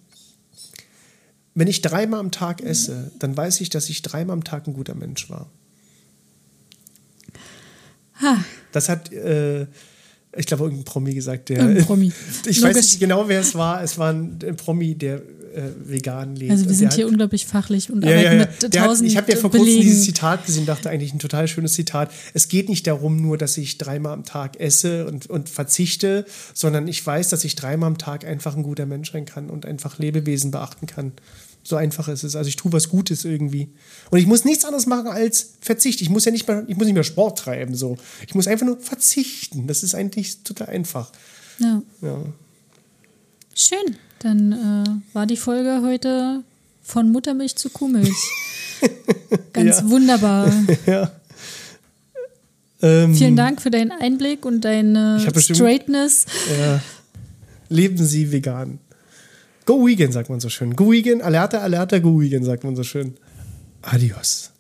[1.56, 4.74] Wenn ich dreimal am Tag esse, dann weiß ich, dass ich dreimal am Tag ein
[4.74, 5.50] guter Mensch war.
[8.22, 8.38] Ha.
[8.72, 9.66] Das hat äh,
[10.36, 11.64] ich glaube, irgendein Promi gesagt, der.
[11.64, 12.08] Ein Promi.
[12.45, 12.64] ich Logisch.
[12.64, 13.84] weiß nicht genau, wer es war.
[13.84, 15.22] Es war ein, Promi, der
[15.58, 16.52] äh, vegan lebt.
[16.52, 18.48] Also wir sind hier unglaublich fachlich und ja, arbeiten ja, ja.
[18.62, 21.48] mit tausend hat, Ich habe ja vor kurzem dieses Zitat gesehen, dachte eigentlich ein total
[21.48, 22.12] schönes Zitat.
[22.34, 26.88] Es geht nicht darum nur, dass ich dreimal am Tag esse und, und verzichte, sondern
[26.88, 29.98] ich weiß, dass ich dreimal am Tag einfach ein guter Mensch sein kann und einfach
[29.98, 31.14] Lebewesen beachten kann.
[31.68, 32.38] So einfach ist es.
[32.38, 33.68] Also ich tue was Gutes irgendwie.
[34.10, 36.02] Und ich muss nichts anderes machen als Verzicht.
[36.02, 37.76] Ich muss ja nicht mehr, ich muss nicht mehr Sport treiben.
[37.76, 37.98] So.
[38.26, 39.68] Ich muss einfach nur verzichten.
[39.68, 41.11] Das ist eigentlich total einfach.
[41.60, 41.81] Ja.
[42.02, 42.22] ja.
[43.53, 43.98] Schön.
[44.19, 46.41] Dann äh, war die Folge heute
[46.84, 48.15] von Muttermilch zu Kuhmilch.
[49.52, 49.89] Ganz ja.
[49.89, 50.49] wunderbar.
[50.85, 51.11] ja.
[52.81, 56.27] Ähm, Vielen Dank für deinen Einblick und deine Straightness.
[56.57, 56.81] Ja.
[57.68, 58.80] Leben Sie vegan.
[59.68, 60.77] Go Weekend, sagt man so schön.
[60.77, 63.15] Go Weekend, Alerta, Alerta, Go Weekend, sagt man so schön.
[63.81, 64.52] Adios.